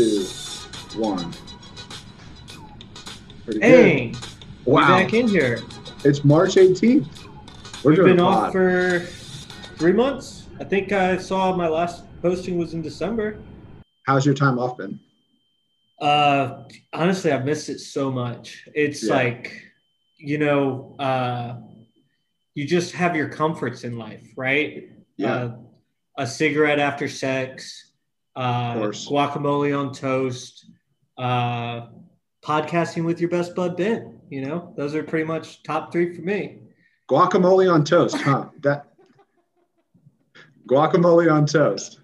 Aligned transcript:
two, 0.00 0.24
one. 0.98 1.30
Pretty 3.44 3.60
Hey, 3.60 4.06
good. 4.08 4.18
Wow. 4.64 4.88
back 4.98 5.12
in 5.12 5.28
here. 5.28 5.60
It's 6.04 6.24
March 6.24 6.54
18th. 6.54 7.06
We're 7.84 7.90
We've 7.92 8.04
been 8.04 8.20
off 8.20 8.52
for 8.52 9.00
three 9.76 9.92
months. 9.92 10.46
I 10.58 10.64
think 10.64 10.92
I 10.92 11.18
saw 11.18 11.54
my 11.54 11.68
last 11.68 12.04
posting 12.22 12.56
was 12.56 12.72
in 12.72 12.80
December. 12.80 13.38
How's 14.06 14.24
your 14.24 14.34
time 14.34 14.58
off 14.58 14.78
been? 14.78 14.98
Uh, 16.00 16.64
honestly, 16.94 17.30
I've 17.30 17.44
missed 17.44 17.68
it 17.68 17.78
so 17.80 18.10
much. 18.10 18.66
It's 18.74 19.06
Yeah. 19.06 19.14
like, 19.14 19.52
you 20.16 20.38
know, 20.38 20.96
uh, 20.98 21.56
you 22.54 22.66
just 22.66 22.92
have 22.92 23.14
your 23.14 23.28
comforts 23.28 23.84
in 23.84 23.98
life, 23.98 24.26
right? 24.34 24.88
Yeah. 25.18 25.34
Uh, 25.34 25.56
a 26.18 26.26
cigarette 26.26 26.78
after 26.78 27.06
sex, 27.06 27.89
uh, 28.36 28.74
guacamole 28.74 29.78
on 29.78 29.92
toast, 29.92 30.66
uh, 31.18 31.86
podcasting 32.42 33.04
with 33.04 33.20
your 33.20 33.30
best 33.30 33.54
bud 33.54 33.76
Ben. 33.76 34.20
You 34.28 34.46
know, 34.46 34.72
those 34.76 34.94
are 34.94 35.02
pretty 35.02 35.24
much 35.24 35.62
top 35.62 35.92
three 35.92 36.14
for 36.14 36.22
me. 36.22 36.60
Guacamole 37.10 37.72
on 37.72 37.84
toast, 37.84 38.16
huh? 38.16 38.46
That 38.60 38.86
guacamole 40.68 41.32
on 41.32 41.46
toast. 41.46 41.98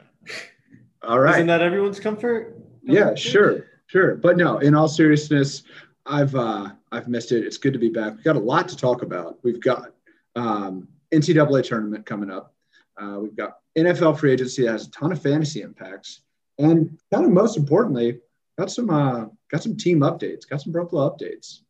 All 1.02 1.20
right. 1.20 1.36
Isn't 1.36 1.46
that 1.46 1.62
everyone's 1.62 2.00
comfort? 2.00 2.56
yeah, 2.82 3.14
sure, 3.14 3.66
sure. 3.86 4.16
But 4.16 4.36
no, 4.36 4.58
in 4.58 4.74
all 4.74 4.88
seriousness, 4.88 5.62
I've 6.04 6.34
uh, 6.34 6.70
I've 6.90 7.06
missed 7.06 7.32
it. 7.32 7.44
It's 7.44 7.58
good 7.58 7.72
to 7.72 7.78
be 7.78 7.88
back. 7.88 8.14
We've 8.16 8.24
got 8.24 8.36
a 8.36 8.40
lot 8.40 8.68
to 8.68 8.76
talk 8.76 9.02
about. 9.02 9.38
We've 9.44 9.60
got 9.60 9.92
um, 10.34 10.88
NCAA 11.12 11.64
tournament 11.64 12.06
coming 12.06 12.30
up. 12.30 12.55
Uh, 13.00 13.18
we've 13.20 13.36
got 13.36 13.58
NFL 13.76 14.18
free 14.18 14.32
agency 14.32 14.62
that 14.62 14.72
has 14.72 14.86
a 14.86 14.90
ton 14.90 15.12
of 15.12 15.20
fantasy 15.20 15.62
impacts, 15.62 16.22
and 16.58 16.98
kind 17.12 17.24
of 17.26 17.30
most 17.32 17.56
importantly, 17.56 18.18
got 18.58 18.70
some 18.70 18.90
uh, 18.90 19.26
got 19.50 19.62
some 19.62 19.76
team 19.76 20.00
updates, 20.00 20.48
got 20.48 20.60
some 20.62 20.72
Buffalo 20.72 21.08
updates. 21.10 21.60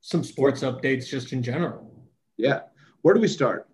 Some 0.00 0.22
sports 0.22 0.62
updates 0.62 1.08
just 1.08 1.32
in 1.32 1.42
general. 1.42 1.92
Yeah, 2.36 2.60
where 3.02 3.14
do 3.14 3.20
we 3.20 3.28
start? 3.28 3.66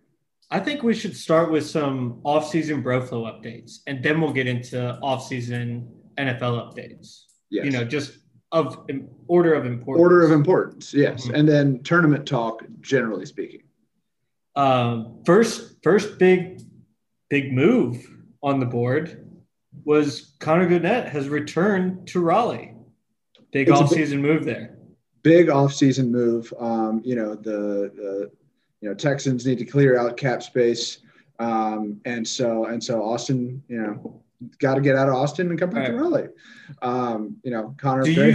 I 0.51 0.61
think 0.61 0.83
we 0.83 0.95
should 0.95 1.17
start 1.17 1.51
with 1.51 1.67
some 1.67 2.21
off-season 2.25 2.83
Broflow 2.83 3.25
updates, 3.25 3.79
and 3.87 4.03
then 4.03 4.21
we'll 4.21 4.33
get 4.33 4.47
into 4.47 4.99
off-season 5.03 5.89
NFL 6.19 6.75
updates. 6.75 7.25
Yes. 7.51 7.65
You 7.67 7.71
know, 7.71 7.85
just 7.85 8.19
of 8.51 8.87
order 9.29 9.55
of 9.55 9.65
importance. 9.65 10.03
order 10.03 10.23
of 10.25 10.31
importance. 10.31 10.93
Yes, 10.93 11.27
Mhm. 11.27 11.35
and 11.39 11.49
then 11.49 11.83
tournament 11.83 12.27
talk, 12.27 12.63
generally 12.81 13.25
speaking. 13.25 13.63
Um, 14.55 15.23
first, 15.25 15.83
first 15.83 16.19
big, 16.19 16.62
big 17.33 17.51
move 17.51 18.07
on 18.43 18.61
the 18.61 18.67
board 18.67 19.27
was 19.87 20.35
Connor 20.39 20.69
Goodnett 20.69 21.09
has 21.09 21.31
returned 21.31 22.07
to 22.09 22.21
Raleigh. 22.21 22.75
Big 23.53 23.71
It's 23.71 23.81
a 23.81 23.85
big- 23.85 23.91
off-season 23.91 24.21
move 24.21 24.45
there. 24.45 24.77
big 25.23 25.47
offseason 25.47 26.11
move. 26.11 26.53
Um, 26.61 27.01
you 27.03 27.17
know, 27.17 27.35
the, 27.35 27.91
the 27.97 28.31
you 28.83 28.89
know 28.91 28.95
Texans 28.95 29.47
need 29.47 29.57
to 29.61 29.65
clear 29.65 29.99
out 29.99 30.19
cap 30.19 30.43
space, 30.43 30.99
um, 31.39 32.03
and 32.05 32.29
so 32.29 32.67
and 32.67 32.85
so 32.85 33.03
Austin, 33.03 33.63
you 33.67 33.81
know, 33.81 34.23
got 34.59 34.75
to 34.75 34.83
get 34.83 34.95
out 34.97 35.09
of 35.09 35.15
Austin 35.15 35.49
and 35.49 35.59
come 35.59 35.71
back 35.71 35.87
to 35.87 35.95
Raleigh. 35.95 36.29
Um, 36.83 37.39
you 37.45 37.51
know, 37.51 37.75
Connor. 37.79 38.03
Do 38.03 38.13
you 38.13 38.35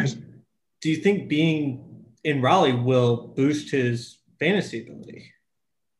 do 0.81 0.89
you 0.89 0.95
think 0.95 1.27
being 1.29 2.03
in 2.23 2.41
Raleigh 2.41 2.73
will 2.73 3.27
boost 3.35 3.69
his 3.69 4.17
fantasy 4.39 4.81
ability? 4.81 5.33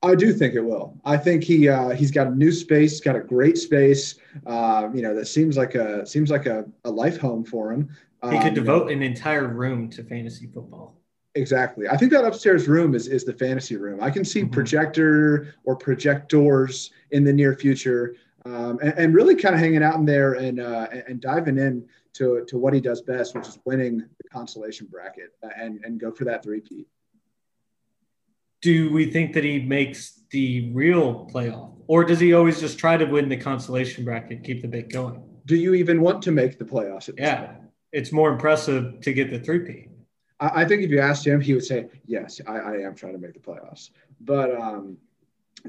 I 0.03 0.13
do 0.15 0.31
think 0.31 0.53
it 0.53 0.61
will. 0.61 0.95
I 1.05 1.17
think 1.17 1.43
he 1.43 1.67
uh, 1.69 1.89
he's 1.89 2.11
got 2.11 2.27
a 2.27 2.35
new 2.35 2.51
space, 2.51 2.99
got 3.01 3.15
a 3.15 3.19
great 3.19 3.57
space. 3.57 4.15
Uh, 4.45 4.89
you 4.93 5.01
know, 5.01 5.15
that 5.15 5.25
seems 5.25 5.57
like 5.57 5.73
a 5.75 6.05
seems 6.05 6.29
like 6.29 6.45
a, 6.45 6.65
a 6.85 6.91
life 6.91 7.17
home 7.17 7.43
for 7.43 7.71
him. 7.71 7.89
He 8.23 8.29
Um, 8.29 8.33
could 8.37 8.43
you 8.43 8.49
know, 8.49 8.55
devote 8.55 8.91
an 8.91 9.01
entire 9.01 9.47
room 9.47 9.89
to 9.91 10.03
fantasy 10.03 10.47
football. 10.47 10.95
Exactly. 11.35 11.87
I 11.87 11.97
think 11.97 12.11
that 12.11 12.25
upstairs 12.25 12.67
room 12.67 12.95
is, 12.95 13.07
is 13.07 13.23
the 13.23 13.33
fantasy 13.33 13.75
room. 13.75 14.01
I 14.01 14.09
can 14.09 14.25
see 14.25 14.41
Mhm. 14.43 14.51
projector 14.51 15.53
or 15.65 15.75
projectors 15.75 16.91
in 17.11 17.23
the 17.23 17.33
near 17.33 17.53
future 17.55 18.15
um, 18.45 18.79
and, 18.81 18.93
and 18.97 19.13
really 19.13 19.35
kind 19.35 19.53
of 19.53 19.61
hanging 19.61 19.83
out 19.83 19.95
in 19.95 20.05
there 20.05 20.33
and, 20.33 20.59
uh, 20.59 20.87
and- 21.07 21.21
diving 21.21 21.59
in 21.59 21.85
to, 22.13 22.43
to 22.47 22.57
what 22.57 22.73
he 22.73 22.81
does 22.81 23.01
best, 23.01 23.35
which 23.35 23.47
is 23.47 23.59
winning 23.65 23.97
the 23.99 24.29
consolation 24.31 24.87
bracket 24.89 25.31
and, 25.59 25.79
and 25.85 25.99
go 25.99 26.11
for 26.11 26.25
that 26.25 26.41
three-peat. 26.41 26.87
Do 28.61 28.91
we 28.91 29.11
think 29.11 29.33
that 29.33 29.43
he 29.43 29.59
makes 29.59 30.21
the 30.31 30.71
real 30.73 31.29
playoff, 31.33 31.73
or 31.87 32.03
does 32.03 32.19
he 32.19 32.33
always 32.33 32.59
just 32.59 32.77
try 32.79 32.97
to 32.97 33.05
win 33.05 33.29
the 33.29 33.37
consolation 33.37 34.03
bracket, 34.03 34.43
keep 34.43 34.61
the 34.61 34.67
bit 34.67 34.89
going? 34.89 35.23
Do 35.45 35.55
you 35.55 35.73
even 35.75 36.01
want 36.01 36.21
to 36.23 36.31
make 36.31 36.57
the 36.57 36.65
playoffs? 36.65 37.07
At 37.07 37.15
this 37.17 37.23
Yeah, 37.25 37.45
point? 37.45 37.59
it's 37.93 38.11
more 38.11 38.31
impressive 38.31 38.99
to 39.01 39.13
get 39.13 39.29
the 39.29 39.39
three 39.39 39.59
P. 39.59 39.87
I, 40.39 40.63
I 40.63 40.65
think 40.65 40.81
if 40.81 40.89
you 40.89 40.99
asked 40.99 41.25
him, 41.25 41.39
he 41.39 41.53
would 41.53 41.63
say, 41.63 41.87
yes, 42.05 42.41
I, 42.47 42.57
I 42.57 42.73
am 42.81 42.95
trying 42.95 43.13
to 43.13 43.19
make 43.19 43.33
the 43.33 43.39
playoffs. 43.39 43.91
But 44.21 44.53
um, 44.59 44.97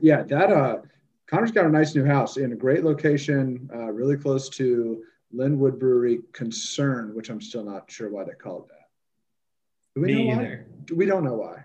yeah, 0.00 0.22
that 0.22 0.50
uh, 0.50 0.78
Connor's 1.26 1.52
got 1.52 1.66
a 1.66 1.70
nice 1.70 1.94
new 1.94 2.04
house 2.04 2.38
in 2.38 2.52
a 2.52 2.56
great 2.56 2.84
location, 2.84 3.68
uh, 3.72 3.92
really 3.92 4.16
close 4.16 4.48
to 4.50 5.04
Lynnwood 5.34 5.78
Brewery 5.78 6.20
Concern, 6.32 7.14
which 7.14 7.28
I'm 7.28 7.40
still 7.40 7.62
not 7.64 7.90
sure 7.90 8.08
why 8.10 8.24
they 8.24 8.32
called 8.32 8.68
that. 8.70 8.88
Do 9.94 10.00
we 10.00 10.08
Me 10.08 10.14
know 10.14 10.36
why? 10.36 10.42
either. 10.42 10.66
We 10.96 11.04
don't 11.06 11.22
know 11.22 11.34
why. 11.34 11.64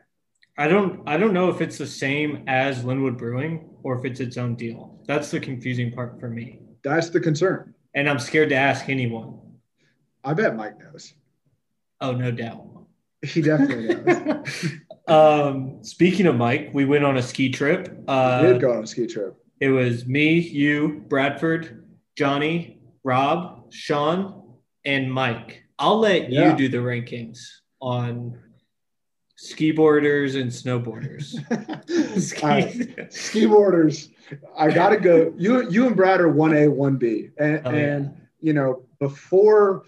I 0.57 0.67
don't. 0.67 1.01
I 1.07 1.17
don't 1.17 1.33
know 1.33 1.49
if 1.49 1.61
it's 1.61 1.77
the 1.77 1.87
same 1.87 2.43
as 2.47 2.83
Lynnwood 2.83 3.17
Brewing 3.17 3.69
or 3.81 3.97
if 3.97 4.05
it's 4.05 4.19
its 4.19 4.37
own 4.37 4.55
deal. 4.55 5.01
That's 5.07 5.31
the 5.31 5.39
confusing 5.39 5.91
part 5.91 6.19
for 6.19 6.29
me, 6.29 6.59
That's 6.83 7.09
the 7.09 7.19
concern. 7.19 7.73
and 7.95 8.07
I'm 8.09 8.19
scared 8.19 8.49
to 8.49 8.55
ask 8.55 8.87
anyone. 8.87 9.39
I 10.23 10.33
bet 10.33 10.55
Mike 10.55 10.79
knows. 10.79 11.13
Oh, 12.01 12.11
no 12.13 12.31
doubt. 12.31 12.67
He 13.23 13.41
definitely 13.41 13.95
knows. 14.05 14.73
um, 15.07 15.83
speaking 15.83 16.27
of 16.27 16.35
Mike, 16.35 16.69
we 16.73 16.85
went 16.85 17.03
on 17.03 17.17
a 17.17 17.21
ski 17.21 17.49
trip. 17.49 17.89
we 17.91 18.03
Uh, 18.07 18.41
did 18.43 18.61
go 18.61 18.73
on 18.77 18.83
a 18.83 18.87
ski 18.87 19.07
trip. 19.07 19.35
It 19.59 19.69
was 19.69 20.05
me, 20.05 20.39
you, 20.39 21.03
Bradford, 21.09 21.85
Johnny, 22.17 22.79
Rob, 23.03 23.73
Sean, 23.73 24.55
and 24.85 25.11
Mike. 25.11 25.63
I'll 25.79 25.99
let 25.99 26.29
Yeah. 26.31 26.51
you 26.51 26.57
do 26.57 26.67
the 26.69 26.77
rankings 26.77 27.39
on 27.81 28.37
ski 29.43 29.71
boarders 29.71 30.35
and 30.35 30.49
snowboarders. 30.49 31.35
All 32.43 32.49
right. 32.49 33.13
ski 33.13 33.45
boarders. 33.45 34.09
I 34.57 34.71
gotta 34.71 34.97
go. 34.97 35.33
You 35.37 35.69
you 35.69 35.87
and 35.87 35.95
Brad 35.95 36.21
are 36.21 36.29
one 36.29 36.55
A, 36.55 36.67
one 36.67 36.97
B, 36.97 37.29
and 37.37 37.61
Oh, 37.65 37.71
yeah. 37.71 37.77
and 37.77 38.21
you 38.41 38.53
know 38.53 38.83
before 38.99 39.83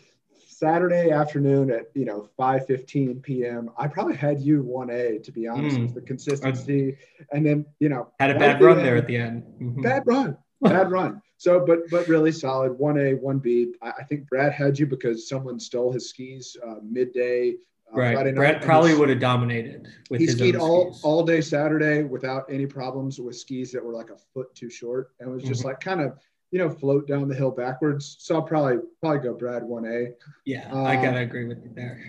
Saturday 0.47 1.09
afternoon 1.11 1.69
at 1.71 1.85
you 1.93 2.05
know 2.05 2.27
five 2.37 2.65
fifteen 2.65 3.19
p.m. 3.21 3.69
I 3.77 3.87
probably 3.87 4.15
had 4.15 4.39
you 4.41 4.61
one 4.61 4.89
A 4.89 5.19
to 5.19 5.31
be 5.31 5.47
honest 5.47 5.77
Mm. 5.77 5.83
with 5.83 5.95
the 5.95 6.01
consistency, 6.01 6.97
and 7.31 7.45
then 7.45 7.65
you 7.79 7.89
know 7.89 8.11
Had 8.19 8.31
a 8.31 8.39
bad 8.39 8.61
run 8.61 8.77
there 8.77 8.97
at 8.97 9.07
the 9.07 9.15
end. 9.17 9.43
Mhm. 9.61 9.81
Bad 9.81 10.03
run, 10.05 10.37
bad 10.61 10.91
run. 10.91 11.21
So, 11.37 11.65
but 11.65 11.79
but 11.91 12.07
really 12.07 12.31
solid. 12.31 12.71
One 12.79 12.97
A, 12.97 13.13
one 13.13 13.39
B. 13.39 13.73
I, 13.81 13.89
I 13.99 14.03
think 14.03 14.27
Brad 14.29 14.51
had 14.53 14.77
you 14.79 14.85
because 14.85 15.27
someone 15.27 15.59
stole 15.59 15.91
his 15.91 16.09
skis 16.09 16.55
uh, 16.65 16.75
midday. 16.81 17.55
Uh, 17.91 17.95
Friday 17.95 18.15
Right. 18.15 18.25
night, 18.25 18.35
Brad 18.35 18.61
probably 18.61 18.95
would 18.95 19.09
have 19.09 19.19
dominated 19.19 19.87
with 20.09 20.19
he 20.19 20.25
his 20.25 20.35
skied 20.35 20.55
all, 20.55 20.93
skis. 20.93 21.03
all 21.03 21.23
day 21.23 21.41
Saturday 21.41 22.03
without 22.03 22.45
any 22.49 22.65
problems 22.65 23.19
with 23.19 23.37
skis 23.37 23.71
that 23.71 23.83
were 23.83 23.93
like 23.93 24.09
a 24.09 24.17
foot 24.17 24.53
too 24.55 24.69
short 24.69 25.11
and 25.19 25.31
was 25.31 25.43
just 25.43 25.61
Mhm. 25.61 25.65
like 25.65 25.79
kind 25.79 26.01
of 26.01 26.17
you 26.51 26.59
know 26.59 26.69
float 26.69 27.07
down 27.07 27.27
the 27.27 27.35
hill 27.35 27.51
backwards. 27.51 28.15
So 28.19 28.35
I'll 28.35 28.41
probably 28.43 28.77
probably 29.01 29.19
go 29.19 29.33
Brad 29.33 29.63
one 29.63 29.85
A. 29.85 30.13
yeah, 30.45 30.69
I 30.73 30.95
um, 30.97 31.03
gotta 31.03 31.19
agree 31.19 31.45
with 31.45 31.63
you 31.63 31.71
there. 31.73 31.99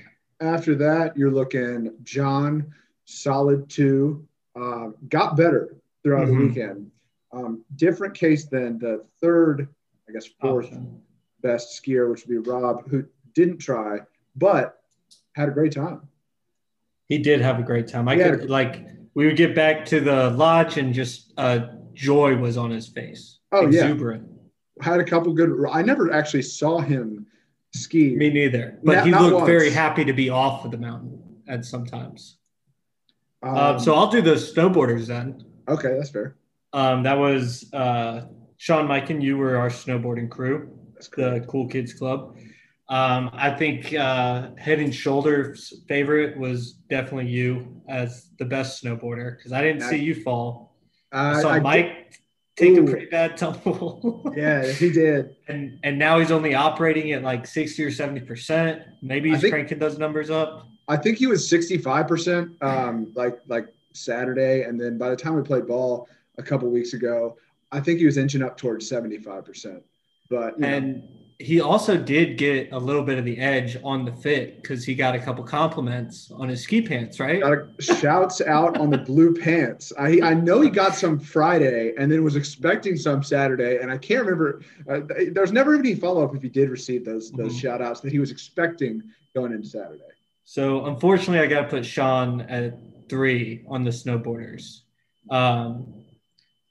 After 0.41 0.75
that, 0.77 1.17
you're 1.17 1.31
looking 1.31 1.93
John 2.05 2.73
solid 3.05 3.69
two. 3.69 4.27
Um, 4.55 4.95
got 5.09 5.37
better 5.37 5.77
throughout 6.03 6.29
Mhm. 6.29 6.39
the 6.39 6.47
weekend. 6.47 6.91
Um, 7.33 7.65
different 7.77 8.15
case 8.15 8.47
than 8.47 8.79
the 8.79 9.05
third, 9.21 9.69
I 10.09 10.13
guess 10.13 10.27
fourth 10.27 10.67
Option. 10.67 11.03
best 11.43 11.83
skier, 11.83 12.11
which 12.11 12.27
would 12.27 12.45
be 12.45 12.51
Rob, 12.51 12.89
who 12.89 13.05
didn't 13.35 13.59
try 13.59 14.01
but 14.37 14.83
had 15.37 15.49
a 15.49 15.53
great 15.53 15.73
time. 15.73 16.01
He 17.09 17.19
did 17.19 17.41
have 17.41 17.61
a 17.61 17.63
great 17.63 17.87
time. 17.87 18.09
I 18.09 18.17
could 18.17 18.41
a- 18.43 18.47
like 18.49 18.87
we 19.15 19.27
would 19.27 19.37
get 19.37 19.55
back 19.55 19.85
to 19.87 20.01
the 20.01 20.31
lodge 20.31 20.77
and 20.79 20.93
just 20.93 21.33
uh, 21.37 21.69
joy 21.95 22.37
was 22.37 22.57
on 22.57 22.71
his 22.71 22.89
face. 22.89 23.39
Oh, 23.53 23.63
yeah. 23.63 23.83
exuberant. 23.85 24.29
Had 24.83 25.01
a 25.01 25.05
couple 25.05 25.33
good. 25.33 25.51
I 25.71 25.83
never 25.83 26.13
actually 26.13 26.43
saw 26.43 26.79
him 26.79 27.27
ski. 27.73 28.17
Me 28.17 28.31
neither. 28.31 28.79
But 28.83 29.05
he 29.07 29.13
looked 29.13 29.35
once. 29.35 29.47
very 29.47 29.71
happy 29.71 30.05
to 30.05 30.13
be 30.13 30.29
off 30.31 30.65
of 30.65 30.71
the 30.71 30.79
mountain 30.79 31.23
at 31.49 31.65
sometimes. 31.65 32.39
uh, 33.43 33.75
Um, 33.75 33.79
so 33.79 33.95
I'll 33.95 34.11
do 34.11 34.21
the 34.21 34.35
snowboarders 34.35 35.07
then. 35.07 35.45
okay, 35.69 35.95
that's 35.97 36.11
fair. 36.11 36.37
Um, 36.73 37.05
that 37.05 37.17
was 37.17 37.73
uh, 37.73 38.27
Sean, 38.59 38.87
Mike, 38.87 39.09
and 39.11 39.23
you 39.23 39.39
were 39.39 39.57
our 39.57 39.71
snowboarding 39.71 40.29
crew, 40.29 40.77
That's 40.95 41.09
the. 41.09 41.45
Cool 41.49 41.69
Kids 41.69 41.95
Club. 41.95 42.37
Um, 42.89 43.31
I 43.33 43.51
think 43.51 43.93
uh, 43.95 44.51
head 44.57 44.79
and 44.79 44.95
shoulders 44.95 45.83
favorite 45.89 46.39
was 46.39 46.75
definitely 46.89 47.29
you 47.31 47.81
as 47.89 48.29
the 48.39 48.45
best 48.45 48.83
snowboarder 48.83 49.37
because 49.37 49.53
I 49.53 49.61
didn't 49.63 49.83
I- 49.83 49.91
see 49.91 49.99
you 49.99 50.15
fall. 50.23 50.77
I 51.13 51.33
Uh, 51.33 51.41
saw 51.41 51.51
I 51.51 51.61
Mike. 51.61 51.87
Did, 51.87 52.19
take 52.57 52.79
Ooh. 52.79 52.87
a 52.87 52.91
pretty 52.91 53.07
bad 53.07 53.37
tumble. 53.37 54.23
Yeah, 54.37 54.65
he 54.67 54.91
did. 54.91 55.37
and 55.49 55.79
and 55.83 55.99
now 55.99 56.19
he's 56.21 56.31
only 56.31 56.55
operating 56.55 57.11
at 57.13 57.23
like 57.23 57.47
60 57.47 57.83
or 57.85 57.91
70 57.91 58.21
percent. 58.21 58.83
Maybe 59.03 59.31
he's 59.31 59.41
think- 59.41 59.53
cranking 59.53 59.79
those 59.79 59.99
numbers 59.99 60.31
up. 60.31 60.67
I 60.89 60.97
think 60.97 61.19
he 61.19 61.27
was 61.27 61.51
65%, 61.51 62.63
um, 62.63 63.13
like 63.17 63.39
like 63.49 63.67
Saturday, 63.93 64.63
and 64.63 64.81
then 64.81 64.97
by 64.99 65.11
the 65.11 65.17
time 65.17 65.35
we 65.35 65.43
played 65.43 65.67
ball 65.67 66.09
a 66.39 66.43
couple 66.45 66.71
weeks 66.71 66.93
ago, 66.93 67.37
I 67.73 67.81
think 67.81 67.99
he 67.99 68.07
was 68.07 68.17
inching 68.19 68.41
up 68.43 68.57
towards 68.57 68.89
75%. 68.89 69.83
But 70.31 70.55
you 70.55 70.61
know, 70.61 70.69
And 70.69 71.03
he 71.39 71.61
also 71.61 71.99
did 71.99 72.39
get 72.39 72.73
a 72.73 72.79
little 72.79 73.03
bit 73.03 73.19
of 73.19 73.25
the 73.27 73.37
edge 73.39 73.77
on 73.85 74.05
the 74.07 74.13
fit 74.13 74.63
because 74.63 74.85
he 74.85 74.95
got 74.95 75.15
a 75.15 75.19
couple 75.19 75.45
compliments 75.45 76.31
on 76.35 76.49
his 76.49 76.63
ski 76.63 76.81
pants, 76.81 77.21
right? 77.21 77.41
got 77.43 77.67
shouts 77.79 78.41
out 78.41 78.79
on 78.79 78.89
the 78.89 78.99
blue 78.99 79.35
pants. 79.35 79.93
I 79.99 80.21
I 80.23 80.35
know 80.35 80.63
he 80.63 80.71
got 80.71 80.95
some 80.95 81.19
Friday, 81.19 81.93
and 81.99 82.11
then 82.11 82.25
was 82.25 82.37
expecting 82.37 82.97
some 82.97 83.23
Saturday, 83.23 83.79
and 83.83 83.91
I 83.91 83.99
can't 83.99 84.25
remember. 84.25 84.63
Uh, 84.89 85.01
there's 85.33 85.53
never 85.53 85.75
any 85.75 85.95
follow 85.95 86.25
up 86.25 86.35
if 86.35 86.43
he 86.43 86.49
did 86.49 86.71
receive 86.71 87.05
those 87.05 87.31
those 87.33 87.55
Mhm. 87.55 87.61
shout 87.61 87.83
outs 87.83 88.01
that 88.01 88.13
he 88.13 88.19
was 88.19 88.31
expecting 88.31 89.03
going 89.35 89.53
into 89.53 89.69
Saturday. 89.69 90.03
So 90.45 90.87
unfortunately, 90.87 91.41
I 91.41 91.47
got 91.49 91.63
to 91.63 91.69
put 91.69 91.85
Sean 91.85 92.41
at 92.43 92.79
three 93.11 93.63
on 93.69 93.85
the 93.85 93.91
snowboarders. 93.91 94.81
Um, 95.31 95.93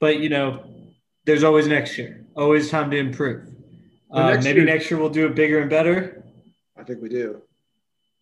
but 0.00 0.18
you 0.18 0.28
know, 0.28 0.64
there's 1.24 1.44
always 1.44 1.68
next 1.68 1.96
year. 1.98 2.24
Always 2.34 2.68
time 2.68 2.90
to 2.90 2.96
improve. 2.96 3.44
Well, 4.08 4.24
Uh, 4.26 4.30
next 4.32 4.44
maybe 4.44 4.60
year- 4.60 4.66
next 4.66 4.90
year 4.90 5.00
we'll 5.00 5.10
do 5.10 5.26
it 5.26 5.34
bigger 5.34 5.60
and 5.60 5.70
better. 5.70 6.24
I 6.76 6.84
think 6.84 7.02
we 7.02 7.08
do. 7.08 7.42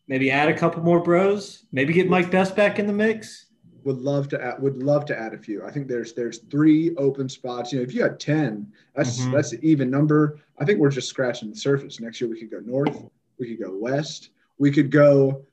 Maybe 0.08 0.30
add 0.30 0.48
a 0.48 0.56
couple 0.56 0.82
more 0.82 1.00
bros. 1.02 1.64
Maybe 1.72 1.92
get 1.92 2.08
Mike 2.08 2.30
Best 2.30 2.54
back 2.56 2.78
in 2.78 2.86
the 2.86 2.92
mix. 2.92 3.46
Would 3.84 3.98
love 3.98 4.28
to 4.28 4.42
add. 4.42 4.62
Would 4.62 4.82
love 4.82 5.04
to 5.06 5.18
add 5.18 5.34
a 5.34 5.38
few. 5.38 5.62
I 5.64 5.70
think 5.70 5.88
there's 5.88 6.14
there's 6.14 6.38
three 6.50 6.94
open 6.96 7.28
spots. 7.28 7.72
You 7.72 7.78
know, 7.78 7.82
if 7.84 7.94
you 7.94 8.02
had 8.02 8.18
ten, 8.18 8.72
that's 8.94 9.20
Mhm. 9.20 9.32
that's 9.32 9.52
an 9.52 9.60
even 9.62 9.90
number. 9.90 10.38
I 10.58 10.64
think 10.64 10.78
we're 10.78 10.90
just 10.90 11.08
scratching 11.08 11.50
the 11.50 11.56
surface. 11.56 12.00
Next 12.00 12.20
year 12.20 12.30
we 12.30 12.38
could 12.38 12.50
go 12.50 12.60
north. 12.60 13.02
We 13.38 13.48
could 13.48 13.60
go 13.62 13.76
west. 13.76 14.30
We 14.58 14.70
could 14.70 14.90
go 14.90 15.44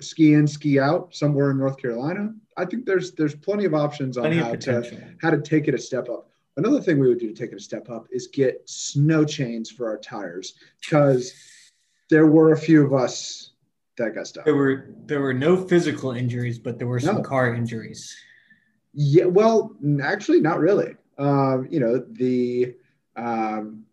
ski 0.00 0.34
in, 0.34 0.46
ski 0.46 0.78
out 0.78 1.12
somewhere 1.14 1.50
in 1.50 1.58
North 1.58 1.78
Carolina. 1.78 2.32
I 2.56 2.64
think 2.64 2.84
there's 2.86 3.12
there's 3.12 3.34
plenty 3.34 3.64
of 3.64 3.74
options 3.74 4.16
on 4.16 4.24
Plenty 4.24 4.36
how 4.36 4.54
to 4.54 5.16
how 5.20 5.30
to 5.30 5.40
take 5.40 5.66
it 5.66 5.74
a 5.74 5.78
step 5.78 6.08
up. 6.08 6.30
Another 6.58 6.80
thing 6.80 6.98
we 6.98 7.06
would 7.08 7.20
do 7.20 7.28
to 7.28 7.34
take 7.34 7.52
it 7.52 7.56
a 7.56 7.60
step 7.60 7.88
up 7.88 8.08
is 8.10 8.26
get 8.26 8.68
snow 8.68 9.24
chains 9.24 9.70
for 9.70 9.88
our 9.88 9.96
tires 9.96 10.54
because 10.80 11.32
there 12.10 12.26
were 12.26 12.50
a 12.50 12.58
few 12.58 12.84
of 12.84 12.92
us 12.92 13.52
that 13.96 14.16
got 14.16 14.26
stuck. 14.26 14.44
There 14.44 14.56
were 14.56 14.90
there 15.06 15.20
were 15.20 15.32
no 15.32 15.56
physical 15.56 16.10
injuries, 16.10 16.58
but 16.58 16.76
there 16.76 16.88
were 16.88 16.98
some 16.98 17.16
No. 17.16 17.22
car 17.22 17.54
injuries. 17.54 18.12
Yeah, 18.92 19.26
well, 19.26 19.76
actually, 20.02 20.40
not 20.40 20.58
really. 20.58 20.96
Um, 21.16 21.68
you 21.70 21.78
know, 21.78 22.04
the 22.10 22.74
um, 23.14 23.84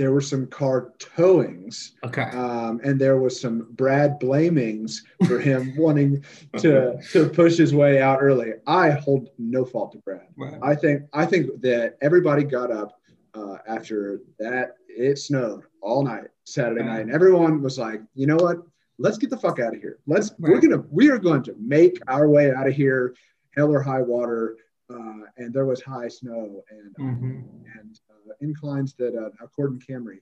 there 0.00 0.12
were 0.12 0.22
some 0.22 0.46
car 0.46 0.94
towings, 0.98 1.92
Okay. 2.06 2.22
um, 2.22 2.80
and 2.82 2.98
there 2.98 3.18
was 3.18 3.38
some 3.38 3.66
Brad 3.72 4.18
blamings 4.18 5.02
for 5.28 5.38
him 5.48 5.74
wanting 5.76 6.24
to 6.56 6.98
to 7.12 7.28
push 7.28 7.58
his 7.58 7.74
way 7.74 8.00
out 8.00 8.20
early. 8.22 8.52
I 8.66 8.88
hold 8.92 9.28
no 9.38 9.62
fault 9.66 9.92
to 9.92 9.98
Brad. 9.98 10.28
Right. 10.38 10.58
I 10.62 10.74
think 10.74 11.02
I 11.12 11.26
think 11.26 11.60
that 11.60 11.98
everybody 12.00 12.44
got 12.44 12.70
up 12.72 12.98
uh, 13.34 13.58
after 13.68 14.22
that. 14.38 14.76
It 14.88 15.18
snowed 15.18 15.64
all 15.82 16.02
night 16.02 16.28
Saturday 16.44 16.82
night, 16.82 17.02
and 17.02 17.12
everyone 17.12 17.60
was 17.62 17.78
like, 17.78 18.00
you 18.14 18.26
know 18.26 18.36
what? 18.36 18.56
Let's 18.98 19.18
get 19.18 19.28
the 19.28 19.36
fuck 19.36 19.60
out 19.60 19.74
of 19.74 19.80
here. 19.82 19.98
Let's 20.06 20.32
we're 20.38 20.60
gonna 20.62 20.82
we 20.90 21.10
are 21.10 21.18
going 21.18 21.42
to 21.42 21.54
make 21.60 22.00
our 22.08 22.26
way 22.26 22.52
out 22.52 22.66
of 22.66 22.72
here, 22.74 23.14
hell 23.54 23.70
or 23.70 23.82
high 23.82 24.00
water. 24.02 24.56
Uh, 24.92 25.24
and 25.36 25.52
there 25.54 25.66
was 25.66 25.80
high 25.82 26.08
snow 26.08 26.64
and 26.70 26.94
Mhm. 26.96 27.44
and 27.78 28.00
uh, 28.09 28.09
inclines 28.40 28.94
that 28.94 29.14
uh, 29.14 29.30
a 29.44 29.48
Corden 29.48 29.80
Camry 29.84 30.18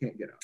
can't 0.00 0.16
get 0.18 0.30
up. 0.30 0.40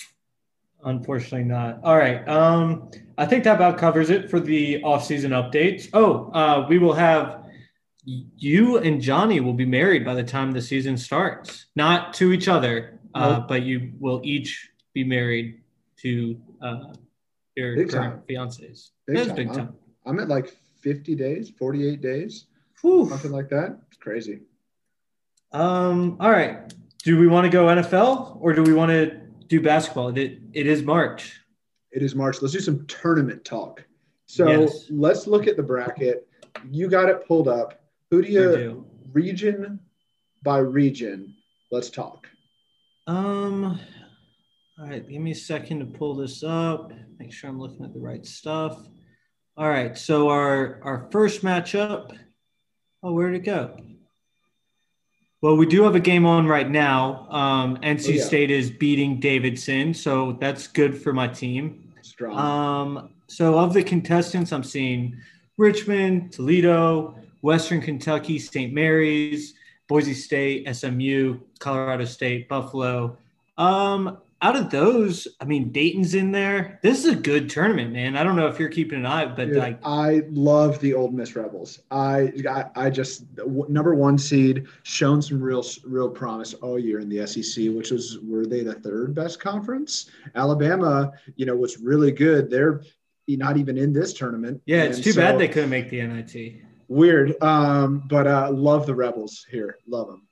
Unfortunately 0.83 1.45
not. 1.45 1.81
All 1.85 1.97
right. 1.99 2.27
Um, 2.29 2.91
I 3.19 3.27
think 3.27 3.45
that 3.45 3.57
about 3.57 3.77
covers 3.79 4.09
it 4.09 4.31
for 4.31 4.41
the 4.41 4.83
off-season 4.83 5.33
updates. 5.33 5.89
Oh, 5.93 6.31
uh, 6.33 6.67
we 6.69 6.79
will 6.79 6.95
have 6.95 7.45
you 8.05 8.79
and 8.79 9.01
Johnny 9.03 9.41
will 9.41 9.53
be 9.53 9.67
married 9.67 10.07
by 10.07 10.15
the 10.15 10.25
time 10.25 10.53
the 10.53 10.63
season 10.63 10.97
starts. 10.97 11.67
Not 11.77 12.15
to 12.15 12.33
each 12.33 12.49
other, 12.49 12.99
uh, 13.15 13.39
Nope. 13.39 13.49
but 13.49 13.63
you 13.63 13.93
will 14.01 14.23
each 14.25 14.71
be 14.95 15.05
married 15.05 15.61
to 15.99 16.41
uh, 16.63 16.95
your 17.57 17.77
Big 17.77 17.91
current 17.91 18.15
time. 18.15 18.23
fiancés. 18.49 18.89
Big 19.07 19.17
That 19.17 19.21
is 19.23 19.27
time, 19.29 19.37
big 19.37 19.53
time. 19.53 19.75
I'm 20.07 20.19
at 20.19 20.29
like 20.29 20.57
50 20.79 21.15
days, 21.15 21.51
48 21.59 22.01
days, 22.01 22.47
Whew. 22.81 23.07
something 23.11 23.31
like 23.31 23.51
that. 23.51 23.79
It's 23.89 23.99
crazy. 23.99 24.41
Um, 25.53 26.17
all 26.21 26.31
right. 26.31 26.73
Do 27.03 27.19
we 27.19 27.27
want 27.27 27.45
to 27.47 27.51
go 27.51 27.67
NFL 27.67 28.39
or 28.41 28.53
do 28.53 28.63
we 28.63 28.75
want 28.75 28.91
to 28.91 29.21
do 29.49 29.61
basketball? 29.61 30.17
It, 30.17 30.39
it 30.53 30.67
is 30.67 30.83
March. 30.83 31.41
It 31.93 32.03
is 32.03 32.15
March. 32.15 32.43
Let's 32.43 32.53
do 32.53 32.61
some 32.61 32.87
tournament 32.87 33.45
talk. 33.45 33.85
So 34.27 34.49
Yes. 34.49 34.87
let's 34.91 35.27
look 35.27 35.47
at 35.47 35.57
the 35.57 35.63
bracket. 35.63 36.29
You 36.71 36.89
got 36.89 37.09
it 37.09 37.27
pulled 37.27 37.49
up. 37.49 37.83
Who 38.11 38.23
do 38.23 38.31
you 38.31 38.57
do. 38.57 38.87
region 39.13 39.81
by 40.45 40.59
region? 40.59 41.35
Let's 41.73 41.91
talk. 41.91 42.29
Um, 43.07 43.81
all 44.79 44.87
right, 44.87 45.09
give 45.09 45.21
me 45.21 45.31
a 45.33 45.35
second 45.35 45.81
to 45.81 45.87
pull 45.87 46.15
this 46.15 46.43
up. 46.45 46.93
Make 47.19 47.33
sure 47.33 47.51
I'm 47.51 47.59
looking 47.59 47.85
at 47.85 47.93
the 47.93 48.01
right 48.01 48.25
stuff. 48.25 48.87
All 49.57 49.69
right, 49.69 49.97
so 49.97 50.29
our 50.29 50.81
our 50.83 51.09
first 51.11 51.43
matchup. 51.43 52.17
Oh, 53.03 53.13
where'd 53.13 53.35
it 53.35 53.41
go? 53.41 53.77
Well, 55.43 55.57
we 55.57 55.65
do 55.65 55.83
have 55.85 55.95
a 55.95 56.01
game 56.01 56.27
on 56.27 56.47
right 56.47 56.69
now. 56.69 57.27
Um, 57.31 57.79
NC 57.79 58.09
Oh, 58.09 58.13
yeah. 58.13 58.25
State 58.25 58.51
is 58.51 58.71
beating 58.71 59.21
Davidson, 59.21 59.95
so 59.95 60.33
that's 60.41 60.67
good 60.67 61.01
for 61.01 61.13
my 61.15 61.29
team. 61.29 61.93
Strong. 62.03 62.39
Um, 62.39 63.09
so 63.27 63.59
of 63.59 63.73
the 63.73 63.83
contestants, 63.83 64.53
I'm 64.53 64.65
seeing 64.65 65.17
Richmond, 65.57 66.33
Toledo, 66.33 67.15
Western 67.41 67.81
Kentucky, 67.81 68.39
St. 68.39 68.73
Mary's, 68.73 69.55
Boise 69.89 70.15
State, 70.15 70.69
SMU, 70.77 71.39
Colorado 71.59 72.05
State, 72.05 72.49
Buffalo. 72.49 73.17
Um, 73.57 74.19
out 74.43 74.57
of 74.57 74.71
those, 74.71 75.29
I 75.41 75.45
mean, 75.45 75.71
Dayton's 75.71 76.15
in 76.15 76.33
there. 76.33 76.79
This 76.83 77.05
is 77.05 77.13
a 77.13 77.17
good 77.17 77.51
tournament, 77.51 77.93
man. 77.93 78.17
I 78.17 78.23
don't 78.25 78.37
know 78.37 78.47
if 78.47 78.59
you're 78.59 78.71
keeping 78.71 78.99
an 79.01 79.07
eye, 79.07 79.27
but 79.27 79.49
Dude, 79.49 79.57
like, 79.57 79.79
I 79.85 80.23
love 80.31 80.81
the 80.81 80.95
Ole 80.95 81.11
Miss 81.11 81.37
Rebels. 81.37 81.81
I, 81.91 82.33
I, 82.49 82.65
I 82.75 82.91
just 82.91 83.25
number 83.69 83.95
one 83.95 84.17
seed, 84.17 84.67
shown 84.83 85.21
some 85.21 85.43
real, 85.43 85.63
real 85.85 86.09
promise 86.09 86.55
all 86.55 86.79
year 86.79 87.01
in 87.01 87.09
the 87.11 87.27
SEC, 87.27 87.67
which 87.75 87.91
was 87.91 88.19
were 88.21 88.47
they 88.47 88.63
the 88.63 88.75
third 88.75 89.15
best 89.15 89.41
conference? 89.41 90.11
Alabama, 90.35 91.13
you 91.37 91.45
know, 91.45 91.55
was 91.57 91.79
really 91.79 92.11
good. 92.13 92.49
They're 92.51 92.83
not 93.29 93.59
even 93.59 93.77
in 93.79 93.93
this 93.93 94.13
tournament. 94.15 94.61
yeah, 94.67 94.85
it's 94.85 94.97
And 94.97 95.05
too 95.05 95.15
bad 95.15 95.39
they 95.39 95.49
couldn't 95.49 95.71
make 95.71 95.91
the 95.91 96.01
NIT. 96.03 96.63
weird. 96.89 97.41
Um, 97.43 98.03
but 98.09 98.27
uh, 98.27 98.51
love 98.51 98.87
the 98.87 98.95
Rebels 98.95 99.47
here. 99.51 99.77
Love 99.87 100.09
them. 100.09 100.27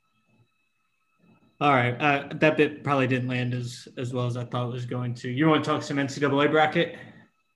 All 1.61 1.71
right, 1.73 1.91
uh, 1.99 2.29
that 2.35 2.55
bit 2.55 2.83
probably 2.85 3.07
didn't 3.07 3.27
land 3.27 3.53
as 3.53 3.87
as 3.97 4.13
well 4.13 4.25
as 4.25 4.37
I 4.37 4.45
thought 4.45 4.67
it 4.69 4.71
was 4.71 4.85
going 4.85 5.13
to. 5.15 5.29
You 5.29 5.47
want 5.47 5.63
to 5.63 5.69
talk 5.69 5.83
some 5.83 5.97
NCAA 5.97 6.49
bracket? 6.51 6.95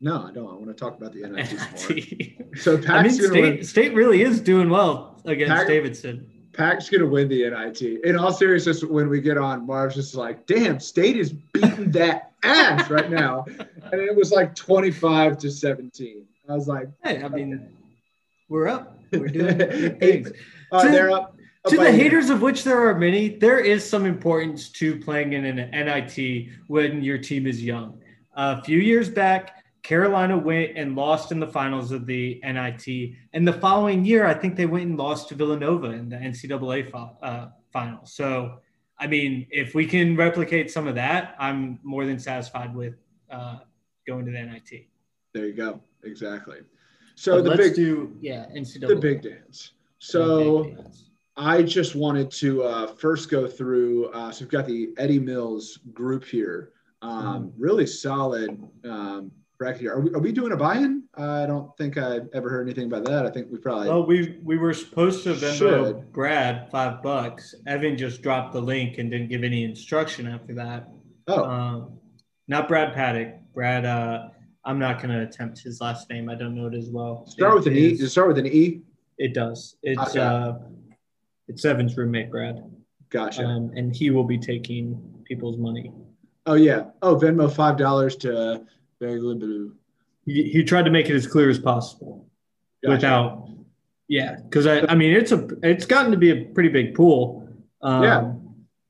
No, 0.02 0.26
I 0.28 0.32
don't. 0.34 0.50
I 0.50 0.54
want 0.56 0.68
to 0.68 0.74
talk 0.74 0.98
about 0.98 1.14
the 1.14 1.22
NIT. 1.22 1.54
NIT. 1.90 2.58
So 2.60 2.74
I 2.74 2.76
mean, 2.76 2.84
Pack's 2.86 3.18
gonna 3.22 3.42
win. 3.42 3.54
State, 3.64 3.66
State 3.68 3.94
really 3.94 4.22
is 4.22 4.42
doing 4.42 4.70
well 4.70 5.22
against 5.26 5.54
Pac- 5.54 5.68
Davidson. 5.68 6.30
Pack's 6.52 6.90
gonna 6.90 7.06
win 7.08 7.30
the 7.30 7.50
NIT. 7.50 7.82
In 8.04 8.18
all 8.18 8.34
seriousness, 8.34 8.84
when 8.84 9.08
we 9.08 9.22
get 9.22 9.38
on, 9.38 9.66
Marv's 9.66 9.96
just 9.96 10.16
like, 10.16 10.46
"Damn, 10.48 10.82
State 10.82 11.16
is 11.16 11.32
beating 11.32 11.90
that 11.92 12.34
ass 12.44 12.90
right 12.90 13.10
now," 13.10 13.46
and 13.48 14.02
it 14.02 14.14
was 14.16 14.32
like 14.34 14.54
twenty-five 14.54 15.38
to 15.38 15.50
seventeen. 15.50 16.26
I 16.50 16.56
was 16.56 16.68
like, 16.68 16.90
Hey, 17.06 17.24
I 17.24 17.30
mean, 17.30 17.70
we're 18.50 18.68
up. 18.68 19.00
We're 19.14 19.30
doing 19.30 19.58
things. 20.00 20.34
uh, 20.74 20.84
To- 20.84 20.92
they're 20.92 21.10
up. 21.12 21.38
Up 21.66 21.72
To 21.72 21.78
the 21.78 21.92
haters 21.92 22.30
of 22.30 22.42
which 22.42 22.64
there 22.64 22.88
are 22.88 22.98
many, 22.98 23.30
there 23.30 23.60
is 23.60 23.88
some 23.88 24.06
importance 24.06 24.70
to 24.70 25.00
playing 25.00 25.34
in 25.34 25.46
an 25.46 25.70
NIT 25.72 26.50
when 26.68 27.02
your 27.04 27.18
team 27.18 27.48
is 27.48 27.64
young. 27.64 28.02
a 28.36 28.62
few 28.64 28.80
years 28.80 29.10
back, 29.10 29.64
Carolina 29.84 30.38
went 30.38 30.78
and 30.78 30.96
lost 30.96 31.32
in 31.32 31.40
the 31.40 31.48
finals 31.48 31.92
of 31.92 32.06
the 32.06 32.40
NIT, 32.44 33.14
and 33.34 33.48
the 33.48 33.54
following 33.54 34.04
year, 34.06 34.26
I 34.26 34.34
think 34.34 34.56
they 34.56 34.66
went 34.66 34.86
and 34.86 34.98
lost 34.98 35.30
to 35.30 35.36
Villanova 35.36 35.88
in 35.92 36.10
the 36.10 36.16
NCAA 36.16 36.90
fi- 36.90 37.12
uh, 37.22 37.50
final. 37.72 38.06
So, 38.06 38.60
I 38.98 39.08
mean, 39.08 39.46
if 39.52 39.76
we 39.76 39.86
can 39.86 40.16
replicate 40.16 40.72
some 40.72 40.88
of 40.88 40.96
that, 40.96 41.36
I'm 41.40 41.80
more 41.84 42.06
than 42.06 42.18
satisfied 42.20 42.74
with 42.74 42.96
uh, 43.30 43.60
going 44.08 44.26
to 44.26 44.32
the 44.32 44.42
NIT. 44.42 44.88
There 45.34 45.46
you 45.48 45.54
go. 45.54 45.82
Exactly. 46.04 46.58
So 47.16 47.36
But 47.38 47.44
the 47.44 47.50
let's 47.52 47.64
big, 47.70 47.76
do 47.76 48.18
yeah 48.22 48.46
NCAA. 48.56 48.88
the 48.88 48.96
big 48.96 49.22
dance. 49.22 49.72
So. 50.00 50.64
Big 50.64 50.78
dance. 50.78 51.03
I 51.36 51.64
just 51.64 51.96
wanted 51.96 52.30
to 52.32 52.64
uh, 52.64 52.88
first 52.88 53.30
go 53.30 53.48
through. 53.48 54.08
Uh, 54.08 54.32
so 54.32 54.46
we've 54.46 54.52
got 54.52 54.68
the 54.68 54.90
Eddie 54.98 55.20
Mills 55.20 55.80
group 55.94 56.24
here. 56.24 56.72
Um, 57.02 57.52
Really 57.58 57.86
solid 57.88 58.62
um, 58.86 59.32
bracket 59.58 59.82
here. 59.82 59.94
Are 59.94 60.00
we, 60.00 60.12
are 60.14 60.20
we 60.20 60.32
doing 60.32 60.52
a 60.54 60.58
buy-in? 60.58 61.04
I 61.16 61.46
don't 61.46 61.76
think 61.78 61.98
I 61.98 62.20
ever 62.34 62.50
heard 62.50 62.68
anything 62.68 62.86
about 62.86 63.06
that. 63.06 63.26
I 63.26 63.30
think 63.30 63.48
we 63.52 63.58
probably. 63.58 63.90
Well, 63.90 64.06
we 64.06 64.40
we 64.44 64.58
were 64.58 64.74
supposed 64.74 65.24
to 65.26 65.34
Venmo 65.34 65.58
Should. 65.58 66.14
Brad 66.14 66.70
five 66.72 67.04
bucks. 67.04 67.54
Evan 67.68 67.98
just 67.98 68.22
dropped 68.22 68.54
the 68.54 68.62
link 68.62 68.98
and 69.00 69.12
didn't 69.12 69.30
give 69.30 69.44
any 69.44 69.64
instruction 69.64 70.28
after 70.28 70.54
that. 70.56 70.90
oh, 71.28 71.44
Um, 71.44 72.00
not 72.48 72.68
Brad 72.68 72.94
Paddock. 72.94 73.36
Brad. 73.54 73.86
Uh, 73.86 74.30
I'm 74.66 74.80
not 74.80 75.02
going 75.02 75.10
to 75.10 75.24
attempt 75.24 75.60
his 75.60 75.82
last 75.82 76.10
name. 76.10 76.30
I 76.30 76.36
don't 76.36 76.56
know 76.56 76.68
it 76.68 76.74
as 76.74 76.90
well. 76.90 77.26
start 77.28 77.52
It 77.52 77.56
with 77.56 77.68
an 77.68 77.74
E. 77.74 77.90
Does 77.92 78.02
it 78.02 78.10
start 78.12 78.30
with 78.30 78.38
an 78.38 78.48
E? 78.48 78.82
It 79.18 79.34
does. 79.34 79.76
It's 79.84 80.00
Okay. 80.16 80.20
uh, 80.20 80.54
it's 81.54 81.66
Evan's 81.66 81.96
roommate, 81.98 82.30
Brad, 82.32 82.64
Gotcha. 83.10 83.44
um, 83.46 83.72
and 83.76 83.96
he 83.96 84.10
will 84.10 84.24
be 84.24 84.38
taking 84.38 85.00
people's 85.26 85.58
money. 85.58 85.92
oh 86.46 86.56
yeah. 86.56 86.86
Oh, 87.02 87.16
Venmo 87.16 87.52
five 87.52 87.78
dollars 87.78 88.16
to 88.18 88.66
Barry 89.00 89.20
Blue. 89.20 89.76
He, 90.26 90.44
he 90.50 90.64
tried 90.64 90.84
to 90.86 90.92
make 90.92 91.10
it 91.10 91.16
as 91.16 91.28
clear 91.28 91.50
as 91.50 91.60
possible 91.60 92.28
Gotcha. 92.84 92.94
without, 92.96 93.50
yeah, 94.08 94.36
because 94.44 94.66
I, 94.68 94.82
I 94.88 94.96
mean 94.96 95.14
it's 95.16 95.32
a 95.32 95.48
it's 95.64 95.86
gotten 95.86 96.12
to 96.12 96.18
be 96.18 96.32
a 96.32 96.46
pretty 96.46 96.70
big 96.70 96.96
pool. 96.96 97.48
Um, 97.82 98.04
Yeah. 98.04 98.34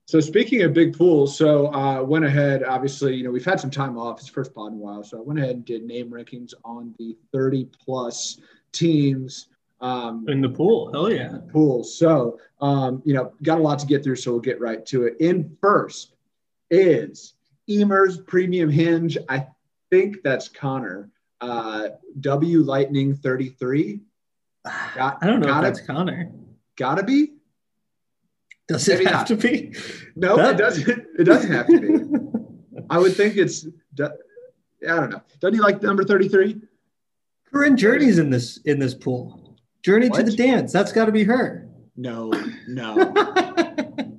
So 0.06 0.20
speaking 0.20 0.60
of 0.62 0.74
big 0.74 0.96
pools, 0.96 1.34
so 1.36 1.72
uh, 1.72 2.02
went 2.02 2.26
ahead. 2.26 2.62
Obviously, 2.62 3.14
you 3.16 3.24
know 3.24 3.30
we've 3.30 3.44
had 3.44 3.58
some 3.58 3.70
time 3.70 3.96
off. 3.96 4.18
It's 4.18 4.26
the 4.26 4.32
first 4.32 4.54
pod 4.54 4.72
in 4.72 4.78
a 4.78 4.80
while, 4.82 5.02
so 5.02 5.16
I 5.18 5.22
went 5.22 5.38
ahead 5.40 5.56
and 5.56 5.64
did 5.64 5.82
name 5.84 6.10
rankings 6.10 6.52
on 6.64 6.94
the 6.98 7.16
30 7.32 7.68
plus 7.84 8.38
teams 8.72 9.48
um, 9.80 10.24
in 10.28 10.40
the 10.40 10.48
pool. 10.48 10.90
Hell 10.92 11.10
yeah. 11.10 11.38
Pool. 11.52 11.84
So 11.84 12.38
um, 12.60 13.02
you 13.04 13.14
know 13.14 13.32
got 13.42 13.58
a 13.58 13.62
lot 13.62 13.78
to 13.80 13.86
get 13.86 14.02
through, 14.04 14.16
so 14.16 14.32
we'll 14.32 14.40
get 14.40 14.60
right 14.60 14.84
to 14.86 15.04
it. 15.04 15.14
In 15.20 15.56
first 15.60 16.14
is 16.70 17.34
Emer's 17.68 18.18
Premium 18.20 18.70
Hinge. 18.70 19.18
I 19.28 19.46
think 19.90 20.22
that's 20.22 20.48
Connor. 20.48 21.10
Uh, 21.40 21.88
W 22.20 22.60
Lightning 22.60 23.14
33. 23.14 24.00
Got, 24.94 25.18
I 25.22 25.26
don't 25.26 25.40
know 25.40 25.46
gotta, 25.48 25.68
if 25.68 25.74
that's 25.74 25.86
Connor. 25.86 26.30
gotta 26.76 27.02
be. 27.02 27.32
Does 28.66 28.88
it 28.88 28.94
Maybe 28.98 29.04
have 29.04 29.14
not. 29.14 29.26
to 29.26 29.36
be? 29.36 29.74
No, 30.16 30.36
That- 30.36 30.54
it 30.54 30.58
doesn't. 30.58 31.06
It 31.18 31.24
doesn't 31.24 31.50
have 31.52 31.66
to 31.66 31.80
be. 31.80 32.84
I 32.90 32.98
would 32.98 33.14
think 33.14 33.36
it's. 33.36 33.66
I 34.00 34.08
don't 34.80 35.10
know. 35.10 35.20
Doesn't 35.40 35.54
he 35.54 35.60
like 35.60 35.82
number 35.82 36.02
thirty-three? 36.04 36.60
Corinne 37.52 37.76
Journey's 37.76 38.18
in 38.18 38.30
this 38.30 38.56
in 38.64 38.78
this 38.78 38.94
pool. 38.94 39.43
Journey 39.84 40.08
to 40.08 40.22
the 40.22 40.32
dance. 40.32 40.72
That's 40.72 40.92
got 40.92 41.04
to 41.06 41.12
be 41.12 41.24
her. 41.24 41.68
No, 41.96 42.32
no. 42.66 42.94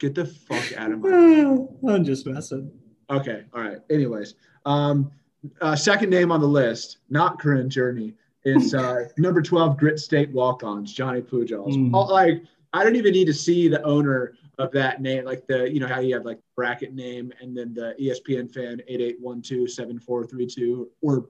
Get 0.00 0.16
the 0.16 0.26
fuck 0.26 0.76
out 0.76 0.90
of 0.90 0.98
my. 0.98 1.08
I'm 1.88 2.04
just 2.04 2.26
messing. 2.26 2.70
Okay, 3.08 3.44
all 3.54 3.62
right. 3.62 3.78
Anyways, 3.90 4.34
um, 4.66 5.12
uh, 5.60 5.76
second 5.76 6.10
name 6.10 6.32
on 6.32 6.40
the 6.40 6.46
list, 6.48 6.98
not 7.10 7.40
Corinne 7.40 7.70
Journey. 7.70 8.14
is 8.44 8.74
uh, 8.74 9.04
number 9.18 9.40
twelve, 9.40 9.78
Grit 9.78 10.00
State 10.00 10.32
Walk-Ons, 10.32 10.92
Johnny 10.92 11.22
Pujols. 11.22 11.74
Mm. 11.76 11.94
All- 11.94 12.10
like 12.10 12.42
I 12.72 12.82
don't 12.82 12.96
even 12.96 13.12
need 13.12 13.26
to 13.26 13.34
see 13.34 13.68
the 13.68 13.82
owner 13.84 14.34
of 14.58 14.72
that 14.72 15.00
name, 15.00 15.24
like 15.24 15.46
the 15.46 15.72
you 15.72 15.78
know 15.78 15.86
how 15.86 16.00
you 16.00 16.14
have 16.14 16.24
like 16.24 16.40
bracket 16.56 16.92
name 16.92 17.32
and 17.40 17.56
then 17.56 17.72
the 17.72 17.94
ESPN 18.00 18.52
fan 18.52 18.82
eight 18.88 19.00
eight 19.00 19.16
one 19.20 19.40
two 19.42 19.68
seven 19.68 20.00
four 20.00 20.26
three 20.26 20.46
two 20.46 20.90
or 21.00 21.28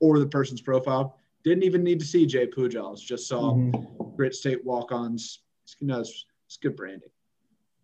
or 0.00 0.18
the 0.18 0.26
person's 0.26 0.60
profile. 0.60 1.16
Didn't 1.44 1.64
even 1.64 1.82
need 1.82 2.00
to 2.00 2.06
see 2.06 2.26
Jay 2.26 2.46
Pujols. 2.46 3.00
Just 3.00 3.26
saw 3.28 3.54
Mhm. 3.54 4.16
Grit 4.16 4.34
State 4.34 4.64
walk-ons. 4.64 5.40
You 5.80 5.86
know, 5.86 6.00
it's, 6.00 6.26
it's 6.46 6.56
good 6.58 6.76
branding. 6.76 7.08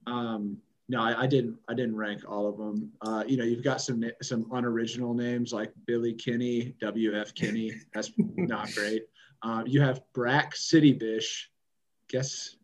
Um, 0.07 0.59
no, 0.89 1.01
I, 1.01 1.23
I 1.23 1.27
didn't. 1.27 1.57
I 1.69 1.75
didn't 1.75 1.97
rank 1.97 2.23
all 2.29 2.47
of 2.49 2.59
them. 2.59 2.93
Uh, 3.01 3.25
you 3.27 3.37
know, 3.37 3.45
you've 3.45 3.65
got 3.65 3.81
some 3.81 4.05
some 4.23 4.47
unoriginal 4.53 5.15
names 5.15 5.53
like 5.53 5.73
Billy 5.87 6.13
Kinney, 6.15 6.75
W.F. 6.81 7.35
Kinney. 7.35 7.73
That's 7.93 8.13
not 8.19 8.73
great. 8.73 9.03
Uh, 9.43 9.65
you 9.67 9.81
have 9.81 10.01
Brack 10.13 10.55
City 10.55 10.93
Bish. 10.93 11.51
Guess. 12.09 12.57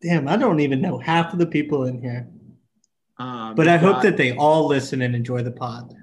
Damn, 0.00 0.28
I 0.28 0.36
don't 0.36 0.60
even 0.60 0.80
know 0.80 0.98
half 0.98 1.32
of 1.32 1.38
the 1.40 1.46
people 1.46 1.84
in 1.86 2.00
here. 2.00 2.28
Um, 3.18 3.54
But 3.56 3.66
I 3.66 3.72
you've 3.72 3.82
hope 3.82 4.02
that 4.02 4.16
they 4.16 4.36
all 4.36 4.66
listen 4.68 5.02
and 5.02 5.16
enjoy 5.16 5.42
the 5.42 5.50
pod. 5.50 5.96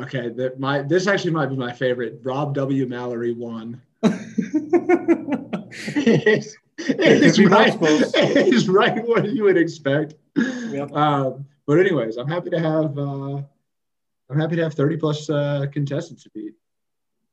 Okay, 0.00 0.28
that 0.30 0.60
my 0.60 0.82
this 0.82 1.06
actually 1.06 1.32
might 1.32 1.46
be 1.46 1.56
my 1.56 1.72
favorite. 1.72 2.20
Rob 2.22 2.54
W. 2.54 2.86
Mallory 2.86 3.32
one. 3.32 3.82
it's, 4.02 4.14
right, 7.38 7.76
it's 7.80 8.68
right 8.68 9.06
what 9.06 9.28
you 9.28 9.44
would 9.44 9.56
expect. 9.56 10.14
Yep. 10.36 10.92
Um, 10.92 11.46
but 11.66 11.80
anyways, 11.80 12.16
I'm 12.16 12.28
happy 12.28 12.50
to 12.50 12.60
have 12.60 12.96
uh, 12.96 13.42
I'm 14.30 14.38
happy 14.38 14.56
to 14.56 14.62
have 14.62 14.74
30 14.74 14.96
plus 14.98 15.30
uh, 15.30 15.66
contestants 15.72 16.22
to 16.24 16.30
beat. 16.30 16.54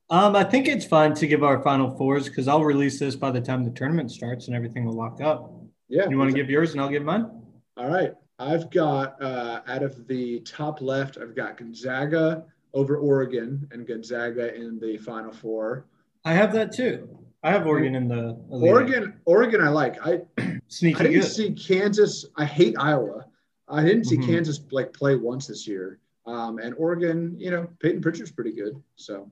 Um, 0.09 0.35
I 0.35 0.43
think 0.43 0.67
it's 0.67 0.85
fine 0.85 1.13
to 1.15 1.27
give 1.27 1.43
our 1.43 1.61
final 1.61 1.95
fours 1.97 2.29
because 2.29 2.47
I'll 2.47 2.63
release 2.63 2.99
this 2.99 3.15
by 3.15 3.31
the 3.31 3.41
time 3.41 3.63
the 3.63 3.71
tournament 3.71 4.11
starts 4.11 4.47
and 4.47 4.55
everything 4.55 4.85
will 4.85 4.93
lock 4.93 5.21
up. 5.21 5.51
Yeah. 5.89 6.07
You 6.09 6.17
want 6.17 6.31
to 6.31 6.35
give 6.35 6.49
yours 6.49 6.71
and 6.71 6.81
I'll 6.81 6.89
give 6.89 7.03
mine? 7.03 7.29
All 7.77 7.89
right. 7.89 8.13
I've 8.37 8.69
got 8.69 9.21
uh, 9.21 9.61
out 9.67 9.83
of 9.83 10.07
the 10.07 10.41
top 10.41 10.81
left, 10.81 11.17
I've 11.17 11.35
got 11.35 11.57
Gonzaga 11.57 12.45
over 12.73 12.97
Oregon 12.97 13.67
and 13.71 13.87
Gonzaga 13.87 14.53
in 14.53 14.79
the 14.79 14.97
final 14.97 15.31
four. 15.31 15.85
I 16.25 16.33
have 16.33 16.51
that 16.53 16.73
too. 16.73 17.07
I 17.43 17.51
have 17.51 17.65
Oregon 17.67 17.95
in 17.95 18.07
the 18.07 18.37
Elite 18.51 18.63
Eight. 18.67 18.71
Oregon, 18.71 19.13
Oregon, 19.25 19.61
I 19.61 19.69
like. 19.69 20.05
I 20.05 20.21
sneaky 20.67 20.99
I 20.99 21.03
didn't 21.03 21.21
good. 21.21 21.29
see 21.31 21.51
Kansas. 21.53 22.25
I 22.35 22.43
hate 22.43 22.75
Iowa. 22.77 23.25
I 23.69 23.83
didn't 23.83 24.05
see 24.05 24.17
Mhm. 24.17 24.25
Kansas 24.25 24.59
like 24.71 24.91
play 24.93 25.15
once 25.15 25.47
this 25.47 25.67
year. 25.67 25.99
Um, 26.25 26.57
and 26.57 26.73
Oregon, 26.75 27.35
you 27.39 27.51
know, 27.51 27.67
Payton 27.79 28.01
Pritchard's 28.01 28.31
pretty 28.31 28.51
good. 28.51 28.81
So, 28.95 29.31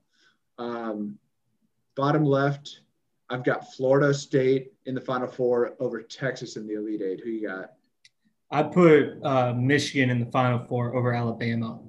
um, 0.59 1.17
bottom 1.95 2.23
left, 2.23 2.81
I've 3.29 3.43
got 3.43 3.73
Florida 3.73 4.13
State 4.13 4.73
in 4.85 4.93
the 4.93 5.01
Final 5.01 5.27
Four 5.27 5.73
over 5.79 6.01
Texas 6.03 6.55
in 6.55 6.67
the 6.67 6.75
Elite 6.75 7.01
Eight. 7.01 7.19
Who 7.23 7.31
you 7.31 7.47
got? 7.47 7.73
I 8.53 8.61
put 8.61 9.17
uh, 9.23 9.53
Michigan 9.53 10.11
in 10.11 10.19
the 10.19 10.27
Final 10.27 10.59
Four 10.59 10.95
over 10.95 11.11
Alabama. 11.11 11.79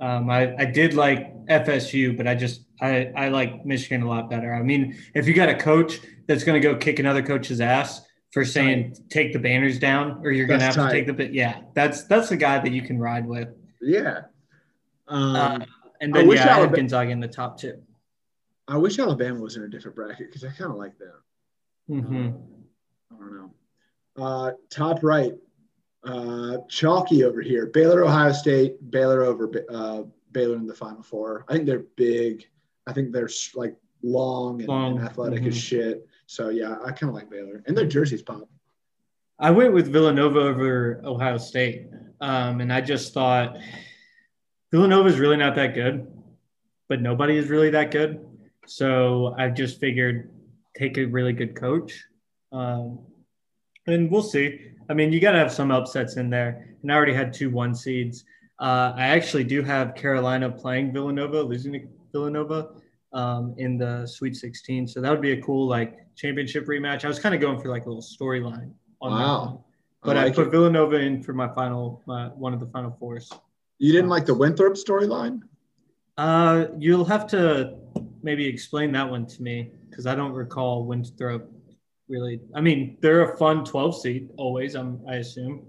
Um, 0.00 0.30
I, 0.30 0.56
I 0.56 0.64
did 0.64 0.94
like 0.94 1.46
FSU, 1.46 2.16
but 2.16 2.26
I 2.26 2.34
just 2.34 2.62
I, 2.80 3.12
I 3.14 3.28
like 3.28 3.64
Michigan 3.66 4.02
a 4.02 4.08
lot 4.08 4.30
better. 4.30 4.54
I 4.54 4.62
mean, 4.62 4.96
if 5.14 5.28
you 5.28 5.34
got 5.34 5.50
a 5.50 5.54
coach 5.54 6.00
that's 6.26 6.42
going 6.42 6.60
to 6.60 6.66
go 6.66 6.74
kick 6.76 6.98
another 6.98 7.22
coach's 7.22 7.60
ass 7.60 8.00
for 8.32 8.44
saying 8.44 8.96
take 9.10 9.32
the 9.34 9.38
banners 9.38 9.78
down, 9.78 10.20
or 10.24 10.32
you're 10.32 10.46
going 10.46 10.60
to 10.60 10.66
have 10.66 10.74
That's 10.74 10.88
to 10.92 10.92
take 10.98 11.06
the 11.06 11.12
bit, 11.12 11.32
yeah, 11.34 11.60
that's 11.74 12.04
that's 12.04 12.30
the 12.30 12.36
guy 12.38 12.58
that 12.58 12.72
you 12.72 12.80
can 12.82 12.98
ride 12.98 13.26
with. 13.26 13.48
Yeah. 13.82 14.22
Um, 15.08 15.36
Uh, 15.36 15.58
and 16.00 16.14
I 16.14 16.18
then 16.20 16.28
wish 16.28 16.38
yeah, 16.40 16.46
I 16.46 16.58
Alabama- 16.58 16.76
Gonzaga 16.78 17.10
in 17.10 17.20
the 17.20 17.28
top 17.28 17.58
two. 17.60 17.80
I 18.66 18.78
wish 18.78 18.98
Alabama 18.98 19.40
was 19.40 19.56
in 19.56 19.62
a 19.64 19.68
different 19.68 19.94
bracket 19.94 20.28
because 20.32 20.42
I 20.42 20.48
kind 20.48 20.70
of 20.70 20.78
like 20.78 20.94
them. 20.98 22.02
hmm 22.02 22.28
I 23.14 23.18
don't 23.18 23.36
know. 23.36 23.50
Uh, 24.16 24.52
top 24.70 25.02
right, 25.02 25.34
uh, 26.04 26.58
chalky 26.68 27.24
over 27.24 27.40
here. 27.40 27.66
Baylor, 27.66 28.04
Ohio 28.04 28.32
State. 28.32 28.90
Baylor 28.90 29.22
over 29.22 29.50
uh, 29.70 30.02
Baylor 30.32 30.56
in 30.56 30.66
the 30.66 30.74
Final 30.74 31.02
Four. 31.02 31.44
I 31.48 31.54
think 31.54 31.66
they're 31.66 31.86
big. 31.96 32.46
I 32.86 32.92
think 32.92 33.12
they're 33.12 33.30
like 33.54 33.76
long 34.02 34.60
and, 34.60 34.68
Long, 34.68 34.98
and 34.98 35.06
athletic 35.06 35.44
as 35.44 35.56
mhm. 35.56 35.60
shit. 35.60 36.06
So 36.26 36.50
yeah, 36.50 36.76
I 36.84 36.92
kind 36.92 37.08
of 37.08 37.14
like 37.14 37.30
Baylor, 37.30 37.62
and 37.66 37.76
their 37.76 37.86
jerseys 37.86 38.22
pop. 38.22 38.48
I 39.38 39.50
went 39.50 39.72
with 39.72 39.88
Villanova 39.92 40.38
over 40.38 41.00
Ohio 41.04 41.38
State, 41.38 41.88
um, 42.20 42.60
and 42.60 42.72
I 42.72 42.80
just 42.80 43.12
thought 43.12 43.56
Villanova 44.70 45.08
is 45.08 45.18
really 45.18 45.36
not 45.36 45.54
that 45.56 45.74
good, 45.74 46.06
but 46.88 47.00
nobody 47.00 47.36
is 47.36 47.48
really 47.48 47.70
that 47.70 47.90
good. 47.90 48.24
So 48.66 49.34
I 49.38 49.48
just 49.48 49.80
figured 49.80 50.30
take 50.76 50.98
a 50.98 51.04
really 51.04 51.32
good 51.32 51.56
coach, 51.56 52.04
um, 52.52 53.00
and 53.86 54.10
we'll 54.10 54.22
see. 54.22 54.73
I 54.88 54.94
mean, 54.94 55.12
you 55.12 55.20
got 55.20 55.32
to 55.32 55.38
have 55.38 55.52
some 55.52 55.70
upsets 55.70 56.16
in 56.16 56.30
there, 56.30 56.76
and 56.82 56.92
I 56.92 56.94
already 56.94 57.14
had 57.14 57.32
two 57.32 57.50
one 57.50 57.74
seeds. 57.74 58.24
Uh, 58.60 58.92
I 58.96 59.06
actually 59.08 59.44
do 59.44 59.62
have 59.62 59.94
Carolina 59.94 60.50
playing 60.50 60.92
Villanova, 60.92 61.42
losing 61.42 61.72
to 61.72 61.88
Villanova 62.12 62.70
um, 63.12 63.54
in 63.58 63.76
the 63.76 64.06
Sweet 64.06 64.36
16. 64.36 64.86
So 64.88 65.00
that 65.00 65.10
would 65.10 65.20
be 65.20 65.32
a 65.32 65.42
cool 65.42 65.66
like 65.66 65.98
championship 66.16 66.66
rematch. 66.66 67.04
I 67.04 67.08
was 67.08 67.18
kind 67.18 67.34
of 67.34 67.40
going 67.40 67.60
for 67.60 67.68
like 67.68 67.84
a 67.86 67.88
little 67.88 68.02
storyline 68.02 68.72
on 69.00 69.12
that 69.18 69.24
Wow. 69.24 69.44
one. 69.46 69.58
But 70.02 70.16
I, 70.18 70.24
like 70.24 70.34
put 70.34 70.48
it. 70.48 70.50
Villanova 70.50 70.96
in 70.96 71.22
for 71.22 71.32
my 71.32 71.48
final, 71.48 72.02
my, 72.06 72.26
one 72.28 72.52
of 72.52 72.60
the 72.60 72.66
final 72.66 72.94
fours. 73.00 73.32
You 73.78 73.90
didn't 73.90 74.10
like 74.10 74.26
the 74.26 74.34
Winthrop 74.34 74.74
storyline? 74.74 75.40
Uh, 76.18 76.66
you'll 76.78 77.06
have 77.06 77.26
to 77.28 77.76
maybe 78.22 78.46
explain 78.46 78.92
that 78.92 79.08
one 79.10 79.26
to 79.26 79.42
me 79.42 79.72
because 79.88 80.06
I 80.06 80.14
don't 80.14 80.32
recall 80.32 80.84
Winthrop 80.84 81.50
really. 82.08 82.40
I 82.54 82.60
mean, 82.60 82.96
they're 83.00 83.32
a 83.32 83.36
fun 83.36 83.64
12 83.64 84.00
seed 84.00 84.28
always. 84.36 84.74
I'm, 84.74 85.00
I 85.08 85.16
assume. 85.16 85.66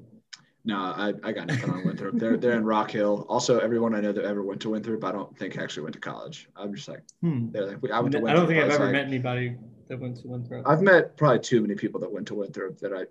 No, 0.67 0.77
I, 0.77 1.13
I 1.23 1.31
got 1.31 1.45
nothing 1.47 1.69
on 1.69 1.85
Winthrop. 1.85 2.15
They're 2.17 2.37
they're 2.37 2.57
in 2.57 2.65
Rock 2.65 2.89
Hill. 2.89 3.25
Also, 3.29 3.59
everyone 3.59 3.93
I 3.93 4.01
know 4.01 4.11
that 4.11 4.25
ever 4.25 4.41
went 4.41 4.59
to 4.61 4.69
Winthrop, 4.71 5.03
I 5.03 5.11
don't 5.11 5.37
think 5.37 5.57
actually 5.59 5.83
went 5.83 5.93
to 5.93 5.99
college. 5.99 6.49
I'm 6.55 6.73
just 6.73 6.87
like 6.87 7.03
Hmm. 7.21 7.51
they're 7.51 7.67
like 7.67 7.91
I 7.91 7.99
went 7.99 8.13
to 8.13 8.25
I 8.25 8.33
don't 8.33 8.47
think 8.47 8.63
I've 8.63 8.71
ever 8.71 8.85
like- 8.85 8.93
met 8.93 9.05
anybody 9.05 9.57
that 9.89 9.99
went 9.99 10.17
to 10.21 10.27
Winthrop. 10.27 10.67
I've 10.67 10.81
met 10.81 11.15
probably 11.17 11.39
too 11.39 11.61
many 11.61 11.75
people 11.75 11.99
that 11.99 12.11
went 12.11 12.25
to 12.29 12.33
Winthrop 12.35 12.79
that 12.79 12.93
I 12.93 13.05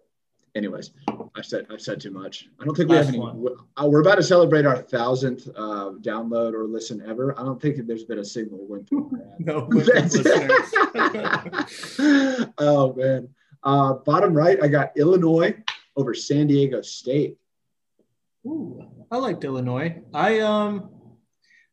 anyways, 0.55 0.91
I've 1.37 1.45
said 1.45 1.67
I've 1.71 1.81
said 1.81 2.01
too 2.01 2.11
much. 2.11 2.49
I 2.61 2.65
don't 2.65 2.75
think 2.77 2.89
we 2.89 2.97
have 2.97 3.09
any. 3.09 3.19
one. 3.19 3.41
We're, 3.41 3.57
uh, 3.77 3.87
we're 3.87 4.01
about 4.01 4.17
to 4.17 4.23
celebrate 4.23 4.67
our 4.67 4.77
thousandth 4.77 5.49
uh, 5.57 5.93
download 6.01 6.53
or 6.55 6.65
listen 6.65 7.03
ever. 7.07 7.39
I 7.39 7.43
don't 7.43 7.61
think 7.61 7.87
there's 7.87 8.05
been 8.05 8.19
a 8.21 8.25
single 8.25 8.67
win. 8.67 8.87
Brad. 8.91 9.23
No 9.41 9.67
listeners. 9.71 10.73
oh 12.59 12.95
man. 12.95 13.29
Uh, 13.63 13.95
bottom 13.95 14.35
right, 14.35 14.63
I 14.63 14.69
got 14.69 14.97
Illinois 14.97 15.57
over 15.97 16.15
San 16.15 16.47
Diego 16.47 16.83
State. 16.83 17.39
Ooh, 18.47 18.85
I 19.11 19.17
liked 19.17 19.43
Illinois. 19.45 20.03
I 20.13 20.41
um, 20.41 20.91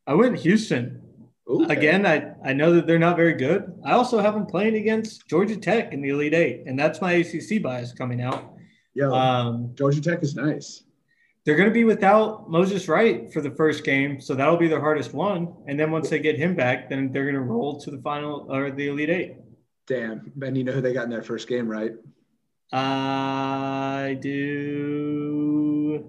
I 0.06 0.14
went 0.14 0.38
Houston 0.38 1.02
Ooh, 1.50 1.66
again. 1.66 2.06
I 2.06 2.32
I 2.44 2.52
know 2.54 2.72
that 2.74 2.86
they're 2.86 2.98
not 2.98 3.16
very 3.16 3.34
good. 3.34 3.78
I 3.84 3.92
also 3.92 4.20
have 4.20 4.34
them 4.34 4.46
playing 4.46 4.76
against 4.76 5.28
Georgia 5.28 5.56
Tech 5.56 5.92
in 5.92 6.00
the 6.00 6.08
Elite 6.08 6.34
Eight, 6.34 6.64
and 6.66 6.78
that's 6.78 7.00
my 7.00 7.12
ACC 7.12 7.62
bias 7.62 7.92
coming 7.92 8.22
out. 8.22 8.54
Yo, 8.94 9.12
Um, 9.12 9.70
Georgia 9.74 10.00
Tech 10.02 10.22
is 10.22 10.34
nice. 10.34 10.82
they're 11.44 11.56
going 11.56 11.68
to 11.68 11.72
be 11.74 11.84
without 11.84 12.48
Moses 12.50 12.86
Wright 12.88 13.32
for 13.32 13.40
the 13.40 13.50
first 13.50 13.84
game, 13.84 14.20
so 14.20 14.34
that'll 14.34 14.56
be 14.56 14.68
their 14.68 14.80
hardest 14.80 15.12
one. 15.12 15.52
And 15.66 15.78
then 15.80 15.90
once 15.90 16.08
they 16.10 16.18
get 16.20 16.36
him 16.38 16.54
back, 16.54 16.88
then 16.88 17.10
they're 17.10 17.24
going 17.24 17.34
to 17.34 17.40
roll 17.40 17.80
to 17.80 17.90
the 17.90 17.98
final 17.98 18.46
or 18.52 18.70
the 18.70 18.88
Elite 18.88 19.10
Eight. 19.10 19.36
Damn, 19.86 20.30
and 20.40 20.56
you 20.56 20.62
know 20.62 20.72
who 20.72 20.80
they 20.80 20.92
got 20.92 21.04
in 21.04 21.10
their 21.10 21.22
first 21.22 21.48
game, 21.48 21.66
right? 21.68 21.92
I 22.72 24.16
do. 24.20 26.06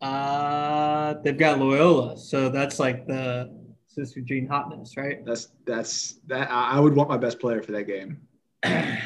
Uh, 0.00 1.14
they've 1.22 1.36
got 1.36 1.58
Loyola, 1.58 2.16
so 2.16 2.48
that's 2.48 2.78
like 2.78 3.06
the 3.06 3.54
Sister 3.88 4.20
Jean 4.22 4.46
hotness, 4.46 4.96
right? 4.96 5.24
That's 5.26 5.48
that's 5.66 6.14
that. 6.28 6.48
I 6.50 6.80
would 6.80 6.94
want 6.96 7.10
my 7.10 7.18
best 7.18 7.38
player 7.38 7.62
for 7.62 7.72
that 7.72 7.84
game. 7.84 8.20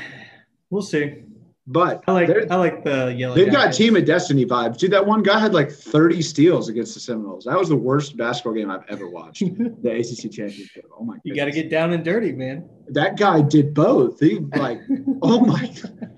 we'll 0.70 0.82
see. 0.82 1.22
But 1.66 2.04
I 2.06 2.12
like 2.12 2.30
I 2.50 2.56
like 2.56 2.84
the 2.84 3.14
yellow. 3.16 3.34
they've 3.34 3.50
got 3.50 3.72
Team 3.72 3.96
of 3.96 4.04
Destiny 4.04 4.44
vibes. 4.44 4.76
Dude, 4.76 4.90
that 4.90 5.06
one 5.06 5.22
guy 5.22 5.38
had 5.38 5.54
like 5.54 5.70
30 5.70 6.20
steals 6.20 6.68
against 6.68 6.92
the 6.92 7.00
Seminoles. 7.00 7.44
That 7.44 7.58
was 7.58 7.70
the 7.70 7.76
worst 7.76 8.18
basketball 8.18 8.52
game 8.52 8.70
I've 8.70 8.84
ever 8.90 9.08
watched. 9.08 9.40
the 9.82 9.90
ACC 9.90 10.30
championship. 10.30 10.84
Oh 10.94 11.02
my! 11.02 11.14
God. 11.14 11.22
You 11.24 11.34
got 11.34 11.46
to 11.46 11.52
get 11.52 11.70
down 11.70 11.94
and 11.94 12.04
dirty, 12.04 12.32
man. 12.32 12.68
that 12.88 13.16
guy 13.16 13.40
did 13.40 13.72
both. 13.72 14.20
He 14.20 14.40
like, 14.56 14.82
oh 15.22 15.40
my, 15.40 15.72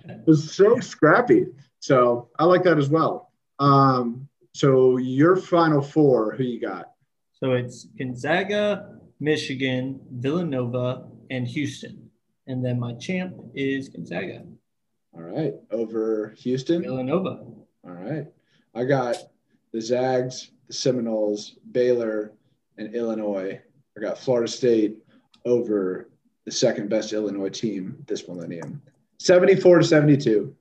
it 0.08 0.26
was 0.26 0.52
so 0.52 0.80
scrappy. 0.80 1.46
So 1.78 2.28
I 2.40 2.44
like 2.44 2.64
that 2.64 2.76
as 2.76 2.88
well. 2.88 3.30
Um, 3.60 4.28
so 4.52 4.96
your 4.96 5.36
final 5.36 5.80
four, 5.80 6.34
who 6.34 6.42
you 6.42 6.60
got? 6.60 6.90
So 7.34 7.52
it's 7.52 7.84
Gonzaga, 7.84 8.98
Michigan, 9.20 10.00
Villanova, 10.10 11.06
and 11.30 11.46
Houston. 11.46 12.05
And 12.46 12.64
then 12.64 12.78
my 12.78 12.94
champ 12.94 13.34
is 13.54 13.88
Gonzaga, 13.88 14.44
All 15.14 15.22
right, 15.22 15.54
over 15.70 16.34
Houston. 16.38 16.82
Villanova. 16.82 17.44
All 17.84 17.92
right, 17.92 18.26
I 18.74 18.84
got 18.84 19.16
the 19.72 19.80
Zags, 19.80 20.50
the 20.68 20.72
Seminoles, 20.72 21.56
Baylor, 21.72 22.32
and 22.78 22.94
Illinois. 22.94 23.60
I 23.96 24.00
got 24.00 24.18
Florida 24.18 24.50
State 24.50 24.96
over 25.44 26.10
the 26.44 26.52
second 26.52 26.88
best 26.88 27.12
Illinois 27.12 27.48
team 27.48 27.96
this 28.06 28.28
millennium, 28.28 28.80
seventy-four 29.18 29.78
to 29.78 29.84
seventy-two. 29.84 30.54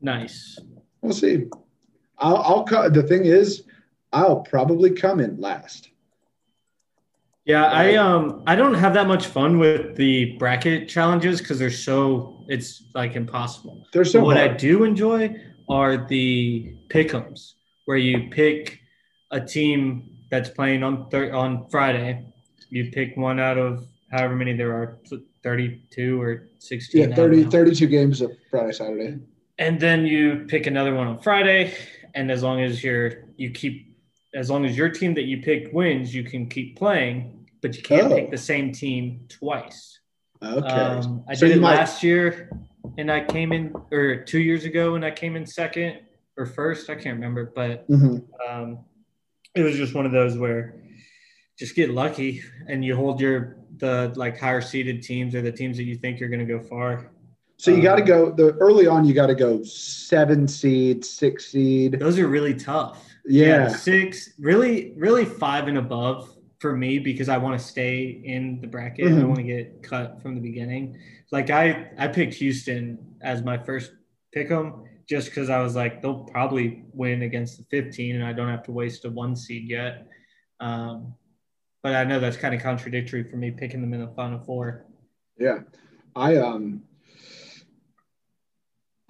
Nice. 0.00 0.58
We'll 1.00 1.14
see. 1.14 1.46
I'll, 2.18 2.36
I'll 2.68 2.90
the 2.90 3.02
thing 3.02 3.24
is, 3.24 3.64
I'll 4.12 4.40
probably 4.40 4.90
come 4.90 5.20
in 5.20 5.40
last. 5.40 5.90
Yeah, 7.46 7.66
I 7.66 7.94
um 7.94 8.42
I 8.46 8.56
don't 8.56 8.74
have 8.74 8.92
that 8.94 9.06
much 9.06 9.26
fun 9.26 9.58
with 9.58 9.94
the 9.94 10.36
bracket 10.36 10.88
challenges 10.88 11.40
because 11.40 11.60
they're 11.60 11.70
so 11.70 12.44
it's 12.48 12.82
like 12.94 13.14
impossible. 13.14 13.86
They're 13.92 14.04
so 14.04 14.20
what 14.20 14.36
I 14.36 14.48
do 14.48 14.82
enjoy 14.82 15.40
are 15.68 15.96
the 16.08 16.74
pick'ems 16.88 17.52
where 17.84 17.96
you 17.96 18.28
pick 18.30 18.80
a 19.30 19.40
team 19.40 20.10
that's 20.30 20.50
playing 20.50 20.82
on 20.82 21.08
thir- 21.08 21.32
on 21.32 21.68
Friday. 21.70 22.26
You 22.68 22.90
pick 22.90 23.16
one 23.16 23.38
out 23.38 23.58
of 23.58 23.86
however 24.10 24.34
many 24.34 24.52
there 24.56 24.72
are, 24.72 24.98
32 25.42 26.20
or 26.20 26.48
16. 26.58 27.00
Yeah, 27.00 27.06
don't 27.14 27.30
30, 27.30 27.44
32 27.44 27.86
games 27.86 28.20
of 28.20 28.32
Friday, 28.50 28.72
Saturday. 28.72 29.18
and 29.58 29.78
then 29.78 30.04
you 30.04 30.46
pick 30.48 30.66
another 30.66 30.94
one 30.94 31.06
on 31.06 31.20
Friday. 31.20 31.74
And 32.14 32.30
as 32.32 32.42
long 32.42 32.60
as 32.60 32.82
you're 32.82 33.24
you 33.36 33.50
keep 33.50 33.94
as 34.34 34.50
long 34.50 34.66
as 34.66 34.76
your 34.76 34.88
team 34.88 35.14
that 35.14 35.24
you 35.24 35.40
pick 35.40 35.72
wins, 35.72 36.14
you 36.14 36.24
can 36.24 36.48
keep 36.48 36.76
playing, 36.76 37.35
but 37.62 37.76
you 37.76 37.82
can't 37.82 38.12
Oh. 38.12 38.14
pick 38.14 38.30
the 38.30 38.38
same 38.38 38.72
team 38.72 39.20
twice. 39.28 40.00
Okay. 40.42 40.66
Um, 40.68 41.24
I 41.28 41.34
So 41.34 41.46
did 41.48 41.56
it 41.56 41.60
might- 41.60 41.76
last 41.76 42.02
year, 42.02 42.50
and 42.98 43.10
I 43.10 43.24
came 43.24 43.52
in, 43.52 43.74
or 43.90 44.16
two 44.16 44.40
years 44.40 44.64
ago, 44.64 44.94
and 44.94 45.04
I 45.04 45.10
came 45.10 45.34
in 45.36 45.46
second 45.46 45.98
or 46.36 46.46
first. 46.46 46.90
I 46.90 46.94
can't 46.94 47.14
remember, 47.16 47.52
but 47.54 47.88
Mhm. 47.90 48.22
um, 48.48 48.78
it 49.54 49.62
was 49.62 49.76
just 49.76 49.94
one 49.94 50.06
of 50.06 50.12
those 50.12 50.36
where 50.36 50.74
just 51.58 51.74
get 51.74 51.90
lucky, 51.90 52.42
and 52.68 52.84
you 52.84 52.94
hold 52.94 53.20
your 53.20 53.56
the 53.78 54.10
like 54.16 54.38
higher 54.38 54.60
seeded 54.62 55.02
teams 55.02 55.34
or 55.34 55.42
the 55.42 55.52
teams 55.52 55.76
that 55.76 55.84
you 55.84 55.96
think 55.96 56.18
you're 56.20 56.28
going 56.30 56.46
to 56.46 56.46
go 56.46 56.58
far. 56.60 57.10
So 57.58 57.70
you 57.70 57.78
um, 57.78 57.82
got 57.82 57.96
to 57.96 58.02
go 58.02 58.30
the 58.30 58.52
early 58.54 58.86
on. 58.86 59.04
You 59.06 59.14
got 59.14 59.26
to 59.26 59.34
go 59.34 59.62
seven 59.64 60.46
seed, 60.48 61.04
six 61.04 61.46
seed. 61.46 61.98
Those 61.98 62.18
are 62.18 62.28
really 62.28 62.54
tough. 62.54 63.02
Yeah. 63.26 63.68
six, 63.68 64.34
really, 64.38 64.92
really 64.96 65.24
five 65.24 65.66
and 65.68 65.78
above 65.78 66.35
for 66.58 66.76
me 66.76 66.98
because 66.98 67.28
I 67.28 67.36
want 67.38 67.58
to 67.60 67.64
stay 67.64 68.20
in 68.24 68.60
the 68.60 68.66
bracket. 68.66 69.06
I 69.06 69.10
Mhm. 69.10 69.18
don't 69.20 69.28
want 69.28 69.40
to 69.40 69.44
get 69.46 69.82
cut 69.82 70.20
from 70.22 70.34
the 70.34 70.40
beginning. 70.40 70.98
Like 71.30 71.50
I, 71.50 71.90
I 71.98 72.08
picked 72.08 72.34
Houston 72.34 72.98
as 73.20 73.42
my 73.42 73.58
first 73.58 73.92
pick 74.32 74.50
'em 74.50 74.84
just 75.08 75.28
because 75.28 75.50
I 75.50 75.60
was 75.62 75.76
like 75.76 76.00
they'll 76.02 76.24
probably 76.24 76.84
win 76.92 77.22
against 77.22 77.58
the 77.58 77.64
15, 77.64 78.16
and 78.16 78.24
I 78.24 78.32
don't 78.32 78.48
have 78.48 78.62
to 78.64 78.72
waste 78.72 79.04
a 79.04 79.10
one 79.10 79.36
seed 79.36 79.68
yet. 79.68 80.08
Um, 80.60 81.14
but 81.82 81.94
I 81.94 82.04
know 82.04 82.18
that's 82.18 82.36
kind 82.36 82.54
of 82.54 82.62
contradictory 82.62 83.22
for 83.22 83.36
me 83.36 83.50
picking 83.50 83.80
them 83.80 83.92
in 83.94 84.00
the 84.00 84.08
final 84.14 84.38
four. 84.40 84.86
Yeah. 85.38 85.60
I 86.14 86.36
um. 86.36 86.82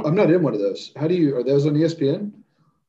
I'm 0.05 0.15
not 0.15 0.31
in 0.31 0.43
one 0.43 0.53
of 0.53 0.61
those. 0.61 0.93
How 0.97 1.09
do 1.09 1.15
you? 1.15 1.37
Are 1.37 1.43
those 1.43 1.67
on 1.67 1.75
ESPN? 1.75 2.33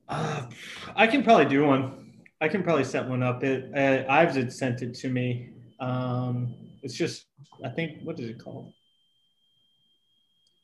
Uh, 0.10 0.48
I 0.96 1.08
can 1.08 1.24
probably 1.24 1.46
do 1.46 1.66
one. 1.66 2.07
I 2.40 2.48
can 2.48 2.64
probably 2.64 2.84
set 2.84 3.08
one 3.08 3.24
up. 3.24 3.44
It 3.44 3.72
uh, 3.76 4.12
Ives 4.12 4.36
had 4.36 4.54
sent 4.54 4.82
it 4.82 4.94
to 4.96 5.10
me. 5.10 5.50
Um, 5.80 6.54
it's 6.84 6.94
just 6.94 7.26
I 7.64 7.70
think 7.70 8.04
what 8.04 8.20
is 8.20 8.30
it 8.30 8.44
called? 8.44 8.74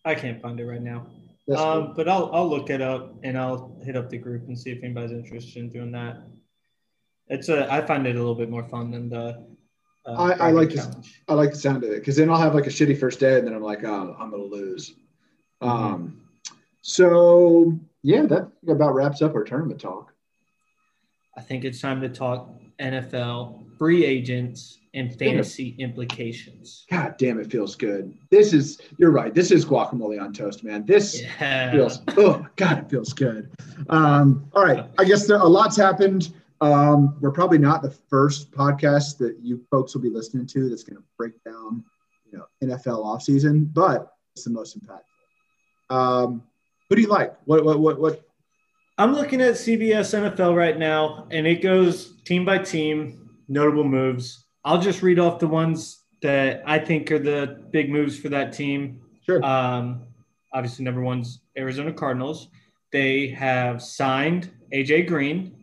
I 0.05 0.15
can't 0.15 0.41
find 0.41 0.59
it 0.59 0.65
right 0.65 0.81
now. 0.81 1.07
Um, 1.57 1.93
but 1.95 2.07
I'll 2.07 2.29
I'll 2.33 2.49
look 2.49 2.69
it 2.69 2.81
up 2.81 3.15
and 3.23 3.37
I'll 3.37 3.75
hit 3.83 3.95
up 3.95 4.09
the 4.09 4.17
group 4.17 4.47
and 4.47 4.57
see 4.57 4.71
if 4.71 4.83
anybody's 4.83 5.11
interested 5.11 5.57
in 5.57 5.69
doing 5.69 5.91
that. 5.93 6.17
It's 7.27 7.49
a 7.49 7.71
I 7.71 7.81
find 7.85 8.05
it 8.05 8.15
a 8.15 8.19
little 8.19 8.35
bit 8.35 8.49
more 8.49 8.67
fun 8.69 8.91
than 8.91 9.09
the. 9.09 9.45
Uh, 10.05 10.11
I- 10.11 10.47
I 10.49 10.51
like 10.51 10.69
challenge. 10.71 11.21
I 11.29 11.33
like 11.33 11.51
the 11.51 11.55
sound 11.57 11.83
of 11.83 11.89
it 11.89 11.99
because 11.99 12.17
then 12.17 12.29
I'll 12.29 12.37
have 12.37 12.53
like 12.53 12.67
a 12.67 12.69
shitty 12.69 12.99
first 12.99 13.19
day 13.21 13.37
and 13.39 13.47
then 13.47 13.53
I'm 13.55 13.61
like, 13.63 13.83
oh, 13.83 14.15
I'm 14.19 14.29
gonna 14.31 14.43
lose. 14.43 14.95
Mhm. 15.61 15.67
Um, 15.69 16.21
so 16.81 17.79
yeah, 18.03 18.23
that 18.25 18.49
about 18.67 18.93
wraps 18.93 19.21
up 19.21 19.33
our 19.33 19.43
tournament 19.45 19.79
talk. 19.79 20.12
I 21.35 21.41
think 21.41 21.65
it's 21.65 21.81
time 21.81 22.01
to 22.01 22.09
talk 22.09 22.49
NFL 22.79 23.63
free 23.77 24.05
agents 24.05 24.79
and 24.93 25.17
fantasy 25.17 25.75
implications. 25.79 26.85
God 26.91 27.15
damn, 27.17 27.39
it 27.39 27.51
feels 27.51 27.75
good. 27.75 28.13
This 28.29 28.53
is 28.53 28.79
you're 28.99 29.11
right. 29.11 29.33
This 29.33 29.49
is 29.51 29.65
guacamole 29.65 30.21
on 30.21 30.33
toast, 30.33 30.63
man. 30.63 30.85
This 30.85 31.21
Yeah. 31.21 31.71
feels 31.71 32.01
oh 32.17 32.45
god, 32.55 32.79
it 32.79 32.89
feels 32.89 33.13
good. 33.13 33.51
Um, 33.89 34.45
all 34.53 34.63
right, 34.63 34.85
I 34.99 35.03
guess 35.03 35.27
there, 35.27 35.37
a 35.37 35.45
lot's 35.45 35.75
happened. 35.75 36.33
Um, 36.61 37.17
we're 37.19 37.31
probably 37.31 37.57
not 37.57 37.81
the 37.81 37.89
first 37.91 38.51
podcast 38.51 39.17
that 39.17 39.37
you 39.41 39.65
folks 39.69 39.93
will 39.93 40.01
be 40.01 40.09
listening 40.09 40.45
to 40.47 40.69
that's 40.69 40.83
going 40.83 40.97
to 40.97 41.03
break 41.17 41.33
down, 41.43 41.83
you 42.31 42.37
know, 42.37 42.45
NFL 42.63 43.03
offseason, 43.03 43.73
but 43.73 44.13
it's 44.35 44.45
the 44.45 44.51
most 44.51 44.79
impactful. 44.79 45.93
Um, 45.93 46.43
who 46.89 46.95
do 46.95 47.01
you 47.01 47.07
like? 47.09 47.35
What 47.45 47.65
what 47.65 47.79
what 47.79 47.99
what? 47.99 48.21
I'm 48.97 49.13
looking 49.13 49.41
at 49.41 49.55
CBS 49.55 50.13
NFL 50.13 50.55
right 50.55 50.77
now, 50.77 51.27
and 51.31 51.47
it 51.47 51.61
goes 51.61 52.21
team 52.25 52.45
by 52.45 52.59
team, 52.59 53.37
notable 53.47 53.83
moves. 53.83 54.45
I'll 54.63 54.79
just 54.79 55.01
read 55.01 55.19
off 55.19 55.39
the 55.39 55.47
ones 55.47 56.03
that 56.21 56.63
I 56.65 56.79
think 56.79 57.11
are 57.11 57.19
the 57.19 57.63
big 57.71 57.89
moves 57.89 58.17
for 58.17 58.29
that 58.29 58.53
team. 58.53 59.01
Sure. 59.25 59.43
Um, 59.43 60.03
obviously, 60.53 60.85
number 60.85 61.01
one's 61.01 61.41
Arizona 61.57 61.91
Cardinals. 61.91 62.49
They 62.91 63.27
have 63.29 63.81
signed 63.81 64.51
AJ 64.71 65.07
Green. 65.07 65.55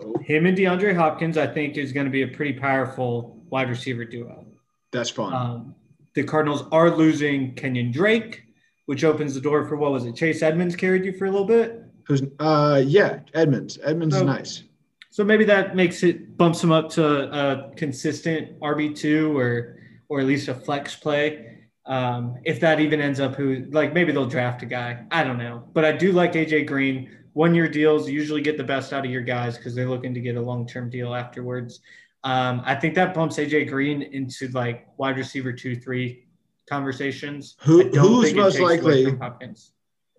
Oh, 0.00 0.18
Him 0.18 0.46
and 0.46 0.56
DeAndre 0.56 0.94
Hopkins, 0.94 1.38
I 1.38 1.46
think, 1.46 1.76
is 1.76 1.92
going 1.92 2.06
to 2.06 2.12
be 2.12 2.22
a 2.22 2.28
pretty 2.28 2.52
powerful 2.52 3.42
wide 3.50 3.70
receiver 3.70 4.04
duo. 4.04 4.44
that's 4.92 5.10
fun. 5.10 5.32
Um, 5.32 5.74
the 6.14 6.22
Cardinals 6.22 6.64
are 6.70 6.90
losing 6.90 7.54
Kenyan 7.54 7.92
Drake, 7.92 8.42
which 8.86 9.04
opens 9.04 9.34
the 9.34 9.40
door 9.40 9.66
for 9.66 9.76
what 9.76 9.90
was 9.90 10.04
it? 10.04 10.14
Chase 10.16 10.42
Edmonds 10.42 10.76
carried 10.76 11.04
you 11.04 11.12
for 11.12 11.24
a 11.24 11.30
little 11.30 11.46
bit. 11.46 11.82
Who's 12.08 12.22
uh 12.40 12.82
yeah, 12.84 13.20
Edmonds. 13.34 13.78
Edmonds 13.84 14.16
is 14.16 14.22
Oh. 14.22 14.26
nice. 14.26 14.64
So 15.10 15.24
maybe 15.24 15.44
that 15.44 15.76
makes 15.76 16.02
it 16.02 16.36
bumps 16.36 16.62
him 16.62 16.72
up 16.72 16.90
to 16.90 17.04
a 17.06 17.70
consistent 17.76 18.58
RB 18.60 18.96
two 18.96 19.36
or 19.36 19.76
or 20.08 20.20
at 20.20 20.26
least 20.26 20.48
a 20.48 20.54
flex 20.54 20.96
play. 20.96 21.44
Um, 21.84 22.36
if 22.44 22.60
that 22.60 22.80
even 22.80 23.00
ends 23.00 23.18
up 23.20 23.34
who, 23.34 23.66
like 23.70 23.92
maybe 23.94 24.12
they'll 24.12 24.26
draft 24.26 24.62
a 24.62 24.66
guy. 24.66 25.04
I 25.10 25.24
don't 25.24 25.38
know. 25.38 25.64
But 25.72 25.84
I 25.84 25.92
do 25.92 26.12
like 26.12 26.32
AJ 26.32 26.66
Green. 26.66 27.10
One 27.34 27.54
year 27.54 27.68
deals 27.68 28.08
usually 28.08 28.40
get 28.40 28.56
the 28.56 28.64
best 28.64 28.92
out 28.92 29.04
of 29.04 29.10
your 29.10 29.22
guys 29.22 29.56
because 29.56 29.74
they're 29.74 29.88
looking 29.88 30.12
to 30.14 30.20
get 30.20 30.36
a 30.36 30.40
long 30.40 30.66
term 30.66 30.90
deal 30.90 31.14
afterwards. 31.14 31.80
Um, 32.24 32.62
I 32.64 32.74
think 32.74 32.94
that 32.94 33.14
bumps 33.14 33.36
AJ 33.38 33.68
Green 33.68 34.02
into 34.02 34.48
like 34.48 34.88
wide 34.98 35.16
receiver 35.16 35.52
two, 35.52 35.76
three 35.76 36.26
conversations. 36.68 37.56
Who, 37.62 37.88
who's 37.88 38.34
most 38.34 38.60
likely? 38.60 39.16
Hopkins. 39.16 39.72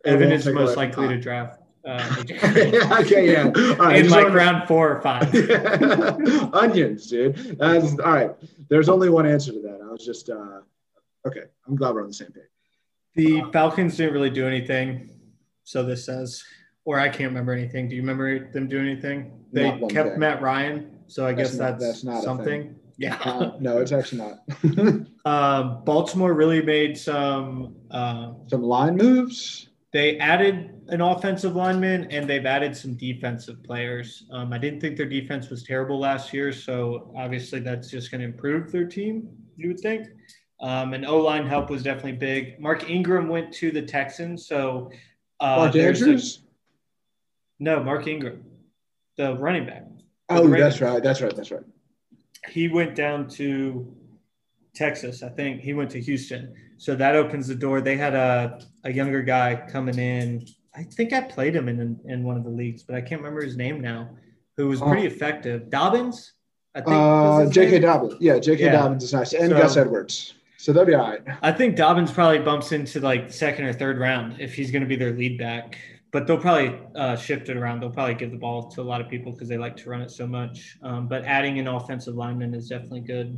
Evan 0.05 0.31
is 0.31 0.47
most 0.47 0.77
likely 0.77 1.07
to 1.07 1.19
draft. 1.19 1.59
Uh, 1.89 2.15
okay, 3.01 3.31
yeah. 3.31 3.49
Right, 3.79 4.05
in 4.05 4.09
like 4.09 4.31
round 4.31 4.67
four 4.67 4.95
or 4.95 5.01
five. 5.01 5.33
Onions, 6.53 7.07
dude. 7.07 7.57
That's, 7.57 7.97
all 7.99 8.13
right. 8.13 8.31
There's 8.69 8.89
only 8.89 9.09
one 9.09 9.25
answer 9.25 9.51
to 9.51 9.61
that. 9.61 9.79
I 9.83 9.91
was 9.91 10.05
just 10.05 10.29
uh, 10.29 10.59
okay. 11.25 11.45
I'm 11.67 11.75
glad 11.75 11.95
we're 11.95 12.03
on 12.03 12.09
the 12.09 12.13
same 12.13 12.31
page. 12.31 12.43
The 13.15 13.43
Falcons 13.51 13.97
didn't 13.97 14.13
really 14.13 14.29
do 14.29 14.47
anything, 14.47 15.09
so 15.63 15.81
this 15.81 16.05
says, 16.05 16.43
or 16.85 16.99
I 16.99 17.09
can't 17.09 17.29
remember 17.29 17.53
anything. 17.53 17.89
Do 17.89 17.95
you 17.95 18.03
remember 18.03 18.51
them 18.51 18.67
doing 18.67 18.87
anything? 18.87 19.31
They 19.51 19.71
kept 19.89 20.11
thing. 20.11 20.19
Matt 20.19 20.43
Ryan, 20.43 20.99
so 21.07 21.25
I 21.25 21.33
that's 21.33 21.51
guess 21.51 21.59
not, 21.59 21.79
that's, 21.79 21.85
that's 21.85 22.03
not 22.03 22.23
something. 22.23 22.75
Yeah. 22.99 23.15
Uh, 23.23 23.53
no, 23.59 23.79
it's 23.79 23.91
actually 23.91 24.21
not. 24.21 25.07
um, 25.25 25.83
Baltimore 25.85 26.33
really 26.33 26.61
made 26.61 26.97
some 26.97 27.77
uh, 27.89 28.33
some 28.47 28.61
line 28.61 28.95
moves. 28.95 29.68
They 29.91 30.19
added 30.19 30.81
an 30.89 31.01
offensive 31.01 31.55
lineman 31.55 32.11
and 32.11 32.29
they've 32.29 32.45
added 32.45 32.75
some 32.75 32.93
defensive 32.95 33.63
players. 33.63 34.25
Um, 34.31 34.53
I 34.53 34.59
didn't 34.59 34.81
think 34.81 34.97
their 34.97 35.07
defense 35.07 35.49
was 35.49 35.63
terrible 35.63 35.99
last 35.99 36.31
year, 36.31 36.51
so 36.51 37.11
obviously 37.17 37.59
that's 37.59 37.89
just 37.89 38.11
going 38.11 38.21
to 38.21 38.27
improve 38.27 38.71
their 38.71 38.85
team. 38.85 39.29
You 39.57 39.69
would 39.69 39.79
think. 39.79 40.07
Um, 40.61 40.93
and 40.93 41.05
O 41.05 41.17
line 41.17 41.47
help 41.47 41.69
was 41.69 41.83
definitely 41.83 42.13
big. 42.13 42.59
Mark 42.59 42.89
Ingram 42.89 43.29
went 43.29 43.51
to 43.53 43.71
the 43.71 43.81
Texans, 43.81 44.45
so 44.45 44.91
uh, 45.39 45.55
Mark 45.55 45.75
Andrews. 45.75 46.43
A, 47.59 47.63
no, 47.63 47.83
Mark 47.83 48.07
Ingram, 48.07 48.43
the 49.17 49.35
running 49.37 49.65
back. 49.65 49.85
Oh, 50.29 50.47
that's 50.47 50.81
right. 50.81 51.01
That's 51.01 51.21
right. 51.21 51.35
That's 51.35 51.49
right. 51.49 51.63
He 52.49 52.67
went 52.67 52.95
down 52.95 53.27
to 53.29 53.95
Texas, 54.75 55.23
I 55.23 55.29
think. 55.29 55.61
He 55.61 55.73
went 55.73 55.89
to 55.91 56.01
Houston. 56.01 56.53
So 56.79 56.95
that 56.95 57.13
opens 57.13 57.47
the 57.47 57.55
door. 57.55 57.81
They 57.81 57.97
had 57.97 58.15
a, 58.15 58.61
a 58.85 58.91
younger 58.91 59.21
guy 59.21 59.61
coming 59.69 59.99
in. 59.99 60.47
I 60.73 60.83
think 60.83 61.11
I 61.11 61.19
played 61.19 61.53
him 61.53 61.67
in, 61.67 61.99
in 62.05 62.23
one 62.23 62.37
of 62.37 62.45
the 62.45 62.49
leagues, 62.49 62.83
but 62.83 62.95
I 62.95 63.01
can't 63.01 63.21
remember 63.21 63.43
his 63.43 63.57
name 63.57 63.81
now, 63.81 64.09
who 64.55 64.69
was 64.69 64.79
pretty 64.79 65.03
oh. 65.03 65.11
effective. 65.11 65.69
Dobbins? 65.69 66.33
I 66.73 66.79
think. 66.79 66.95
Uh, 66.95 67.49
J.K. 67.49 67.79
Dobbins. 67.79 68.15
Yeah, 68.21 68.39
J.K. 68.39 68.63
Yeah. 68.63 68.71
Dobbins 68.71 69.03
is 69.03 69.13
nice. 69.13 69.33
And 69.33 69.49
so, 69.51 69.57
Gus 69.57 69.75
Edwards. 69.75 70.35
So 70.57 70.71
they'll 70.71 70.85
be 70.85 70.93
all 70.93 71.09
right. 71.09 71.21
I 71.41 71.51
think 71.51 71.75
Dobbins 71.75 72.11
probably 72.11 72.39
bumps 72.39 72.71
into 72.71 73.01
like 73.01 73.31
second 73.31 73.65
or 73.65 73.73
third 73.73 73.99
round 73.99 74.39
if 74.39 74.53
he's 74.53 74.71
going 74.71 74.81
to 74.81 74.87
be 74.87 74.95
their 74.95 75.11
lead 75.11 75.37
back. 75.37 75.77
But 76.11 76.27
they'll 76.27 76.39
probably 76.39 76.79
uh, 76.95 77.17
shift 77.17 77.49
it 77.49 77.57
around. 77.57 77.81
They'll 77.81 77.91
probably 77.91 78.15
give 78.15 78.31
the 78.31 78.37
ball 78.37 78.71
to 78.71 78.81
a 78.81 78.83
lot 78.83 79.01
of 79.01 79.09
people 79.09 79.33
because 79.33 79.49
they 79.49 79.57
like 79.57 79.75
to 79.77 79.89
run 79.89 80.01
it 80.01 80.11
so 80.11 80.25
much. 80.25 80.77
Um, 80.81 81.09
but 81.09 81.25
adding 81.25 81.59
an 81.59 81.67
offensive 81.67 82.15
lineman 82.15 82.53
is 82.53 82.69
definitely 82.69 83.01
good. 83.01 83.37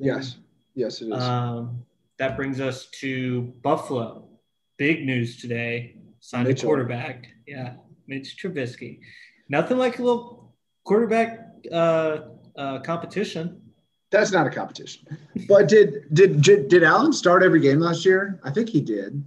Yes. 0.00 0.36
Yes, 0.74 1.02
it 1.02 1.06
is. 1.06 1.22
Um, 1.22 1.84
that 2.20 2.36
brings 2.36 2.60
us 2.60 2.86
to 3.00 3.54
Buffalo. 3.62 4.28
Big 4.76 5.06
news 5.06 5.40
today. 5.40 5.96
Signed 6.20 6.46
Mitchell. 6.46 6.66
a 6.66 6.68
quarterback. 6.68 7.26
Yeah, 7.46 7.76
Mitch 8.06 8.36
Trubisky. 8.36 9.00
Nothing 9.48 9.78
like 9.78 9.98
a 9.98 10.02
little 10.02 10.54
quarterback 10.84 11.48
uh, 11.72 12.18
uh, 12.56 12.80
competition. 12.80 13.62
That's 14.10 14.32
not 14.32 14.46
a 14.46 14.50
competition. 14.50 15.06
But 15.48 15.68
did, 15.68 16.12
did 16.12 16.42
did 16.42 16.82
Allen 16.82 17.12
start 17.14 17.42
every 17.42 17.60
game 17.60 17.80
last 17.80 18.04
year? 18.04 18.38
I 18.44 18.50
think 18.50 18.68
he 18.68 18.82
did. 18.82 19.24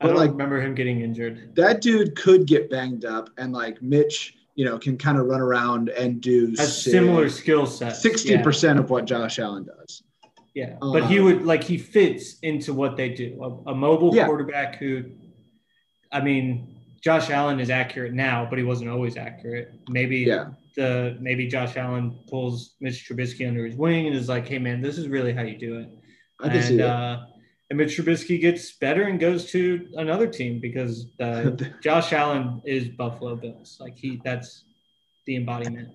But 0.00 0.06
I 0.06 0.08
don't 0.08 0.16
like, 0.16 0.30
remember 0.30 0.62
him 0.62 0.74
getting 0.74 1.02
injured. 1.02 1.54
That 1.56 1.82
dude 1.82 2.16
could 2.16 2.46
get 2.46 2.70
banged 2.70 3.04
up, 3.04 3.28
and 3.36 3.52
like 3.52 3.82
Mitch, 3.82 4.34
you 4.54 4.64
know, 4.64 4.78
can 4.78 4.96
kind 4.96 5.18
of 5.18 5.26
run 5.26 5.42
around 5.42 5.90
and 5.90 6.22
do 6.22 6.54
a 6.58 6.64
similar 6.64 7.28
skill 7.28 7.66
set. 7.66 7.96
Sixty 7.96 8.38
percent 8.38 8.78
of 8.78 8.88
what 8.88 9.04
Josh 9.04 9.38
Allen 9.38 9.64
does. 9.64 10.02
Yeah, 10.54 10.76
but 10.80 11.06
he 11.06 11.20
uh, 11.20 11.24
would 11.24 11.44
like 11.44 11.62
he 11.62 11.78
fits 11.78 12.38
into 12.40 12.74
what 12.74 12.96
they 12.96 13.10
do. 13.10 13.62
A, 13.66 13.70
a 13.70 13.74
mobile 13.74 14.14
yeah. 14.14 14.26
quarterback 14.26 14.76
who, 14.76 15.04
I 16.10 16.20
mean, 16.20 16.80
Josh 17.00 17.30
Allen 17.30 17.60
is 17.60 17.70
accurate 17.70 18.12
now, 18.12 18.46
but 18.48 18.58
he 18.58 18.64
wasn't 18.64 18.90
always 18.90 19.16
accurate. 19.16 19.72
Maybe 19.88 20.18
yeah. 20.18 20.48
the 20.76 21.16
maybe 21.20 21.46
Josh 21.46 21.76
Allen 21.76 22.18
pulls 22.28 22.74
Mitch 22.80 23.08
Trubisky 23.08 23.46
under 23.46 23.64
his 23.64 23.76
wing 23.76 24.08
and 24.08 24.16
is 24.16 24.28
like, 24.28 24.48
"Hey, 24.48 24.58
man, 24.58 24.82
this 24.82 24.98
is 24.98 25.08
really 25.08 25.32
how 25.32 25.42
you 25.42 25.56
do 25.56 25.78
it." 25.78 25.88
I 26.40 26.48
can 26.48 26.56
and, 26.56 26.64
see 26.64 26.76
that. 26.78 26.86
Uh, 26.86 27.26
and 27.70 27.78
Mitch 27.78 27.96
Trubisky 27.96 28.40
gets 28.40 28.72
better 28.72 29.04
and 29.04 29.20
goes 29.20 29.50
to 29.52 29.88
another 29.94 30.26
team 30.26 30.58
because 30.58 31.06
uh, 31.20 31.50
Josh 31.82 32.12
Allen 32.12 32.60
is 32.64 32.88
Buffalo 32.88 33.36
Bills. 33.36 33.76
Like 33.78 33.96
he, 33.96 34.20
that's 34.24 34.64
the 35.26 35.36
embodiment. 35.36 35.88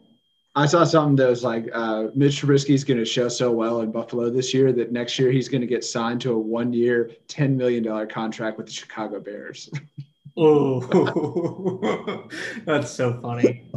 I 0.58 0.66
saw 0.66 0.86
something 0.86 1.18
that 1.18 1.30
was 1.30 1.44
like 1.44 1.70
uh, 1.74 2.08
Mitch 2.16 2.42
Trubisky 2.42 2.74
is 2.74 2.86
going 2.86 2.98
to 2.98 3.06
show 3.06 3.28
so 3.28 3.52
well 3.52 3.82
in 3.82 3.92
Buffalo 3.92 4.30
this 4.30 4.54
year 4.54 4.72
that 4.72 4.92
next 4.92 5.20
year 5.20 5.30
he's 5.30 5.50
going 5.50 5.62
to 5.62 5.68
get 5.68 5.84
signed 5.84 6.22
to 6.22 6.32
a 6.32 6.38
one-year, 6.38 7.12
ten 7.28 7.58
million 7.58 7.84
dollar 7.84 8.08
contract 8.08 8.58
with 8.58 8.68
the 8.68 8.72
Chicago 8.72 9.20
Bears. 9.20 9.70
oh, 10.38 12.30
that's 12.66 12.90
so 12.90 13.20
funny. 13.22 13.70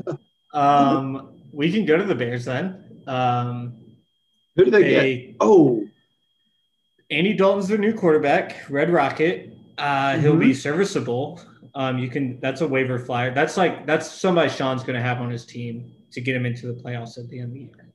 Um, 0.54 1.32
we 1.52 1.72
can 1.72 1.84
go 1.84 1.96
to 1.96 2.04
the 2.04 2.14
Bears 2.14 2.44
then. 2.44 3.02
Um, 3.08 3.74
Who 4.54 4.66
do 4.66 4.70
they, 4.70 4.82
they 4.82 5.16
get? 5.16 5.36
Oh, 5.40 5.84
Andy 7.10 7.34
Dalton's 7.34 7.66
their 7.66 7.78
new 7.78 7.92
quarterback, 7.92 8.70
Red 8.70 8.90
Rocket. 8.90 9.52
Uh, 9.78 10.12
mm-hmm. 10.12 10.20
He'll 10.20 10.36
be 10.36 10.54
serviceable. 10.54 11.40
Um, 11.74 11.98
you 11.98 12.08
can. 12.08 12.38
That's 12.38 12.60
a 12.60 12.68
waiver 12.68 13.00
flyer. 13.00 13.34
That's 13.34 13.56
like 13.56 13.84
that's 13.84 14.08
somebody 14.08 14.48
Sean's 14.48 14.84
going 14.84 14.96
to 14.96 15.02
have 15.02 15.20
on 15.20 15.28
his 15.28 15.44
team 15.44 15.92
to 16.12 16.20
get 16.20 16.36
him 16.36 16.46
into 16.46 16.66
the 16.66 16.80
playoffs 16.82 17.18
at 17.18 17.28
the 17.28 17.40
end 17.40 17.48
of 17.48 17.54
the 17.54 17.60
year. 17.60 17.92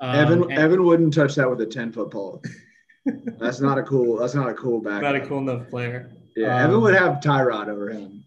Um, 0.00 0.14
Evan 0.14 0.42
and, 0.44 0.52
Evan 0.52 0.84
wouldn't 0.84 1.14
touch 1.14 1.34
that 1.36 1.48
with 1.48 1.60
a 1.60 1.66
ten 1.66 1.92
foot 1.92 2.10
pole. 2.10 2.42
that's 3.38 3.60
not 3.60 3.78
a 3.78 3.82
cool. 3.82 4.18
That's 4.18 4.34
not 4.34 4.48
a 4.48 4.54
cool 4.54 4.80
back. 4.80 5.02
Not 5.02 5.16
a 5.16 5.26
cool 5.26 5.38
enough 5.38 5.68
player. 5.68 6.10
Yeah, 6.36 6.54
um, 6.54 6.70
Evan 6.70 6.80
would 6.82 6.94
have 6.94 7.20
Tyrod 7.20 7.68
over 7.68 7.90
him. 7.90 8.24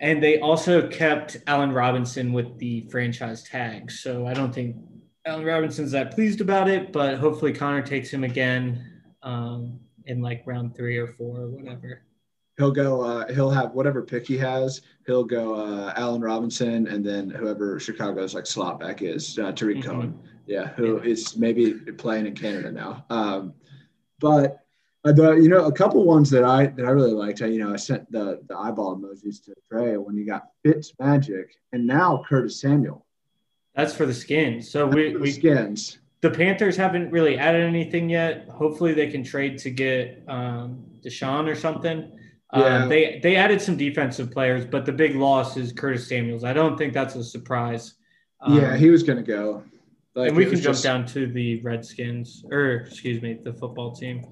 And 0.00 0.22
they 0.22 0.40
also 0.40 0.88
kept 0.88 1.38
Allen 1.46 1.72
Robinson 1.72 2.32
with 2.32 2.58
the 2.58 2.86
franchise 2.90 3.42
tag, 3.42 3.90
so 3.90 4.26
I 4.26 4.34
don't 4.34 4.54
think 4.54 4.76
Allen 5.24 5.44
Robinson's 5.44 5.90
that 5.92 6.14
pleased 6.14 6.40
about 6.40 6.68
it. 6.68 6.92
But 6.92 7.18
hopefully 7.18 7.52
Connor 7.52 7.82
takes 7.82 8.10
him 8.10 8.22
again 8.22 9.02
um, 9.22 9.80
in 10.04 10.20
like 10.20 10.42
round 10.46 10.76
three 10.76 10.98
or 10.98 11.08
four 11.08 11.40
or 11.40 11.48
whatever 11.48 12.05
he'll 12.56 12.70
go 12.70 13.00
uh, 13.02 13.32
he'll 13.32 13.50
have 13.50 13.72
whatever 13.72 14.02
pick 14.02 14.26
he 14.26 14.36
has 14.38 14.82
he'll 15.06 15.24
go 15.24 15.54
uh, 15.54 15.92
allen 15.96 16.20
robinson 16.20 16.86
and 16.88 17.04
then 17.04 17.30
whoever 17.30 17.78
chicago's 17.78 18.34
like 18.34 18.46
slot 18.46 18.80
back 18.80 19.02
is 19.02 19.38
uh, 19.38 19.52
tarik 19.52 19.78
mm-hmm. 19.78 19.90
cohen. 19.90 20.18
Yeah 20.46 20.68
who 20.68 20.98
yeah. 20.98 21.10
is 21.10 21.36
maybe 21.36 21.74
playing 21.74 22.26
in 22.26 22.34
canada 22.34 22.70
now. 22.70 23.04
Um, 23.10 23.54
but 24.20 24.64
uh, 25.04 25.12
the 25.12 25.34
you 25.34 25.48
know 25.48 25.66
a 25.66 25.72
couple 25.72 26.04
ones 26.04 26.30
that 26.30 26.44
i 26.44 26.66
that 26.66 26.86
i 26.86 26.90
really 26.90 27.12
liked 27.12 27.40
you 27.40 27.58
know 27.58 27.72
i 27.72 27.76
sent 27.76 28.10
the 28.10 28.40
the 28.48 28.56
eyeball 28.56 28.96
emojis 28.96 29.44
to 29.44 29.54
trey 29.70 29.96
when 29.96 30.16
you 30.16 30.24
got 30.24 30.48
fitz 30.64 30.92
magic 30.98 31.56
and 31.72 31.86
now 31.86 32.22
curtis 32.28 32.60
samuel. 32.60 33.04
That's 33.74 33.94
for 33.94 34.06
the 34.06 34.14
skins. 34.14 34.70
So 34.70 34.86
we, 34.86 35.14
we 35.16 35.32
skins. 35.32 35.98
the 36.22 36.30
panthers 36.30 36.78
haven't 36.78 37.10
really 37.10 37.36
added 37.36 37.62
anything 37.62 38.08
yet. 38.08 38.48
Hopefully 38.48 38.94
they 38.94 39.08
can 39.08 39.22
trade 39.22 39.58
to 39.58 39.70
get 39.70 40.24
um, 40.28 40.82
deshaun 41.04 41.46
or 41.46 41.54
something 41.54 42.10
yeah. 42.54 42.82
Um, 42.82 42.88
they 42.88 43.20
they 43.22 43.36
added 43.36 43.60
some 43.60 43.76
defensive 43.76 44.30
players, 44.30 44.64
but 44.64 44.86
the 44.86 44.92
big 44.92 45.16
loss 45.16 45.56
is 45.56 45.72
Curtis 45.72 46.08
Samuels. 46.08 46.44
I 46.44 46.52
don't 46.52 46.76
think 46.76 46.92
that's 46.92 47.14
a 47.16 47.24
surprise. 47.24 47.94
Um, 48.40 48.58
yeah, 48.58 48.76
he 48.76 48.90
was 48.90 49.02
going 49.02 49.18
to 49.18 49.24
go. 49.24 49.62
Like, 50.14 50.28
and 50.28 50.36
we 50.36 50.44
can 50.46 50.54
jump 50.54 50.74
just... 50.74 50.84
down 50.84 51.06
to 51.06 51.26
the 51.26 51.60
Redskins, 51.62 52.44
or 52.50 52.86
excuse 52.88 53.20
me, 53.20 53.38
the 53.42 53.52
football 53.52 53.94
team. 53.94 54.24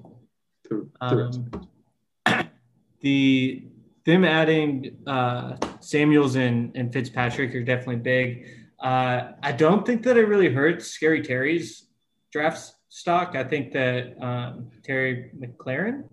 The, 0.69 0.89
the, 0.99 1.05
um, 1.05 2.49
the 3.01 3.67
them 4.05 4.23
adding 4.23 4.97
uh, 5.05 5.57
Samuels 5.79 6.35
and, 6.35 6.71
and 6.75 6.93
Fitzpatrick 6.93 7.53
are 7.55 7.63
definitely 7.63 7.97
big. 7.97 8.45
Uh, 8.79 9.31
I 9.41 9.51
don't 9.51 9.85
think 9.85 10.03
that 10.03 10.15
it 10.15 10.27
really 10.27 10.49
hurts 10.49 10.87
Scary 10.87 11.21
Terry's 11.21 11.87
draft 12.31 12.75
stock. 12.89 13.35
I 13.35 13.43
think 13.43 13.73
that 13.73 14.15
um, 14.21 14.69
Terry 14.83 15.31
McLaurin. 15.37 16.07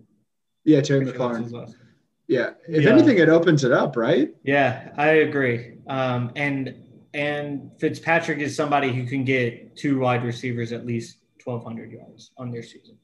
Yeah, 0.65 0.81
Terry 0.81 1.05
McLaurin. 1.05 1.73
Yeah. 2.33 2.51
If 2.67 2.83
yeah. 2.83 2.89
anything, 2.89 3.19
it 3.19 3.29
opens 3.29 3.63
it 3.63 3.71
up, 3.71 3.95
right? 3.95 4.33
Yeah, 4.43 4.91
I 4.97 5.07
agree. 5.27 5.77
Um, 5.87 6.31
and 6.35 6.75
and 7.13 7.71
Fitzpatrick 7.79 8.39
is 8.39 8.55
somebody 8.55 8.91
who 8.91 9.05
can 9.05 9.23
get 9.23 9.75
two 9.75 9.99
wide 9.99 10.23
receivers 10.23 10.71
at 10.71 10.83
least 10.85 11.19
1,200 11.43 11.91
yards 11.91 12.31
on 12.37 12.49
their 12.49 12.63
season. 12.63 12.97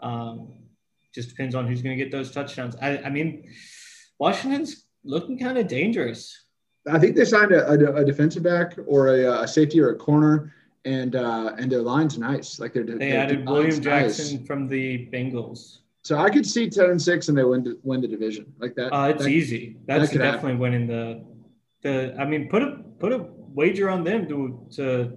Um, 0.00 0.54
just 1.14 1.28
depends 1.28 1.54
on 1.54 1.68
who's 1.68 1.82
going 1.82 1.96
to 1.96 2.02
get 2.02 2.10
those 2.10 2.32
touchdowns. 2.32 2.74
I, 2.82 2.98
I 2.98 3.10
mean, 3.10 3.48
Washington's 4.18 4.86
looking 5.04 5.38
kind 5.38 5.56
of 5.56 5.68
dangerous. 5.68 6.46
I 6.90 6.98
think 6.98 7.14
they 7.14 7.24
signed 7.24 7.52
a, 7.52 7.70
a, 7.70 8.02
a 8.02 8.04
defensive 8.04 8.42
back 8.42 8.76
or 8.88 9.14
a, 9.14 9.42
a, 9.42 9.48
safety 9.48 9.80
or 9.80 9.90
a 9.90 9.96
corner, 9.96 10.52
and 10.84 11.14
uh, 11.14 11.52
and 11.58 11.70
their 11.70 11.80
line's 11.80 12.18
nice. 12.18 12.58
Like 12.58 12.74
they're 12.74 12.84
they 12.84 13.12
added 13.12 13.48
William 13.48 13.80
Jackson 13.80 14.38
nice. 14.38 14.46
from 14.46 14.68
the 14.68 15.08
Bengals. 15.12 15.78
So 16.04 16.18
I 16.18 16.28
could 16.28 16.46
see 16.46 16.68
ten 16.68 16.90
and 16.90 17.00
six, 17.00 17.28
and 17.28 17.36
they 17.36 17.44
win 17.44 17.78
win 17.82 18.02
the 18.02 18.08
division 18.08 18.52
like 18.58 18.74
that. 18.74 18.92
Uh, 18.92 19.08
it's 19.08 19.24
that, 19.24 19.30
easy. 19.30 19.78
That's 19.86 20.10
could 20.10 20.18
definitely 20.18 20.50
happen. 20.50 20.58
winning 20.58 20.86
the 20.86 21.24
the. 21.82 22.14
I 22.18 22.26
mean, 22.26 22.48
put 22.50 22.62
a 22.62 22.82
put 22.98 23.12
a 23.12 23.26
wager 23.54 23.88
on 23.88 24.04
them 24.04 24.28
to 24.28 24.66
to 24.72 25.16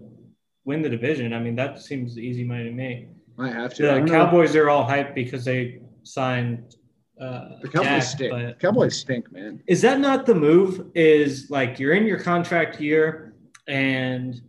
win 0.64 0.82
the 0.82 0.90
division. 0.90 1.34
I 1.34 1.40
mean, 1.40 1.56
that 1.58 1.82
seems 1.82 2.18
easy 2.18 2.46
money 2.46 2.64
to 2.64 2.72
me. 2.72 3.10
I 3.38 3.50
have 3.50 3.74
to. 3.76 3.82
The 3.82 3.88
don't 3.90 4.06
know. 4.06 4.14
Cowboys 4.14 4.56
are 4.56 4.70
all 4.70 4.88
hyped 4.88 5.14
because 5.14 5.44
they 5.44 5.82
signed. 6.04 6.76
Uh, 7.20 7.60
The 7.64 7.70
Cowboys 7.70 7.90
Dak, 7.90 8.04
stink. 8.04 8.32
but- 8.32 8.60
Cowboys 8.60 8.98
stink, 8.98 9.32
man. 9.32 9.62
Is 9.68 9.82
that 9.82 10.00
not 10.00 10.26
the 10.26 10.36
move? 10.36 10.92
Is 10.96 11.50
like 11.50 11.80
you're 11.80 11.94
in 11.96 12.06
your 12.06 12.20
contract 12.20 12.80
year, 12.80 13.34
and 13.68 14.40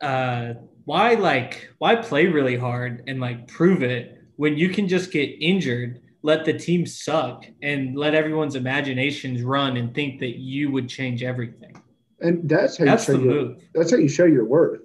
uh, 0.00 0.54
why 0.84 1.14
like 1.14 1.70
why 1.78 1.96
play 1.96 2.26
really 2.26 2.56
hard 2.56 3.02
and 3.08 3.20
like 3.20 3.48
prove 3.48 3.82
it 3.82 4.23
when 4.36 4.56
you 4.56 4.68
can 4.68 4.88
just 4.88 5.10
get 5.10 5.26
injured, 5.40 6.00
let 6.22 6.44
the 6.44 6.52
team 6.52 6.86
suck, 6.86 7.44
and 7.62 7.96
let 7.96 8.14
everyone's 8.14 8.54
imaginations 8.54 9.42
run 9.42 9.76
and 9.76 9.94
think 9.94 10.20
that 10.20 10.36
you 10.38 10.70
would 10.70 10.88
change 10.88 11.22
everything. 11.22 11.76
And 12.20 12.48
that's 12.48 12.78
how 12.78 12.84
That's 12.86 13.06
you 13.08 13.14
the 13.14 13.18
show 13.20 13.24
your, 13.24 13.34
move 13.34 13.62
that's 13.74 13.90
how 13.90 13.96
you 13.98 14.08
show 14.08 14.24
your 14.24 14.44
worth. 14.44 14.80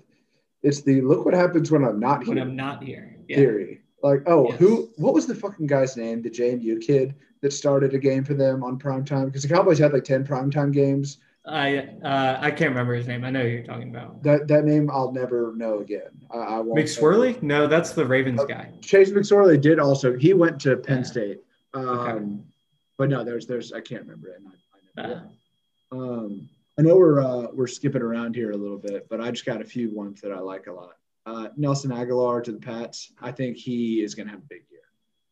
It's 0.62 0.82
the 0.82 1.02
look 1.02 1.24
what 1.26 1.34
happens 1.34 1.72
when 1.72 1.84
I'm 1.86 2.00
not 2.00 2.20
when 2.20 2.28
here 2.28 2.36
When 2.36 2.48
I'm 2.50 2.56
not 2.56 2.84
here. 2.84 3.16
Yeah. 3.28 3.38
theory. 3.38 3.82
Like, 4.04 4.24
oh, 4.28 4.50
Yes. 4.50 4.60
who? 4.60 4.90
What 4.98 5.14
was 5.14 5.26
the 5.28 5.36
fucking 5.36 5.68
guy's 5.68 5.96
name? 5.98 6.22
The 6.22 6.30
JMU 6.30 6.82
kid 6.82 7.16
that 7.42 7.54
started 7.54 7.94
a 7.94 8.00
game 8.00 8.24
for 8.24 8.34
them 8.34 8.64
on 8.64 8.78
prime 8.78 9.06
time 9.06 9.26
because 9.26 9.44
the 9.44 9.50
Cowboys 9.50 9.80
had 9.80 9.94
like 9.94 10.04
ten 10.04 10.26
primetime 10.26 10.74
games. 10.74 11.18
I 11.46 11.78
uh, 12.04 12.38
I 12.42 12.52
can't 12.52 12.70
remember 12.70 12.94
his 12.94 13.08
name. 13.08 13.24
I 13.24 13.30
know 13.32 13.42
who 13.42 13.48
you're 13.48 13.64
talking 13.64 13.90
about. 13.90 14.22
That 14.24 14.48
that 14.50 14.66
name 14.66 14.90
I'll 14.92 15.12
never 15.12 15.54
know 15.56 15.80
again. 15.80 16.10
I, 16.32 16.38
I 16.38 16.60
won't. 16.60 16.78
McSwirly? 16.80 17.42
No, 17.42 17.66
that's 17.66 17.92
the 17.92 18.06
Ravens 18.06 18.44
guy. 18.46 18.72
Chase 18.82 19.12
McSorley 19.12 19.60
did 19.60 19.80
also. 19.80 20.18
He 20.18 20.34
went 20.34 20.60
to 20.62 20.76
Penn 20.78 20.98
Yeah. 21.00 21.04
State. 21.04 21.40
Um, 21.74 21.88
Okay. 21.88 22.26
But 22.98 23.10
no, 23.10 23.24
there's 23.24 23.48
there's 23.48 23.72
I 23.72 23.80
can't 23.80 24.02
remember 24.02 24.30
it. 24.30 24.42
I, 24.98 25.02
I 25.04 25.08
never 25.08 25.16
Uh. 25.92 25.96
Um, 25.96 26.50
I 26.78 26.82
know 26.82 26.98
we're 26.98 27.22
uh, 27.22 27.48
we're 27.54 27.68
skipping 27.68 28.02
around 28.02 28.36
here 28.36 28.52
a 28.52 28.58
little 28.58 28.78
bit, 28.78 29.08
but 29.10 29.20
I 29.22 29.32
just 29.32 29.46
got 29.46 29.62
a 29.62 29.66
few 29.66 29.94
ones 29.96 30.22
that 30.22 30.32
I 30.32 30.40
like 30.40 30.68
a 30.68 30.74
lot. 30.74 30.94
Uh, 31.26 31.48
Nelson 31.58 31.92
Agholor 31.92 32.44
to 32.44 32.52
the 32.52 32.60
Pats. 32.60 33.12
I 33.22 33.32
think 33.32 33.58
he 33.58 34.02
is 34.04 34.14
going 34.16 34.28
to 34.28 34.32
have 34.32 34.42
a 34.42 34.48
big 34.50 34.64
year. 34.70 34.82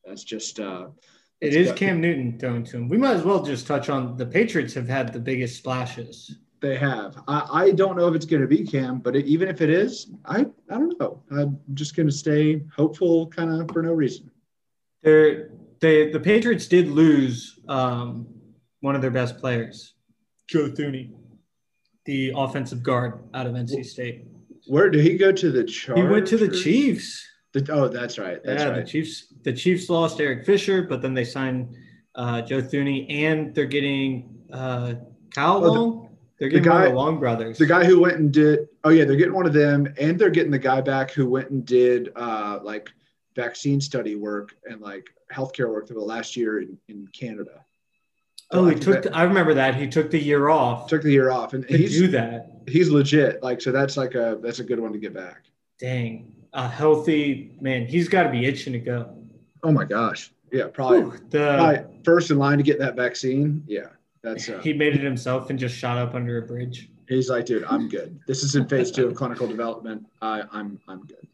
That's 0.05 0.23
just 0.23 0.59
uh, 0.59 0.87
It 1.41 1.47
it's 1.47 1.55
is 1.55 1.67
got- 1.67 1.77
Cam 1.77 2.01
Newton 2.01 2.37
throwing 2.39 2.63
to 2.65 2.77
him. 2.77 2.89
We 2.89 2.97
might 2.97 3.15
as 3.15 3.23
well 3.23 3.43
just 3.43 3.67
touch 3.67 3.89
on 3.89 4.17
the 4.17 4.25
Patriots 4.25 4.73
have 4.73 4.87
had 4.87 5.13
the 5.13 5.19
biggest 5.19 5.57
splashes. 5.57 6.35
They 6.59 6.75
have. 6.77 7.17
I, 7.27 7.47
I 7.51 7.71
don't 7.71 7.95
know 7.95 8.07
if 8.07 8.15
it's 8.15 8.25
going 8.25 8.41
to 8.41 8.47
be 8.47 8.65
Cam, 8.65 8.97
but 8.97 9.15
it, 9.15 9.25
even 9.27 9.47
if 9.47 9.61
it 9.61 9.69
is, 9.69 10.09
I 10.25 10.47
I 10.69 10.73
don't 10.73 10.99
know. 10.99 11.21
I'm 11.29 11.59
just 11.75 11.95
going 11.95 12.07
to 12.07 12.13
stay 12.13 12.63
hopeful, 12.75 13.27
kind 13.27 13.51
of 13.61 13.69
for 13.71 13.83
no 13.83 13.93
reason. 13.93 14.31
They're, 15.03 15.51
they 15.79 16.09
the 16.09 16.19
Patriots 16.19 16.65
did 16.65 16.87
lose 16.87 17.59
um, 17.67 18.27
one 18.79 18.95
of 18.95 19.03
their 19.03 19.11
best 19.11 19.37
players, 19.37 19.93
Joe 20.47 20.69
Thuney, 20.69 21.11
the 22.05 22.33
offensive 22.35 22.81
guard 22.81 23.19
out 23.35 23.45
of 23.45 23.53
NC 23.53 23.85
State. 23.85 24.25
Where 24.65 24.89
did 24.89 25.03
he 25.03 25.15
go 25.15 25.31
to 25.31 25.51
the 25.51 25.63
He 25.95 26.01
went 26.03 26.25
to 26.27 26.37
the 26.37 26.49
Chiefs. 26.49 27.23
The- 27.53 27.71
oh, 27.71 27.87
that's 27.87 28.17
right. 28.17 28.43
That's 28.43 28.63
yeah, 28.63 28.69
right. 28.69 28.83
the 28.83 28.91
Chiefs. 28.91 29.31
The 29.47 29.53
Chiefs 29.53 29.89
lost 29.89 30.19
Eric 30.19 30.45
Fisher, 30.45 30.81
but 30.81 31.01
then 31.01 31.13
they 31.13 31.23
signed 31.23 31.73
uh, 32.15 32.41
Joe 32.41 32.61
Thuney, 32.61 33.09
and 33.09 33.55
they're 33.55 33.65
getting 33.65 34.43
uh, 34.51 34.95
Kyle 35.33 35.63
Oh, 35.63 35.71
Long. 35.71 36.09
they're 36.37 36.49
the 36.49 36.55
getting 36.59 36.69
one 36.69 36.81
of 36.81 36.83
guy- 36.87 36.89
the 36.91 36.95
Long 36.97 37.17
brothers. 37.17 37.57
The 37.57 37.65
guy 37.65 37.85
who 37.85 38.01
went 38.01 38.17
and 38.17 38.29
did. 38.29 38.67
Oh 38.83 38.89
yeah, 38.89 39.05
they're 39.05 39.15
getting 39.15 39.33
one 39.33 39.45
of 39.45 39.53
them, 39.53 39.87
and 39.97 40.19
they're 40.19 40.31
getting 40.31 40.51
the 40.51 40.59
guy 40.59 40.81
back 40.81 41.11
who 41.11 41.29
went 41.29 41.49
and 41.51 41.65
did 41.65 42.09
uh, 42.17 42.59
like 42.61 42.89
vaccine 43.37 43.79
study 43.79 44.15
work 44.15 44.53
and 44.65 44.81
like 44.81 45.05
healthcare 45.33 45.69
work 45.71 45.87
for 45.87 45.93
the 45.93 46.01
last 46.01 46.35
year 46.35 46.59
in, 46.59 46.77
in 46.89 47.07
Canada. 47.17 47.63
oh, 48.51 48.67
he 48.67 48.75
took. 48.75 49.03
that- 49.03 49.15
I 49.15 49.23
remember 49.23 49.53
that 49.53 49.75
he 49.75 49.87
took 49.87 50.11
the 50.11 50.19
year 50.19 50.49
off 50.49 50.89
Took 50.89 51.03
the 51.03 51.11
year 51.13 51.31
off, 51.31 51.53
and 51.53 51.63
he's 51.63 51.97
do 51.97 52.07
that. 52.09 52.51
he's 52.67 52.89
legit. 52.89 53.41
Like 53.41 53.61
so, 53.61 53.71
that's 53.71 53.95
like 53.95 54.13
a 54.13 54.39
that's 54.43 54.59
a 54.59 54.65
good 54.65 54.81
one 54.81 54.91
to 54.91 54.99
get 54.99 55.13
back. 55.13 55.45
Dang, 55.79 56.33
a 56.51 56.67
healthy 56.67 57.55
man. 57.61 57.85
He's 57.85 58.09
got 58.09 58.23
to 58.23 58.29
be 58.29 58.45
itching 58.45 58.73
to 58.73 58.79
go. 58.79 59.13
Oh 59.63 59.71
my 59.71 59.85
gosh, 59.85 60.31
yeah, 60.51 60.67
probably, 60.67 61.01
Whew, 61.01 61.19
the 61.29 61.55
probably 61.57 61.99
first 62.03 62.31
in 62.31 62.37
line 62.37 62.57
to 62.57 62.63
get 62.63 62.79
that 62.79 62.95
vaccine. 62.95 63.63
Yeah, 63.67 63.87
that's 64.21 64.49
uh, 64.49 64.59
he 64.59 64.73
made 64.73 64.95
it 64.95 65.01
himself 65.01 65.49
and 65.49 65.57
just 65.57 65.75
shot 65.75 65.97
up 65.97 66.15
under 66.15 66.37
a 66.37 66.41
bridge. 66.41 66.89
he's 67.07 67.29
like, 67.29 67.45
dude, 67.45 67.63
I'm 67.65 67.87
good. 67.89 68.19
This 68.27 68.43
is 68.43 68.55
in 68.55 68.67
phase 68.69 68.91
two 68.91 69.07
of 69.07 69.15
clinical 69.15 69.47
development. 69.47 70.05
I, 70.21 70.43
I'm 70.51 70.79
I'm 70.87 71.05
good. 71.05 71.27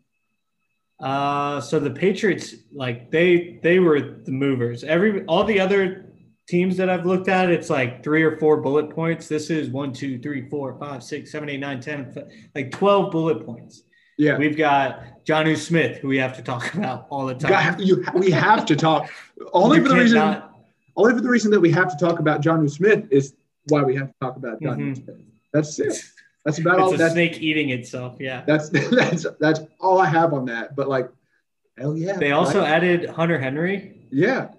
Uh, 1.00 1.60
so 1.60 1.80
the 1.80 1.92
Patriots, 1.92 2.56
like 2.72 3.12
they 3.12 3.60
they 3.62 3.80
were 3.80 4.00
the 4.00 4.32
movers. 4.32 4.84
Every 4.84 5.26
all 5.26 5.44
the 5.44 5.60
other 5.60 6.06
teams 6.48 6.78
that 6.78 6.90
I've 6.90 7.06
looked 7.06 7.28
at, 7.28 7.50
it's 7.50 7.70
like 7.70 8.04
three 8.04 8.24
or 8.24 8.38
four 8.38 8.58
bullet 8.58 8.90
points. 8.90 9.28
This 9.28 9.50
is 9.50 9.70
one, 9.70 9.92
two, 9.94 10.20
three, 10.20 10.50
four, 10.50 10.78
five, 10.80 11.04
six, 11.04 11.32
seven, 11.32 11.50
eight, 11.50 11.60
nine, 11.60 11.80
ten, 11.82 12.14
like 12.56 12.72
twelve 12.72 13.12
bullet 13.12 13.46
points. 13.46 13.84
Yeah, 14.24 14.38
We've 14.38 14.56
got 14.58 15.26
Jonnu 15.26 15.58
Smith, 15.58 15.98
who 15.98 16.08
we 16.08 16.18
have 16.18 16.36
to 16.38 16.42
talk 16.42 16.74
about 16.74 17.08
all 17.10 17.26
the 17.26 17.36
time. 17.36 17.52
Guy- 17.52 17.78
you, 17.80 18.06
we 18.16 18.32
have 18.32 18.66
to 18.68 18.76
talk. 18.76 19.10
Only 19.52 19.78
You 19.78 19.84
for 19.84 19.90
the 19.90 19.96
reason. 19.96 20.20
cannot- 20.20 20.50
Only 20.96 21.14
for 21.16 21.22
the 21.22 21.30
reason 21.30 21.52
that 21.52 21.60
we 21.60 21.72
have 21.72 21.90
to 21.90 21.98
talk 22.06 22.20
about 22.20 22.42
John 22.42 22.68
Smith 22.70 23.06
is 23.12 23.34
why 23.70 23.82
we 23.84 23.96
have 23.96 24.08
to 24.10 24.14
talk 24.22 24.36
about 24.38 24.62
John 24.62 24.78
Mhm. 24.80 25.04
Smith. 25.04 25.18
That's 25.52 25.80
it. 25.80 26.02
That's 26.46 26.60
about 26.60 26.80
all. 26.80 26.88
It's 26.90 26.96
a 26.96 26.98
That's, 26.98 27.14
snake 27.14 27.42
eating 27.42 27.70
itself. 27.70 28.18
Yeah. 28.20 28.44
that's 28.46 28.70
that's 29.00 29.26
that's 29.40 29.62
all 29.80 30.00
I 30.00 30.06
have 30.08 30.34
on 30.34 30.46
that. 30.46 30.76
But 30.76 30.88
like, 30.90 31.10
hell 31.78 31.96
yeah. 31.98 32.18
They 32.18 32.32
also 32.32 32.64
added 32.64 33.10
Hunter 33.10 33.40
Henry. 33.40 34.08
yeah. 34.12 34.50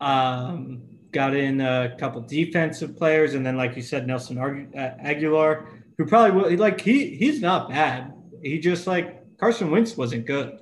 Um, 0.00 0.82
got 1.12 1.34
in 1.36 1.60
a 1.60 1.94
couple 1.98 2.20
defensive 2.22 2.96
players, 2.96 3.34
and 3.34 3.46
then, 3.46 3.56
like 3.56 3.76
you 3.76 3.82
said, 3.82 4.06
Nelson 4.06 4.36
uh, 4.38 4.96
Agholor, 5.04 5.66
who 5.96 6.06
probably 6.06 6.32
will 6.32 6.58
like 6.58 6.80
he 6.80 7.14
he's 7.14 7.40
not 7.40 7.68
bad. 7.68 8.13
He 8.44 8.58
just 8.58 8.86
like 8.86 9.36
Carson 9.38 9.70
Wentz 9.70 9.96
wasn't 9.96 10.26
good. 10.26 10.58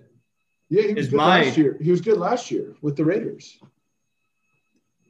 Yeah, 0.71 0.83
he 0.83 0.95
was 0.95 1.07
Is 1.07 1.11
good 1.11 1.17
my- 1.19 1.43
last 1.45 1.59
year. 1.59 1.77
He 1.83 1.91
was 1.91 2.01
good 2.01 2.17
last 2.19 2.51
year 2.51 2.75
with 2.81 2.97
the 2.97 3.05
Raiders. 3.05 3.59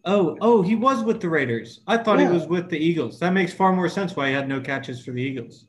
Oh, 0.04 0.36
oh, 0.40 0.62
he 0.62 0.74
was 0.74 1.04
with 1.04 1.20
the 1.20 1.28
Raiders. 1.28 1.80
I 1.86 1.96
thought 1.98 2.18
Yeah. 2.18 2.28
he 2.28 2.32
was 2.34 2.46
with 2.48 2.68
the 2.68 2.78
Eagles. 2.78 3.20
That 3.20 3.32
makes 3.32 3.52
far 3.52 3.72
more 3.72 3.88
sense 3.88 4.16
why 4.16 4.28
he 4.28 4.34
had 4.34 4.48
no 4.48 4.60
catches 4.60 5.04
for 5.04 5.12
the 5.12 5.22
Eagles. 5.22 5.66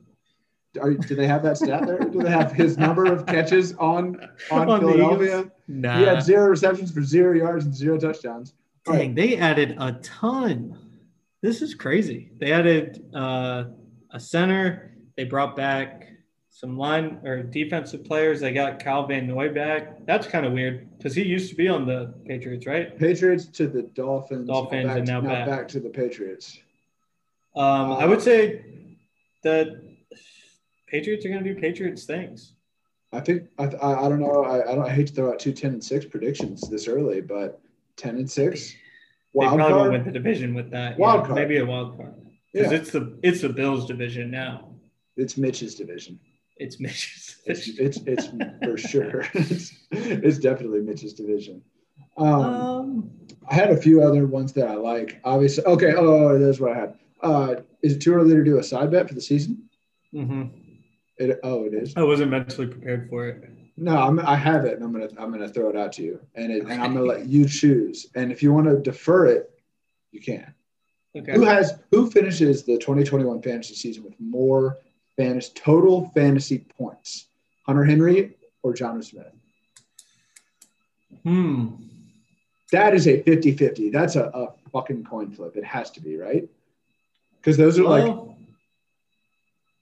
Are, 0.82 0.92
do 0.96 1.14
they 1.14 1.28
have 1.28 1.44
that 1.44 1.58
stat 1.58 1.86
there? 1.86 2.00
Do 2.00 2.24
they 2.24 2.32
have 2.32 2.52
his 2.52 2.78
number 2.86 3.06
of 3.06 3.28
catches 3.28 3.74
on 3.74 4.18
on, 4.52 4.70
On 4.70 4.80
Philadelphia? 4.80 5.52
Nah. 5.68 6.00
He 6.00 6.04
had 6.06 6.24
zero 6.24 6.48
receptions 6.50 6.92
for 6.92 7.04
zero 7.04 7.36
yards 7.36 7.66
and 7.66 7.76
zero 7.76 8.00
touchdowns. 8.00 8.56
Dang, 8.86 9.14
they 9.14 9.38
added 9.38 9.76
a 9.80 9.94
ton. 10.02 10.80
This 11.44 11.62
is 11.62 11.76
crazy. 11.76 12.32
They 12.40 12.52
added 12.52 13.06
uh, 13.14 13.66
a 14.12 14.20
center. 14.20 14.96
They 15.16 15.26
brought 15.26 15.56
back 15.56 16.08
some 16.54 16.78
line 16.78 17.20
or 17.26 17.42
defensive 17.42 18.06
players. 18.06 18.40
They 18.40 18.54
got 18.54 18.80
Cal 18.80 19.08
Van 19.08 19.28
Noy 19.28 19.52
back. 19.52 20.06
That's 20.06 20.28
kind 20.28 20.46
of 20.46 20.54
weird 20.54 20.96
because 20.98 21.16
he 21.16 21.24
used 21.24 21.50
to 21.50 21.56
be 21.56 21.68
on 21.68 21.88
the 21.88 22.14
Patriots, 22.28 22.68
right? 22.68 22.98
Patriots 22.98 23.46
to 23.46 23.68
the 23.68 23.82
Dolphins. 23.82 24.48
Dolphins 24.48 24.86
back 24.86 24.98
and 24.98 25.06
to- 25.08 25.12
now 25.12 25.22
back. 25.22 25.48
back 25.48 25.68
to 25.70 25.80
the 25.80 25.90
Patriots. 25.90 26.60
Um, 27.56 27.94
I 27.94 28.06
would 28.06 28.22
say 28.22 28.66
that 29.44 29.82
Patriots 30.88 31.26
are 31.26 31.30
going 31.30 31.44
to 31.44 31.54
do 31.54 31.60
Patriots 31.60 32.06
things. 32.06 32.54
I 33.12 33.20
think 33.20 33.44
I, 33.58 33.66
I, 33.66 34.06
I 34.06 34.10
don't 34.10 34.20
know. 34.20 34.44
I, 34.44 34.72
I 34.72 34.76
don't 34.76 34.86
I 34.86 34.90
hate 34.90 35.08
to 35.08 35.14
throw 35.14 35.32
out 35.32 35.40
two 35.40 35.54
10 35.54 35.74
and 35.74 35.84
six 35.84 36.06
predictions 36.06 36.62
this 36.70 36.88
early, 36.88 37.22
but 37.22 37.62
ten 37.96 38.18
and 38.18 38.30
six. 38.30 38.72
They 38.72 38.78
Wild 39.34 39.58
probably 39.58 39.74
won't 39.76 39.92
win 39.92 40.04
the 40.06 40.12
division 40.12 40.54
with 40.54 40.70
that. 40.72 41.00
Wild 41.00 41.22
yeah, 41.22 41.28
card. 41.28 41.36
Maybe 41.36 41.58
a 41.58 41.66
wild 41.66 41.98
card 41.98 42.14
because 42.52 42.72
Yeah, 42.72 42.78
it's 42.78 42.92
the 42.92 43.18
it's 43.24 43.42
the 43.42 43.50
Bills 43.50 43.88
division 43.88 44.30
now. 44.30 44.70
it's 45.18 45.38
Mitch's 45.38 45.76
division. 45.76 46.20
It's 46.58 46.80
Mitch's 46.80 47.38
It's 47.46 47.68
it's, 47.80 47.98
it's 48.06 48.28
for 48.64 48.78
sure. 48.78 49.26
It's, 49.34 49.74
it's 49.92 50.38
definitely 50.38 50.82
Mitch's 50.82 51.14
division. 51.14 51.62
Um, 52.18 52.28
Um, 52.28 53.12
I 53.50 53.56
had 53.56 53.72
a 53.72 53.78
few 53.78 54.02
other 54.04 54.26
ones 54.26 54.54
that 54.54 54.68
I 54.68 54.76
like. 54.76 55.20
Obviously, 55.24 55.66
okay. 55.66 55.94
Oh, 55.96 56.38
there's 56.40 56.60
what 56.60 56.72
I 56.72 56.80
had. 56.80 57.00
Uh, 57.22 57.56
is 57.82 57.94
it 57.94 58.00
too 58.00 58.14
early 58.14 58.36
to 58.36 58.44
do 58.44 58.60
a 58.60 58.64
side 58.64 58.92
bet 58.92 59.08
for 59.08 59.14
the 59.14 59.22
season? 59.22 59.70
Mm-hmm. 60.14 60.44
It, 61.18 61.40
oh, 61.44 61.66
it 61.66 61.74
is. 61.74 61.94
I 61.96 62.04
wasn't 62.04 62.32
mentally 62.32 62.68
prepared 62.68 63.10
for 63.10 63.28
it. 63.28 63.44
No, 63.76 63.98
I'm, 63.98 64.20
I 64.20 64.36
have 64.36 64.66
it, 64.66 64.76
and 64.76 64.84
I'm 64.84 64.92
gonna 64.92 65.10
I'm 65.18 65.32
gonna 65.32 65.50
throw 65.50 65.70
it 65.70 65.76
out 65.76 65.94
to 65.94 66.04
you, 66.04 66.20
and 66.36 66.52
it, 66.52 66.64
and 66.64 66.82
I'm 66.82 66.94
gonna 66.94 67.06
let 67.06 67.26
you 67.26 67.48
choose. 67.48 68.08
And 68.16 68.32
if 68.32 68.44
you 68.44 68.54
want 68.54 68.68
to 68.68 68.78
defer 68.78 69.26
it, 69.28 69.50
you 70.12 70.22
can. 70.22 70.54
Okay. 71.16 71.34
Who 71.34 71.42
has 71.42 71.80
who 71.92 72.10
finishes 72.10 72.64
the 72.64 72.78
2021 72.78 73.42
fantasy 73.42 73.76
season 73.76 74.04
with 74.04 74.14
more 74.20 74.78
fantasy 75.18 75.52
total 75.56 76.10
fantasy 76.14 76.60
points? 76.78 77.28
Hunter 77.66 77.84
Henry 77.84 78.36
or 78.62 78.74
John 78.74 79.02
Smith? 79.02 79.32
Hmm. 81.24 81.68
That 82.72 82.94
is 82.94 83.08
a 83.08 83.22
50-50. 83.22 83.92
That's 83.92 84.16
a, 84.16 84.26
a 84.26 84.54
fucking 84.72 85.06
coin 85.06 85.32
flip. 85.32 85.56
It 85.56 85.64
has 85.64 85.92
to 85.92 86.02
be, 86.02 86.18
right? 86.18 86.48
Because 87.38 87.56
those 87.56 87.78
are 87.78 87.84
like, 87.84 88.04
Well, 88.04 88.36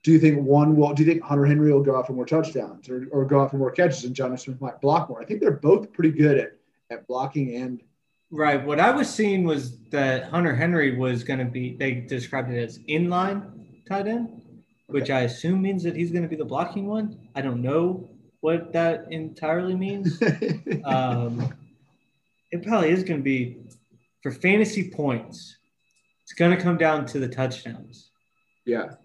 do 0.03 0.11
you 0.11 0.19
think 0.19 0.43
one 0.45 0.75
will 0.75 0.93
do 0.93 1.03
you 1.03 1.09
think 1.11 1.23
Hunter 1.23 1.45
Henry 1.45 1.71
will 1.71 1.83
go 1.83 1.95
out 1.95 2.07
for 2.07 2.13
more 2.13 2.25
touchdowns 2.25 2.89
or, 2.89 3.07
or 3.11 3.23
go 3.23 3.41
out 3.41 3.51
for 3.51 3.57
more 3.57 3.71
catches 3.71 4.03
and 4.03 4.15
John 4.15 4.35
Smith 4.37 4.59
might 4.59 4.81
block 4.81 5.09
more? 5.09 5.21
I 5.21 5.25
think 5.25 5.39
they're 5.41 5.51
both 5.51 5.93
pretty 5.93 6.11
good 6.11 6.37
at, 6.37 6.53
at 6.89 7.07
blocking 7.07 7.55
and 7.55 7.81
Right. 8.33 8.65
What 8.65 8.79
I 8.79 8.91
was 8.91 9.13
seeing 9.13 9.43
was 9.43 9.77
that 9.89 10.23
Hunter 10.29 10.55
Henry 10.55 10.95
was 10.95 11.21
going 11.21 11.39
to 11.39 11.45
be, 11.45 11.75
they 11.75 11.95
described 11.95 12.49
it 12.49 12.63
as 12.63 12.79
inline 12.79 13.43
tight 13.85 14.07
end, 14.07 14.40
which 14.91 15.09
I 15.09 15.21
assume 15.21 15.61
means 15.61 15.83
that 15.83 15.95
he's 15.95 16.11
going 16.11 16.23
to 16.23 16.29
be 16.29 16.35
the 16.35 16.45
blocking 16.45 16.87
one. 16.87 17.29
I 17.35 17.41
don't 17.41 17.61
know 17.61 18.09
what 18.41 18.73
that 18.73 19.11
entirely 19.11 19.75
means. 19.75 20.21
um, 20.85 21.53
it 22.51 22.63
probably 22.63 22.89
is 22.89 23.03
going 23.03 23.19
to 23.19 23.23
be 23.23 23.57
for 24.21 24.31
fantasy 24.31 24.89
points. 24.89 25.57
It's 26.23 26.33
going 26.33 26.55
to 26.55 26.61
come 26.61 26.77
down 26.77 27.05
to 27.07 27.19
the 27.19 27.27
touchdowns. 27.27 28.11
Yeah. 28.65 28.95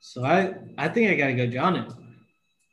So 0.00 0.24
I, 0.24 0.54
I 0.78 0.88
think 0.88 1.10
I 1.10 1.14
got 1.14 1.26
to 1.26 1.34
go 1.34 1.46
John. 1.46 2.16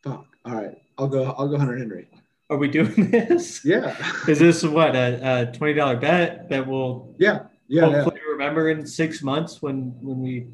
Fuck. 0.04 0.26
All 0.46 0.54
right. 0.54 0.78
I'll 0.98 1.08
go. 1.08 1.34
I'll 1.38 1.48
go 1.48 1.58
Hunter 1.58 1.78
Henry. 1.78 2.08
Are 2.50 2.58
we 2.58 2.68
doing 2.68 2.94
this? 3.12 3.66
Yeah. 3.66 3.96
Is 4.28 4.40
this 4.40 4.64
what 4.64 4.96
a, 4.96 5.50
a 5.50 5.52
twenty 5.52 5.74
dollar 5.74 5.98
bet 5.98 6.50
that 6.50 6.68
will 6.68 7.16
Yeah. 7.18 7.46
Yeah. 7.68 7.88
yeah. 7.88 8.04
hopefully 8.04 8.22
remember 8.30 8.70
in 8.70 8.86
six 8.86 9.24
months 9.24 9.62
when 9.62 9.96
when 10.02 10.22
we 10.22 10.48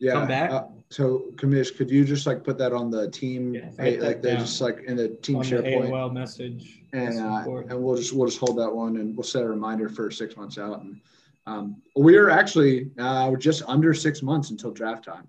yeah. 0.00 0.12
come 0.12 0.28
back? 0.28 0.50
Uh, 0.50 0.64
so, 0.88 1.24
Kamish, 1.36 1.76
could 1.76 1.90
you 1.90 2.04
just 2.04 2.26
like 2.26 2.44
put 2.44 2.58
that 2.58 2.72
on 2.72 2.90
the 2.90 3.10
team, 3.10 3.54
Yeah, 3.54 3.70
hey, 3.78 3.98
like 3.98 4.22
they 4.22 4.30
down. 4.32 4.40
just 4.40 4.60
like 4.60 4.82
in 4.86 4.96
the 4.96 5.08
team 5.08 5.36
on 5.36 5.42
the 5.42 5.48
SharePoint, 5.56 5.90
AOL 5.90 6.12
message. 6.12 6.80
and 6.92 7.18
uh, 7.20 7.44
and 7.68 7.82
we'll 7.82 7.96
just 7.96 8.12
we'll 8.12 8.28
just 8.28 8.38
hold 8.38 8.56
that 8.58 8.70
one, 8.72 8.96
and 8.98 9.16
we'll 9.16 9.24
set 9.24 9.42
a 9.42 9.48
reminder 9.48 9.88
for 9.88 10.10
six 10.10 10.36
months 10.36 10.58
out. 10.58 10.82
And 10.82 11.00
um, 11.46 11.82
we 11.96 12.16
are 12.16 12.30
actually 12.30 12.90
uh, 12.98 13.28
we're 13.30 13.36
just 13.36 13.62
under 13.66 13.92
six 13.94 14.22
months 14.22 14.50
until 14.50 14.70
draft 14.70 15.04
time. 15.04 15.28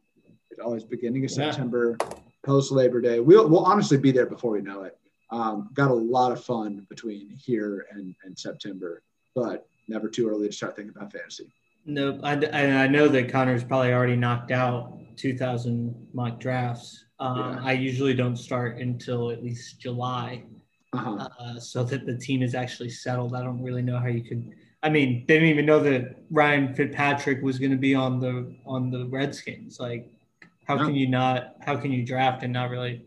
It's 0.51 0.59
always 0.59 0.83
beginning 0.83 1.25
of 1.25 1.31
Yeah. 1.31 1.51
September, 1.51 1.97
post 2.45 2.71
Labor 2.71 3.01
Day. 3.01 3.19
We'll 3.19 3.49
we'll 3.49 3.65
honestly 3.65 3.97
be 3.97 4.11
there 4.11 4.27
before 4.27 4.51
we 4.51 4.61
know 4.61 4.83
it. 4.83 4.95
Um, 5.31 5.69
got 5.73 5.89
a 5.91 5.93
lot 5.93 6.31
of 6.31 6.41
fun 6.43 6.85
between 6.89 7.29
here 7.31 7.87
and, 7.91 8.15
and 8.23 8.37
September, 8.37 9.01
but 9.35 9.67
never 9.89 10.07
too 10.07 10.29
early 10.29 10.47
to 10.47 10.53
start 10.53 10.75
thinking 10.75 10.93
about 10.95 11.11
fantasy. 11.11 11.51
Nope. 11.85 12.19
I, 12.23 12.33
and 12.33 12.77
I 12.77 12.87
know 12.87 13.07
that 13.09 13.29
Connor's 13.29 13.63
probably 13.63 13.91
already 13.93 14.15
knocked 14.15 14.51
out 14.51 14.96
2,000 15.17 16.07
mock 16.13 16.39
drafts. 16.39 17.05
Um, 17.19 17.37
Yeah. 17.37 17.59
I 17.63 17.71
usually 17.73 18.13
don't 18.13 18.37
start 18.37 18.77
until 18.79 19.31
at 19.31 19.43
least 19.43 19.79
July, 19.81 20.43
Uh-huh. 20.93 21.27
uh, 21.39 21.59
so 21.59 21.83
that 21.83 22.05
the 22.05 22.17
team 22.17 22.41
is 22.41 22.55
actually 22.55 22.89
settled. 22.89 23.35
I 23.35 23.43
don't 23.43 23.61
really 23.61 23.81
know 23.81 23.99
how 23.99 24.07
you 24.07 24.23
could. 24.23 24.51
I 24.83 24.89
mean, 24.89 25.25
they 25.27 25.33
didn't 25.35 25.49
even 25.49 25.65
know 25.65 25.79
that 25.81 26.17
Ryan 26.29 26.73
Fitzpatrick 26.73 27.41
was 27.41 27.57
going 27.59 27.71
to 27.71 27.77
be 27.77 27.95
on 27.95 28.19
the 28.19 28.55
on 28.65 28.91
the 28.91 29.05
Redskins. 29.07 29.79
Like, 29.79 30.09
how 30.65 30.75
No. 30.75 30.85
can 30.85 30.95
you 30.95 31.07
not? 31.09 31.55
How 31.61 31.75
can 31.77 31.91
you 31.91 32.05
draft 32.05 32.43
and 32.43 32.53
not 32.53 32.69
really? 32.69 33.01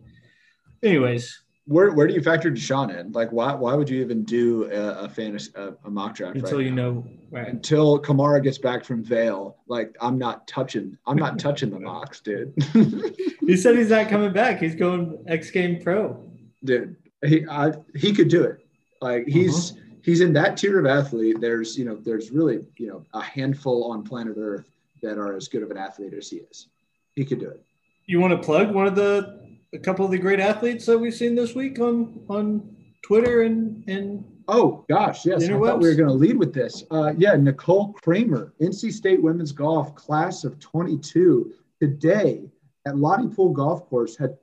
Anyways, 0.82 1.40
Where 1.70 1.92
where 1.92 2.08
do 2.08 2.14
you 2.14 2.20
factor 2.20 2.50
Deshaun 2.50 2.98
in? 2.98 3.12
Like, 3.12 3.30
why 3.30 3.54
why 3.54 3.74
would 3.74 3.88
you 3.88 4.00
even 4.00 4.24
do 4.24 4.64
a, 4.72 5.04
a 5.04 5.08
fantasy 5.08 5.52
a, 5.54 5.72
a 5.84 5.90
mock 5.90 6.16
draft 6.16 6.34
until 6.34 6.58
right 6.58 6.66
you 6.66 6.72
now? 6.72 6.82
know, 6.82 7.06
right? 7.30 7.46
until 7.46 7.96
Kamara 8.02 8.42
gets 8.42 8.58
back 8.58 8.84
from 8.84 9.04
Vail, 9.04 9.56
like 9.68 9.94
I'm 10.00 10.18
not 10.18 10.48
touching, 10.48 10.98
I'm 11.06 11.16
not 11.16 11.38
touching 11.38 11.70
the 11.70 11.78
mocks, 11.90 12.20
dude. 12.20 12.52
He 13.46 13.56
said 13.56 13.76
he's 13.76 13.90
not 13.90 14.08
coming 14.08 14.32
back. 14.32 14.60
He's 14.60 14.74
going 14.74 15.24
X 15.28 15.50
Game 15.50 15.80
Pro. 15.80 16.24
dude, 16.64 16.96
he 17.24 17.46
I, 17.48 17.72
he 17.94 18.12
could 18.12 18.28
do 18.28 18.42
it. 18.42 18.66
Like 19.00 19.22
uh-huh. 19.22 19.30
he's 19.32 19.74
he's 20.02 20.22
in 20.22 20.32
that 20.32 20.56
tier 20.56 20.80
of 20.80 20.86
athlete. 20.86 21.40
There's 21.40 21.78
you 21.78 21.84
know 21.84 21.94
there's 21.94 22.32
really 22.32 22.64
you 22.78 22.88
know 22.88 23.04
a 23.14 23.22
handful 23.22 23.92
on 23.92 24.02
planet 24.02 24.34
Earth 24.36 24.66
that 25.02 25.18
are 25.18 25.36
as 25.36 25.46
good 25.46 25.62
of 25.62 25.70
an 25.70 25.76
athlete 25.76 26.14
as 26.14 26.30
he 26.30 26.38
is. 26.38 26.66
He 27.14 27.24
could 27.24 27.38
do 27.38 27.48
it. 27.48 27.64
You 28.06 28.18
want 28.18 28.32
to 28.32 28.44
plug 28.44 28.74
one 28.74 28.88
of 28.88 28.96
the 28.96 29.49
a 29.72 29.78
couple 29.78 30.04
of 30.04 30.10
the 30.10 30.18
great 30.18 30.40
athletes 30.40 30.86
that 30.86 30.98
we've 30.98 31.14
seen 31.14 31.34
this 31.34 31.54
week 31.54 31.78
on 31.78 32.20
on 32.28 32.76
Twitter 33.02 33.42
and 33.42 33.84
and 33.88 34.24
Oh 34.52 34.84
gosh, 34.88 35.24
yes. 35.24 35.44
I 35.44 35.48
thought 35.48 35.78
we 35.78 35.88
were 35.88 35.94
going 35.94 36.08
to 36.08 36.14
lead 36.14 36.36
with 36.36 36.52
this. 36.52 36.82
Uh, 36.90 37.12
yeah, 37.16 37.36
Nicole 37.36 37.92
Kramer, 37.92 38.52
NC 38.60 38.92
State 38.92 39.22
women's 39.22 39.52
golf 39.52 39.94
class 39.94 40.42
of 40.42 40.58
22, 40.58 41.52
today 41.80 42.50
at 42.84 42.96
Lonnie 42.96 43.32
Poole 43.32 43.52
Golf 43.52 43.88
Course 43.88 44.16
had 44.16 44.36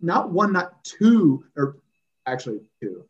not 0.00 0.30
one, 0.32 0.52
not 0.52 0.82
two, 0.82 1.44
or 1.56 1.76
actually 2.26 2.60
two. 2.80 3.04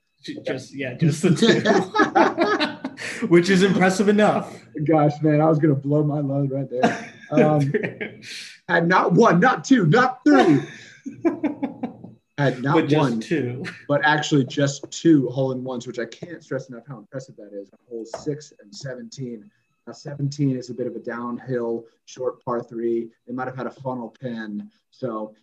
just 0.45 0.75
yeah, 0.75 0.93
just 0.93 1.23
the 1.23 1.35
two, 1.35 3.27
which 3.29 3.49
is 3.49 3.63
impressive 3.63 4.11
enough. 4.11 4.55
Gosh, 4.85 5.13
man, 5.23 5.41
I 5.41 5.49
was 5.49 5.59
going 5.59 5.75
to 5.75 5.81
blow 5.81 6.03
my 6.03 6.21
load 6.21 6.51
right 6.51 6.69
there. 6.69 7.15
Um, 7.31 7.73
had 8.69 8.87
not 8.89 9.13
one, 9.13 9.41
not 9.41 9.65
two, 9.65 9.87
not 9.87 10.23
three. 10.23 10.61
Had 12.39 12.63
not 12.63 12.75
but 12.75 12.89
just 12.89 13.11
one, 13.11 13.21
two. 13.21 13.63
but 13.89 14.01
actually 14.05 14.45
just 14.45 14.91
two 14.91 15.29
hole 15.29 15.53
in 15.53 15.63
ones, 15.63 15.87
which 15.87 15.99
I 15.99 16.07
can't 16.07 16.43
stress 16.43 16.69
enough 16.71 16.85
how 16.89 16.99
impressive 16.99 17.37
that 17.37 17.53
is. 17.53 17.71
Hole 17.89 18.07
six 18.07 18.53
and 18.61 18.75
17. 18.75 19.51
Now, 19.87 19.93
17 19.93 20.57
is 20.57 20.71
a 20.71 20.75
bit 20.75 20.87
of 20.87 20.97
a 20.97 21.01
downhill, 21.01 21.85
short 22.07 22.43
par 22.45 22.63
three. 22.63 23.11
They 23.27 23.35
might 23.35 23.49
have 23.49 23.57
had 23.57 23.67
a 23.67 23.71
funnel 23.71 24.15
pin. 24.19 24.71
So, 24.91 25.35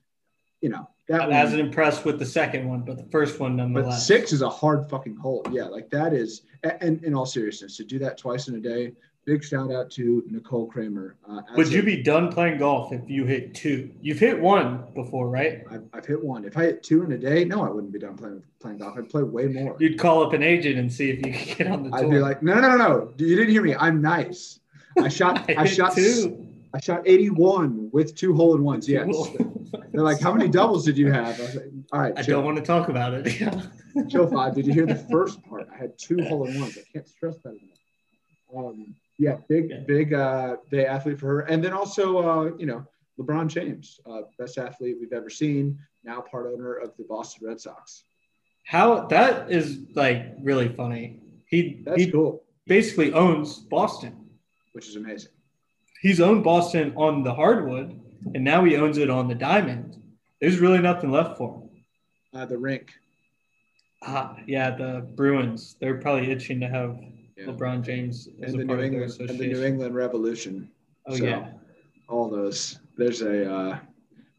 you 0.62 0.70
know, 0.70 0.90
that 1.10 1.22
I 1.22 1.28
one, 1.28 1.38
wasn't 1.38 1.62
impressed 1.62 2.06
with 2.06 2.20
the 2.20 2.26
second 2.26 2.68
one, 2.68 2.82
but 2.82 2.98
the 2.98 3.10
first 3.12 3.40
one 3.40 3.58
but 3.58 3.64
nonetheless. 3.64 4.06
six 4.06 4.32
is 4.32 4.42
a 4.42 4.50
hard 4.50 4.90
fucking 4.90 5.16
hole. 5.16 5.46
Yeah, 5.52 5.66
like 5.66 5.90
that 5.90 6.14
is, 6.14 6.44
and 6.64 7.04
in 7.04 7.14
all 7.14 7.26
seriousness, 7.26 7.78
to 7.78 7.84
do 7.84 8.00
that 8.00 8.18
twice 8.18 8.48
in 8.48 8.56
a 8.56 8.60
day, 8.60 8.94
big 9.26 9.44
shout 9.44 9.72
out 9.72 9.92
to 9.92 10.24
Nicole 10.28 10.68
Kramer. 10.68 11.16
Uh, 11.30 11.42
Would 11.56 11.68
a- 11.68 11.72
you 11.72 11.84
be 11.84 12.02
done 12.02 12.32
playing 12.32 12.58
golf 12.60 12.92
if 12.92 13.10
you 13.10 13.26
hit 13.26 13.54
two? 13.54 13.92
You've 14.02 14.20
hit 14.20 14.40
one 14.40 14.86
before, 14.94 15.30
right? 15.30 15.64
I've, 15.70 15.84
I've 15.94 16.06
hit 16.06 16.24
one. 16.24 16.46
If 16.46 16.58
I 16.58 16.64
hit 16.64 16.84
two 16.84 17.04
in 17.04 17.12
a 17.12 17.18
day, 17.18 17.46
no, 17.46 17.64
I 17.64 17.70
wouldn't 17.70 17.94
be 17.94 18.00
done 18.00 18.18
playing 18.18 18.44
playing 18.60 18.80
golf. 18.80 18.98
I'd 18.98 19.10
play 19.10 19.24
way 19.24 19.48
more. 19.48 19.76
You'd 19.80 20.00
call 20.00 20.24
up 20.24 20.34
an 20.34 20.44
agent 20.44 20.78
and 20.78 20.92
see 20.92 21.10
if 21.12 21.26
you 21.26 21.34
could 21.34 21.58
get 21.58 21.68
on 21.68 21.90
the. 21.90 21.96
I'd 21.96 22.10
be 22.10 22.20
like, 22.20 22.42
no, 22.42 22.56
no, 22.56 22.76
no, 22.76 22.78
no. 22.78 23.14
You 23.18 23.36
didn't 23.36 23.52
hear 23.52 23.62
me. 23.62 23.76
I'm 23.76 24.02
nice. 24.02 24.60
I 24.98 25.10
shot. 25.10 25.50
I, 25.58 25.66
hit 25.66 25.76
shot. 25.76 25.94
two. 25.94 26.46
I 26.74 26.80
shot 26.80 27.02
81 27.06 27.90
with 27.92 28.16
two 28.16 28.36
hole 28.36 28.56
in 28.56 28.64
ones. 28.64 28.88
Yes. 28.88 29.08
They're 29.92 30.04
like, 30.04 30.22
how 30.22 30.32
many 30.32 30.48
doubles 30.50 30.86
did 30.86 30.98
you 30.98 31.12
have? 31.12 31.40
I 31.40 31.44
was 31.44 31.56
like, 31.56 31.66
all 31.92 32.00
right, 32.00 32.14
I 32.16 32.22
don't 32.22 32.46
want 32.46 32.58
to 32.58 32.64
talk 32.64 32.90
about 32.90 33.14
it. 33.14 33.26
chill 34.10 34.28
five. 34.28 34.56
Did 34.56 34.68
you 34.68 34.74
hear 34.74 34.86
the 34.86 34.96
first 34.96 35.44
part? 35.44 35.68
I 35.74 35.78
had 35.78 35.98
two 35.98 36.24
hole 36.26 36.46
in 36.46 36.60
ones. 36.60 36.78
I 36.78 36.84
can't 36.94 37.08
stress 37.08 37.38
that 37.44 37.50
enough. 37.50 37.80
Um, 38.56 38.96
yeah, 39.20 39.38
big, 39.48 39.70
Yeah. 39.70 39.80
big 39.88 40.14
uh, 40.14 40.56
day 40.72 40.86
athlete 40.86 41.20
for 41.20 41.28
her, 41.28 41.40
and 41.42 41.64
then 41.64 41.74
also, 41.74 42.18
uh, 42.18 42.56
you 42.58 42.66
know, 42.66 42.86
LeBron 43.20 43.48
James, 43.48 44.00
uh, 44.10 44.22
best 44.40 44.58
athlete 44.58 44.96
we've 45.00 45.14
ever 45.14 45.30
seen. 45.30 45.78
Now 46.04 46.22
part 46.22 46.48
owner 46.48 46.76
of 46.76 46.96
the 46.98 47.04
Boston 47.04 47.46
Red 47.48 47.60
Sox. 47.60 48.04
How 48.66 49.06
that 49.08 49.52
is 49.52 49.80
like 49.94 50.34
really 50.42 50.70
funny. 50.70 51.20
He 51.48 51.82
That's 51.86 52.02
he 52.04 52.10
cool, 52.12 52.44
basically 52.66 53.12
owns 53.14 53.60
Boston. 53.60 54.16
which 54.74 54.88
is 54.88 54.96
amazing. 54.96 55.32
He's 56.02 56.22
owned 56.22 56.44
Boston 56.46 56.94
on 56.96 57.24
the 57.24 57.34
hardwood, 57.34 58.00
and 58.34 58.44
now 58.44 58.64
he 58.64 58.78
owns 58.78 58.98
it 58.98 59.10
on 59.10 59.28
the 59.28 59.36
diamond. 59.36 60.02
There's 60.40 60.60
really 60.60 60.80
nothing 60.80 61.12
left 61.12 61.38
for 61.38 61.56
him. 61.56 61.70
Uh, 62.34 62.46
the 62.46 62.58
rink. 62.58 62.94
Ah, 64.02 64.38
yeah, 64.48 64.70
the 64.78 65.06
Bruins. 65.16 65.76
They're 65.82 65.98
probably 66.00 66.32
itching 66.32 66.62
to 66.62 66.70
have 66.70 66.98
Yeah. 67.40 67.46
LeBron 67.46 67.84
James 67.86 68.28
and 68.42 68.60
the 68.60 68.66
New 68.66 68.80
England 68.82 69.16
and 69.20 69.40
the 69.40 69.48
New. 69.48 69.64
England 69.64 69.96
Revolution. 69.96 70.70
Oh 71.08 71.16
So, 71.16 71.24
yeah. 71.24 71.52
all 72.10 72.30
those. 72.30 72.80
There's 72.98 73.22
a 73.22 73.50
uh, 73.52 73.80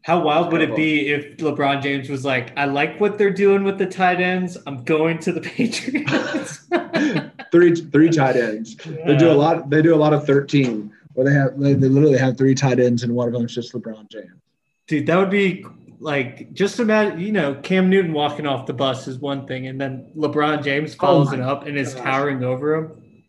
How 0.03 0.21
wild 0.21 0.51
would 0.51 0.61
it 0.61 0.75
be 0.75 1.07
if 1.09 1.37
LeBron 1.37 1.81
James 1.81 2.09
was 2.09 2.23
like, 2.23 2.55
"I 2.57 2.65
like 2.65 2.99
what 2.99 3.17
they're 3.17 3.33
doing 3.33 3.63
with 3.63 3.79
the 3.79 3.87
tight 3.87 4.21
ends. 4.21 4.55
I'm 4.67 4.83
going 4.83 5.17
to 5.19 5.31
the 5.31 5.41
Patriots." 5.55 6.67
three 7.51 7.75
three 7.75 8.09
tight 8.09 8.35
ends. 8.35 8.75
They 8.75 9.17
do 9.17 9.31
a 9.31 9.33
lot. 9.33 9.69
They 9.69 9.81
do 9.81 9.95
a 9.95 9.97
lot 9.97 10.13
of 10.13 10.25
thirteen, 10.25 10.91
where 11.13 11.25
they 11.27 11.33
have 11.33 11.59
they, 11.59 11.73
they 11.73 11.87
literally 11.87 12.19
have 12.19 12.37
three 12.37 12.53
tight 12.53 12.79
ends, 12.79 13.01
and 13.01 13.15
one 13.15 13.27
of 13.27 13.33
them 13.33 13.45
is 13.45 13.55
just 13.55 13.73
LeBron 13.73 14.09
James. 14.11 14.29
Dude, 14.87 15.07
that 15.07 15.17
would 15.17 15.29
be 15.31 15.65
like 16.01 16.51
just 16.53 16.79
imagine, 16.79 17.19
you 17.19 17.31
know, 17.31 17.53
Cam 17.55 17.89
Newton 17.89 18.11
walking 18.11 18.45
off 18.47 18.65
the 18.65 18.73
bus 18.73 19.07
is 19.07 19.19
one 19.19 19.45
thing, 19.47 19.67
and 19.67 19.79
then 19.79 20.11
LeBron 20.17 20.63
James 20.63 20.95
oh 20.95 20.97
follows 21.05 21.29
Oh 21.29 21.33
it 21.35 21.39
up 21.41 21.65
and 21.67 21.77
is 21.77 21.93
gosh. 21.93 22.03
towering 22.03 22.43
over 22.43 22.75
him. 22.75 23.23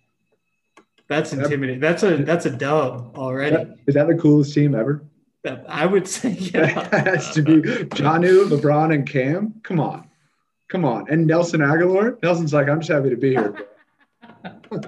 That's 1.08 1.32
intimidating. 1.34 1.80
That's 1.80 2.02
a 2.02 2.16
that's 2.16 2.46
a 2.46 2.50
dub 2.50 3.16
already. 3.16 3.56
That- 3.56 3.76
Is 3.86 3.94
that 3.94 4.06
the 4.08 4.14
coolest 4.16 4.54
team 4.54 4.74
ever? 4.74 5.04
That- 5.44 5.66
I 5.68 5.84
would 5.86 6.08
say 6.08 6.32
That 6.52 6.74
yeah. 6.92 7.04
has 7.04 7.30
to 7.34 7.42
be 7.42 7.60
Jonnu, 7.60 8.48
LeBron, 8.48 8.94
and 8.94 9.06
Cam. 9.08 9.54
Come 9.62 9.78
on, 9.78 10.08
come 10.70 10.84
on, 10.86 11.06
and 11.10 11.26
Nelson 11.26 11.60
Agholor. 11.60 12.20
Nelson's 12.22 12.54
like, 12.54 12.68
I'm 12.68 12.80
just 12.80 12.90
happy 12.90 13.10
to 13.10 13.16
be 13.16 13.30
here. 13.30 13.66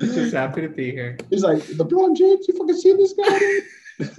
Just 0.00 0.34
happy 0.34 0.62
to 0.62 0.68
be 0.68 0.90
here. 0.90 1.16
He's 1.30 1.42
like, 1.44 1.58
LeBron 1.58 2.16
James. 2.16 2.48
You 2.48 2.56
fucking 2.58 2.76
see 2.76 2.94
this 2.94 3.12
guy? 3.12 3.38
Dude? 3.98 4.10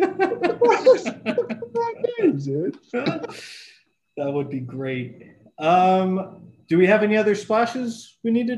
LeBron 1.74 2.05
James, 2.19 2.45
dude. 2.45 2.78
that 2.91 3.36
would 4.17 4.49
be 4.49 4.59
great. 4.59 5.36
Um, 5.59 6.43
do 6.67 6.78
we 6.78 6.88
have 6.88 7.03
any 7.03 7.17
other 7.17 7.36
splashes 7.36 8.17
we 8.24 8.32
need 8.32 8.47
to 8.47 8.57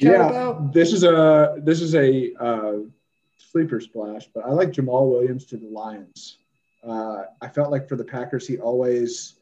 chat 0.00 0.18
yeah, 0.18 0.28
about? 0.28 0.72
this 0.72 0.92
is 0.92 1.04
a 1.04 1.56
this 1.62 1.80
is 1.80 1.94
a 1.94 2.32
uh, 2.34 2.78
sleeper 3.38 3.80
splash, 3.80 4.28
but 4.34 4.44
I 4.44 4.50
like 4.50 4.70
Jamaal 4.70 5.10
Williams 5.10 5.46
to 5.46 5.56
the 5.56 5.68
Lions. 5.68 6.38
Uh, 6.86 7.24
I 7.40 7.48
felt 7.48 7.70
like 7.70 7.88
for 7.88 7.96
the 7.96 8.04
Packers, 8.04 8.46
he 8.46 8.58
always 8.58 9.36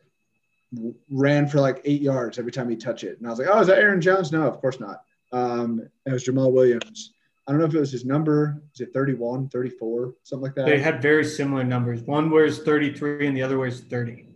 ran 1.10 1.48
for 1.48 1.60
like 1.60 1.80
eight 1.84 2.02
yards 2.02 2.38
every 2.38 2.52
time 2.52 2.68
he 2.68 2.76
touched 2.76 3.04
it, 3.04 3.18
and 3.18 3.26
I 3.26 3.30
was 3.30 3.38
like, 3.38 3.48
"Oh, 3.50 3.60
is 3.60 3.66
that 3.68 3.78
Aaron 3.78 4.00
Jones?" 4.00 4.32
No, 4.32 4.42
of 4.42 4.60
course 4.60 4.80
not. 4.80 5.02
Um, 5.32 5.88
it 6.06 6.12
was 6.12 6.24
Jamaal 6.24 6.52
Williams. 6.52 7.12
I 7.48 7.52
don't 7.52 7.60
know 7.60 7.66
if 7.66 7.74
it 7.74 7.80
was 7.80 7.90
his 7.90 8.04
number. 8.04 8.62
Is 8.74 8.82
it 8.82 8.92
31, 8.92 9.48
34, 9.48 10.14
something 10.22 10.42
like 10.42 10.54
that? 10.56 10.66
They 10.66 10.78
had 10.78 11.00
very 11.00 11.24
similar 11.24 11.64
numbers. 11.64 12.02
One 12.02 12.30
wears 12.30 12.58
33 12.62 13.26
and 13.26 13.34
the 13.34 13.42
other 13.42 13.58
wears 13.58 13.80
30. 13.80 14.26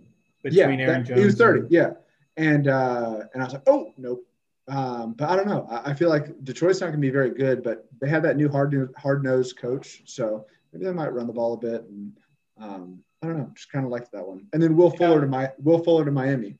yeah, 0.44 0.64
Aaron 0.64 1.04
that, 1.04 1.18
He 1.18 1.22
was 1.22 1.34
30. 1.34 1.60
And, 1.60 1.70
yeah. 1.70 1.90
And, 2.38 2.68
uh, 2.68 3.20
and 3.34 3.42
I 3.42 3.44
was 3.44 3.52
like, 3.52 3.64
oh, 3.66 3.92
nope. 3.98 4.26
Um, 4.66 5.12
but 5.12 5.28
I 5.28 5.36
don't 5.36 5.46
know. 5.46 5.66
I, 5.70 5.90
I 5.90 5.94
feel 5.94 6.08
like 6.08 6.42
Detroit's 6.42 6.80
not 6.80 6.86
going 6.86 7.00
to 7.00 7.06
be 7.06 7.10
very 7.10 7.34
good, 7.34 7.62
but 7.62 7.86
they 8.00 8.08
have 8.08 8.22
that 8.22 8.38
new 8.38 8.48
hard 8.48 8.94
hard 8.96 9.22
nosed 9.22 9.58
coach, 9.58 10.02
so 10.06 10.46
maybe 10.72 10.86
they 10.86 10.92
might 10.92 11.12
run 11.12 11.26
the 11.26 11.32
ball 11.32 11.54
a 11.54 11.58
bit. 11.58 11.82
And 11.82 12.12
um, 12.58 13.02
I 13.22 13.26
don't 13.26 13.38
know, 13.38 13.50
just 13.54 13.70
kind 13.72 13.84
of 13.84 13.90
liked 13.90 14.12
that 14.12 14.26
one. 14.26 14.46
And 14.52 14.62
then 14.62 14.76
Will 14.76 14.90
Fuller 14.90 15.16
yeah. 15.16 15.20
to 15.22 15.26
my 15.26 15.50
Will 15.58 15.82
Fuller 15.82 16.04
to 16.04 16.12
Miami, 16.12 16.58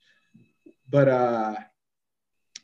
but 0.91 1.09
uh, 1.09 1.55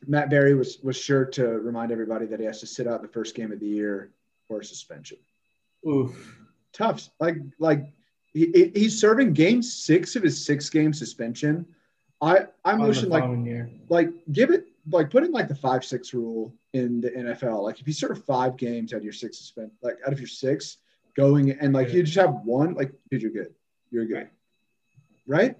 Matt 0.07 0.29
Berry 0.29 0.55
was 0.55 0.79
was 0.81 0.97
sure 0.97 1.25
to 1.25 1.45
remind 1.45 1.91
everybody 1.91 2.25
that 2.25 2.39
he 2.39 2.45
has 2.45 2.59
to 2.61 2.67
sit 2.67 2.87
out 2.87 3.01
the 3.01 3.07
first 3.07 3.35
game 3.35 3.51
of 3.51 3.59
the 3.59 3.67
year 3.67 4.11
for 4.47 4.59
a 4.59 4.65
suspension. 4.65 5.17
Oof, 5.87 6.39
tough. 6.73 7.09
Like 7.19 7.37
like 7.59 7.85
he, 8.33 8.71
he's 8.75 8.99
serving 8.99 9.33
game 9.33 9.61
six 9.61 10.15
of 10.15 10.23
his 10.23 10.45
six 10.45 10.69
game 10.69 10.93
suspension. 10.93 11.65
I 12.21 12.47
I'm 12.65 12.81
wishing 12.81 13.09
like 13.09 13.23
year. 13.45 13.69
like 13.89 14.09
give 14.31 14.51
it 14.51 14.65
like 14.91 15.09
put 15.09 15.23
in 15.23 15.31
like 15.31 15.47
the 15.47 15.55
five 15.55 15.83
six 15.85 16.13
rule 16.13 16.53
in 16.73 17.01
the 17.01 17.11
NFL. 17.11 17.63
Like 17.63 17.79
if 17.79 17.87
you 17.87 17.93
serve 17.93 18.23
five 18.25 18.57
games 18.57 18.93
out 18.93 18.97
of 18.97 19.03
your 19.03 19.13
six 19.13 19.37
suspend 19.37 19.71
like 19.81 19.97
out 20.05 20.13
of 20.13 20.19
your 20.19 20.27
six 20.27 20.77
going 21.15 21.51
and 21.51 21.73
like 21.73 21.91
you 21.91 22.03
just 22.03 22.17
have 22.17 22.33
one 22.45 22.73
like 22.73 22.91
dude 23.09 23.21
you're 23.21 23.31
good 23.31 23.53
you're 23.91 24.05
good 24.05 24.29
right. 25.27 25.57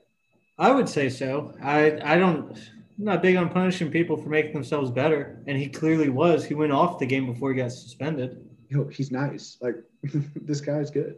I 0.57 0.71
would 0.71 0.89
say 0.89 1.09
so. 1.09 1.53
I 1.61 1.99
I 2.03 2.17
don't. 2.17 2.57
I'm 2.99 3.05
not 3.05 3.21
big 3.21 3.37
on 3.37 3.47
punishing 3.47 3.89
people 3.89 4.17
for 4.17 4.27
making 4.27 4.51
themselves 4.51 4.91
better, 4.91 5.41
and 5.47 5.57
he 5.57 5.69
clearly 5.69 6.09
was. 6.09 6.43
He 6.43 6.53
went 6.53 6.73
off 6.73 6.99
the 6.99 7.05
game 7.05 7.25
before 7.25 7.51
he 7.51 7.57
got 7.57 7.71
suspended. 7.71 8.45
Yo, 8.67 8.87
he's 8.87 9.09
nice. 9.09 9.57
Like 9.61 9.77
this 10.03 10.59
guy's 10.59 10.91
good. 10.91 11.15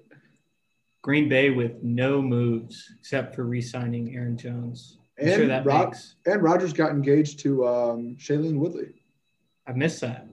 Green 1.02 1.28
Bay 1.28 1.50
with 1.50 1.82
no 1.82 2.22
moves 2.22 2.88
except 3.00 3.36
for 3.36 3.46
re-signing 3.46 4.16
Aaron 4.16 4.38
Jones. 4.38 5.00
I'm 5.20 5.28
and 5.28 5.36
sure 5.36 5.48
that 5.48 5.66
Rod- 5.66 5.88
makes. 5.88 6.16
And 6.28 6.44
Rodgers 6.44 6.72
got 6.72 6.92
engaged 6.92 7.40
to 7.40 7.68
um, 7.68 8.16
Shailene 8.20 8.60
Woodley. 8.60 8.94
I 9.66 9.72
missed 9.72 10.02
that. 10.02 10.28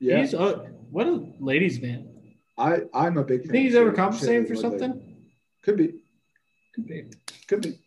Yeah. 0.00 0.20
He's 0.20 0.34
uh, 0.34 0.66
what 0.90 1.06
a 1.06 1.26
ladies' 1.40 1.80
man. 1.80 2.08
I 2.58 2.82
I'm 2.92 3.16
a 3.16 3.24
big. 3.24 3.44
You 3.46 3.50
think 3.50 3.64
he's 3.64 3.74
ever 3.74 3.92
compensating 3.92 4.44
for 4.44 4.52
Woodley. 4.52 4.78
something? 4.78 5.16
Could 5.62 5.78
be. 5.78 5.94
Could 6.74 6.86
be. 6.86 7.04
Could 7.46 7.62
be. 7.62 7.78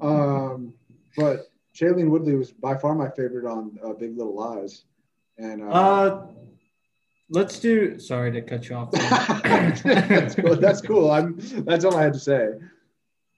um, 0.00 0.72
but 1.18 1.49
Shailene 1.74 2.10
Woodley 2.10 2.34
was 2.34 2.50
by 2.50 2.76
far 2.76 2.94
my 2.94 3.08
favorite 3.10 3.46
on 3.46 3.78
uh, 3.84 3.92
Big 3.92 4.16
Little 4.16 4.34
Lies. 4.34 4.84
And 5.38 5.62
uh, 5.62 5.68
uh, 5.68 6.26
let's 7.30 7.58
do. 7.58 7.98
Sorry 7.98 8.32
to 8.32 8.42
cut 8.42 8.68
you 8.68 8.76
off. 8.76 8.90
that's 8.92 10.34
cool. 10.34 10.56
That's 10.56 10.80
cool. 10.80 11.10
I'm. 11.10 11.36
That's 11.64 11.84
all 11.84 11.96
I 11.96 12.02
had 12.02 12.12
to 12.12 12.20
say. 12.20 12.50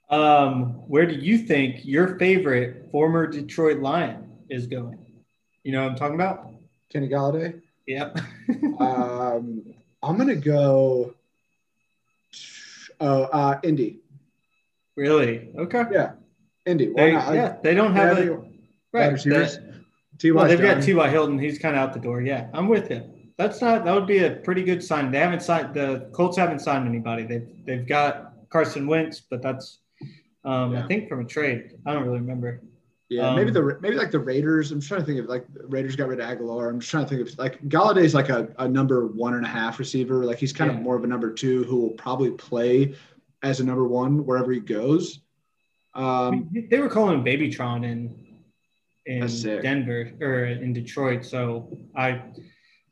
Um, 0.09 0.73
where 0.87 1.05
do 1.05 1.15
you 1.15 1.37
think 1.37 1.85
your 1.85 2.19
favorite 2.19 2.89
former 2.91 3.25
Detroit 3.25 3.79
Lion 3.79 4.29
is 4.49 4.67
going? 4.67 4.99
You 5.63 5.71
know 5.71 5.83
what 5.83 5.91
I'm 5.91 5.97
talking 5.97 6.15
about? 6.15 6.51
Kenny 6.91 7.07
Golladay. 7.07 7.61
Yep. 7.87 8.19
um, 8.79 9.63
I'm 10.01 10.17
gonna 10.17 10.35
go. 10.35 11.15
Oh, 12.99 13.23
uh, 13.23 13.59
Indy. 13.63 13.99
Really? 14.95 15.51
Okay. 15.57 15.83
Yeah. 15.91 16.13
Indy. 16.65 16.93
They, 16.95 17.11
yeah, 17.11 17.57
they 17.61 17.73
don't 17.73 17.95
have 17.95 18.17
a 18.17 18.41
right. 18.91 19.11
Receivers. 19.11 19.59
Well, 20.23 20.47
they've 20.47 20.61
got 20.61 20.81
T.Y. 20.81 21.09
Hilton. 21.09 21.39
He's 21.39 21.59
kind 21.59 21.75
of 21.75 21.81
out 21.81 21.93
the 21.93 21.99
door. 21.99 22.21
Yeah, 22.21 22.47
I'm 22.53 22.67
with 22.67 22.89
you. 22.89 23.03
That's 23.37 23.61
not. 23.61 23.83
That 23.83 23.93
would 23.93 24.07
be 24.07 24.19
a 24.19 24.31
pretty 24.31 24.63
good 24.63 24.83
sign. 24.83 25.11
They 25.11 25.19
haven't 25.19 25.41
signed. 25.41 25.73
The 25.73 26.09
Colts 26.13 26.37
haven't 26.37 26.59
signed 26.59 26.87
anybody. 26.87 27.23
They've 27.23 27.47
they've 27.65 27.87
got 27.87 28.33
Carson 28.49 28.87
Wentz, 28.87 29.19
but 29.19 29.41
that's 29.41 29.79
um, 30.45 30.73
yeah. 30.73 30.83
I 30.83 30.87
think 30.87 31.09
from 31.09 31.21
a 31.21 31.25
trade. 31.25 31.71
I 31.85 31.93
don't 31.93 32.03
really 32.03 32.19
remember. 32.19 32.61
Yeah, 33.09 33.29
um, 33.29 33.35
maybe 33.35 33.51
the 33.51 33.77
maybe 33.81 33.95
like 33.95 34.11
the 34.11 34.19
Raiders. 34.19 34.71
I'm 34.71 34.79
trying 34.79 35.01
to 35.01 35.05
think 35.05 35.19
of 35.19 35.25
like 35.25 35.45
Raiders 35.67 35.95
got 35.95 36.07
rid 36.07 36.19
of 36.19 36.29
Agholor. 36.29 36.69
I'm 36.69 36.79
just 36.79 36.91
trying 36.91 37.05
to 37.05 37.09
think 37.09 37.27
of 37.27 37.37
like 37.37 37.61
Golladay's 37.63 38.13
like 38.13 38.29
a, 38.29 38.49
a 38.59 38.67
number 38.67 39.07
one 39.07 39.33
and 39.33 39.45
a 39.45 39.49
half 39.49 39.79
receiver. 39.79 40.23
Like 40.23 40.37
he's 40.37 40.53
kind 40.53 40.71
yeah. 40.71 40.77
of 40.77 40.83
more 40.83 40.95
of 40.95 41.03
a 41.03 41.07
number 41.07 41.33
two 41.33 41.63
who 41.65 41.77
will 41.77 41.91
probably 41.91 42.31
play 42.31 42.95
as 43.41 43.59
a 43.59 43.63
number 43.63 43.87
one 43.87 44.25
wherever 44.25 44.51
he 44.51 44.59
goes. 44.59 45.19
Um, 45.95 46.49
they 46.69 46.79
were 46.79 46.89
calling 46.89 47.19
him 47.19 47.25
Babytron 47.25 47.85
in 47.85 48.19
in 49.05 49.61
Denver 49.61 50.11
or 50.21 50.45
in 50.45 50.73
Detroit. 50.73 51.25
So 51.25 51.77
I 51.95 52.21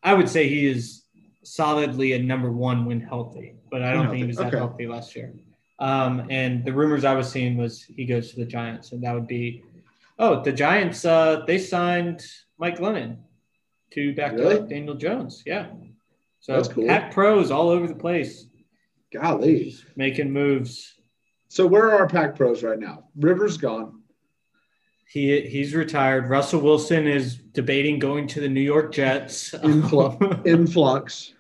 I 0.04 0.14
would 0.14 0.30
say 0.30 0.48
he 0.48 0.68
is 0.68 1.04
solidly 1.44 2.14
a 2.14 2.20
number 2.20 2.52
one 2.52 2.86
when 2.86 3.02
healthy, 3.02 3.56
but 3.70 3.82
I 3.82 3.94
don't 3.94 4.10
think 4.10 4.18
he 4.18 4.26
was 4.26 4.38
that 4.38 4.48
okay. 4.48 4.58
healthy 4.58 4.88
last 4.88 5.16
year. 5.16 5.34
Um, 5.80 6.28
and 6.30 6.64
the 6.64 6.74
rumors 6.74 7.06
I 7.06 7.16
was 7.16 7.32
seeing 7.32 7.58
was 7.58 7.84
he 7.84 8.06
goes 8.06 8.32
to 8.32 8.40
the 8.40 8.46
Giants, 8.46 8.92
and 8.92 9.04
that 9.04 9.14
would 9.14 9.28
be 9.28 9.64
oh 10.20 10.44
the 10.44 10.52
Giants. 10.52 11.04
Uh, 11.06 11.44
they 11.48 11.58
signed 11.58 12.24
Mike 12.60 12.78
Glennon 12.78 13.18
to 13.94 14.14
back 14.14 14.34
really? 14.34 14.60
up 14.60 14.70
Daniel 14.70 14.96
Jones. 14.96 15.42
Yeah, 15.46 15.68
so 16.42 16.54
That's 16.54 16.68
cool. 16.68 16.88
Pack 16.88 17.14
pros 17.14 17.52
all 17.52 17.70
over 17.70 17.88
the 17.88 17.96
place. 17.96 18.48
Golly, 19.14 19.76
making 19.96 20.32
moves. 20.32 20.96
So 21.52 21.68
where 21.68 21.92
are 21.92 22.00
our 22.00 22.08
pack 22.08 22.38
pros 22.38 22.64
right 22.64 22.80
now? 22.80 23.10
Rivers 23.14 23.58
gone. 23.58 24.04
He 25.06 25.42
he's 25.42 25.76
retired. 25.76 26.30
Russell 26.30 26.62
Wilson 26.62 27.06
is 27.06 27.36
debating 27.36 28.00
going 28.00 28.26
to 28.28 28.40
the 28.40 28.48
New 28.48 28.62
York 28.62 28.94
Jets. 28.94 29.54
Influx. 29.56 30.26
Influx. 30.46 31.34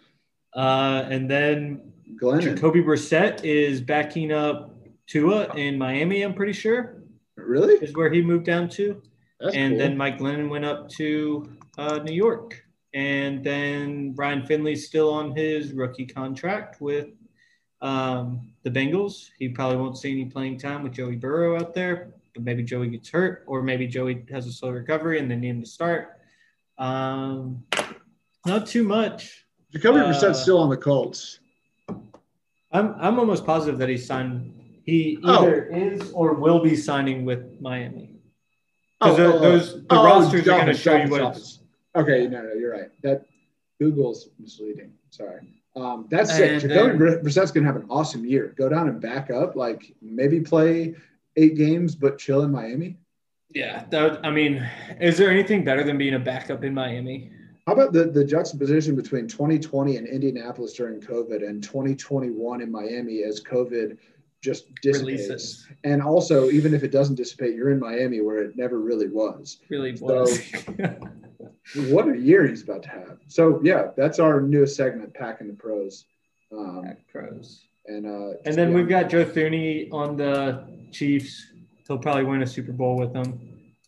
Uh, 0.54 1.06
and 1.10 1.32
then 1.32 1.94
Glennon. 2.22 2.42
Jacoby 2.42 2.84
Brissett 2.84 3.46
is 3.46 3.80
backing 3.80 4.34
up 4.34 4.76
Tua 5.08 5.56
in 5.56 5.78
Miami. 5.78 6.24
I'm 6.24 6.34
pretty 6.34 6.52
sure. 6.52 7.06
Really? 7.38 7.76
Is 7.76 7.96
where 7.96 8.12
he 8.12 8.22
moved 8.22 8.46
down 8.46 8.68
to. 8.72 9.02
That's 9.40 9.56
and 9.56 9.72
cool. 9.72 9.80
then 9.80 9.96
Mike 9.96 10.20
Glennon 10.20 10.50
went 10.50 10.66
up 10.66 10.90
to 10.90 11.58
uh, 11.78 12.00
New 12.00 12.14
York. 12.14 12.62
And 12.94 13.42
then 13.46 14.14
Ryan 14.18 14.46
Finley's 14.46 14.86
still 14.86 15.10
on 15.10 15.34
his 15.34 15.72
rookie 15.72 16.06
contract 16.06 16.82
with 16.82 17.12
um, 17.82 18.52
the 18.64 18.70
Bengals. 18.70 19.30
He 19.40 19.50
probably 19.50 19.78
won't 19.78 19.98
see 19.98 20.12
any 20.12 20.26
playing 20.26 20.60
time 20.60 20.84
with 20.84 20.94
Joey 20.94 21.16
Burrow 21.16 21.60
out 21.60 21.74
there, 21.74 22.14
but 22.34 22.44
maybe 22.44 22.64
Joey 22.64 22.90
gets 22.90 23.10
hurt, 23.10 23.44
or 23.48 23.62
maybe 23.62 23.88
Joey 23.88 24.26
has 24.32 24.48
a 24.48 24.52
slow 24.52 24.70
recovery 24.70 25.20
and 25.20 25.30
they 25.30 25.36
need 25.36 25.50
him 25.50 25.62
to 25.62 25.68
start. 25.68 26.20
Um, 26.78 27.64
not 28.46 28.68
too 28.68 28.84
much. 28.84 29.46
Jacoby 29.72 30.00
uh, 30.00 30.06
Brissett's 30.08 30.42
still 30.42 30.60
on 30.60 30.70
the 30.70 30.78
Colts. 30.78 31.40
I'm 32.72 32.96
I'm 33.00 33.20
almost 33.20 33.46
positive 33.46 33.80
that 33.80 33.90
he 33.90 33.98
signed. 33.98 34.54
He 34.86 35.20
oh. 35.24 35.44
either 35.44 35.70
oh. 35.72 35.78
is 35.78 36.12
or 36.12 36.34
will 36.34 36.62
be 36.62 36.76
signing 36.76 37.26
with 37.26 37.60
Miami. 37.62 38.16
Because 39.00 39.20
oh, 39.20 39.34
oh, 39.34 39.40
those 39.40 39.74
the 39.74 39.86
oh, 39.92 40.06
rosters 40.06 40.42
are 40.42 40.58
going 40.58 40.66
to 40.68 40.74
show 40.74 40.96
you 40.96 41.10
what. 41.10 41.40
Okay, 41.96 42.28
no, 42.28 42.42
no, 42.44 42.54
you're 42.54 42.72
right. 42.72 42.90
That 43.04 43.26
Google's 43.80 44.30
misleading. 44.40 44.94
Sorry. 45.10 45.61
Um, 45.76 46.08
that's 46.10 46.30
and, 46.32 46.62
sick. 46.62 46.70
Jacoby 46.70 47.22
Brissett's 47.22 47.52
gonna 47.52 47.66
have 47.66 47.78
an 47.78 47.86
awesome 47.90 48.26
year. 48.26 48.54
Go 48.58 48.70
down 48.70 48.90
and 48.90 49.00
back 49.00 49.30
up, 49.30 49.56
like 49.56 49.94
maybe 50.02 50.42
play 50.42 50.96
eight 51.38 51.56
games, 51.56 51.96
but 51.96 52.18
chill 52.18 52.44
in 52.44 52.52
Miami. 52.52 52.98
Yeah, 53.54 53.86
that, 53.90 54.26
I 54.26 54.32
mean, 54.32 54.66
is 55.00 55.18
there 55.18 55.30
anything 55.30 55.64
better 55.64 55.84
than 55.84 55.98
being 55.98 56.14
a 56.14 56.20
backup 56.20 56.64
in 56.64 56.74
Miami? 56.74 57.32
How 57.68 57.74
about 57.74 57.94
the, 57.94 58.06
the 58.06 58.24
juxtaposition 58.24 58.96
between 58.96 59.28
2020 59.28 59.98
in 59.98 60.06
Indianapolis 60.06 60.74
during 60.74 61.00
COVID 61.00 61.48
and 61.48 61.62
2021 61.62 62.62
in 62.62 62.72
Miami 62.72 63.24
as 63.24 63.42
COVID 63.42 63.98
just 64.42 64.66
dissipates? 64.82 65.28
Releases. 65.28 65.68
And 65.84 66.02
also, 66.02 66.50
even 66.50 66.74
if 66.74 66.84
it 66.84 66.92
doesn't 66.92 67.16
dissipate, 67.16 67.56
you're 67.56 67.72
in 67.72 67.80
Miami 67.80 68.22
where 68.22 68.38
it 68.38 68.58
never 68.58 68.80
really 68.80 69.08
was. 69.08 69.60
Really 69.70 69.94
was. 70.00 70.42
So, 70.52 70.98
what 71.90 72.10
a 72.10 72.18
year 72.18 72.48
he's 72.48 72.64
about 72.64 72.84
to 72.84 72.90
have. 72.90 73.18
So 73.28 73.60
yeah, 73.64 73.92
that's 73.96 74.20
our 74.20 74.42
newest 74.42 74.76
segment, 74.76 75.14
packing 75.14 75.48
the 75.48 75.54
pros. 75.54 76.06
Um, 76.52 76.84
Pack 76.84 77.08
pros. 77.08 77.66
And 77.88 78.06
uh, 78.06 78.38
and 78.46 78.56
then 78.56 78.74
we've 78.74 78.90
got 78.90 79.10
Joe 79.10 79.26
Thuney 79.26 79.92
on 79.92 80.18
the 80.18 80.68
Chiefs. 80.92 81.48
He'll 81.88 81.98
probably 81.98 82.24
win 82.24 82.42
a 82.42 82.48
Super 82.48 82.72
Bowl 82.72 82.98
with 82.98 83.14
them. 83.14 83.40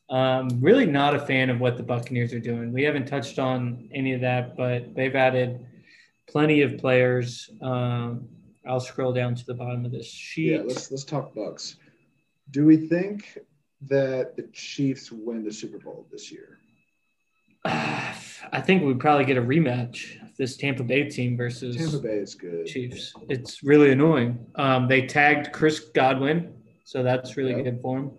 Um, 0.09 0.49
really 0.61 0.85
not 0.85 1.15
a 1.15 1.19
fan 1.19 1.49
of 1.49 1.59
what 1.59 1.77
the 1.77 1.83
Buccaneers 1.83 2.33
are 2.33 2.39
doing. 2.39 2.71
We 2.71 2.83
haven't 2.83 3.07
touched 3.07 3.39
on 3.39 3.89
any 3.93 4.13
of 4.13 4.21
that, 4.21 4.55
but 4.57 4.93
they've 4.95 5.15
added 5.15 5.65
plenty 6.27 6.61
of 6.61 6.77
players. 6.77 7.49
Um, 7.61 8.27
I'll 8.67 8.79
scroll 8.79 9.13
down 9.13 9.35
to 9.35 9.45
the 9.45 9.53
bottom 9.53 9.85
of 9.85 9.91
this 9.91 10.07
sheet. 10.07 10.51
Yeah, 10.51 10.61
let's 10.65 10.89
let's 10.91 11.03
talk 11.03 11.33
Bucks. 11.35 11.77
Do 12.51 12.65
we 12.65 12.77
think 12.77 13.37
that 13.87 14.35
the 14.35 14.43
Chiefs 14.53 15.11
win 15.11 15.43
the 15.43 15.51
Super 15.51 15.79
Bowl 15.79 16.07
this 16.11 16.31
year? 16.31 16.59
I 17.65 18.61
think 18.61 18.83
we'd 18.83 18.99
probably 18.99 19.25
get 19.25 19.37
a 19.37 19.41
rematch 19.41 20.19
this 20.37 20.57
Tampa 20.57 20.83
Bay 20.83 21.09
team 21.09 21.37
versus 21.37 21.77
Tampa 21.77 21.99
Bay 21.99 22.17
is 22.17 22.35
good. 22.35 22.65
Chiefs. 22.65 23.13
It's 23.29 23.63
really 23.63 23.91
annoying. 23.91 24.45
Um, 24.55 24.87
they 24.87 25.05
tagged 25.05 25.51
Chris 25.51 25.79
Godwin, 25.79 26.53
so 26.83 27.03
that's 27.03 27.37
really 27.37 27.51
yep. 27.51 27.63
good 27.63 27.81
for 27.81 27.99
him. 27.99 28.11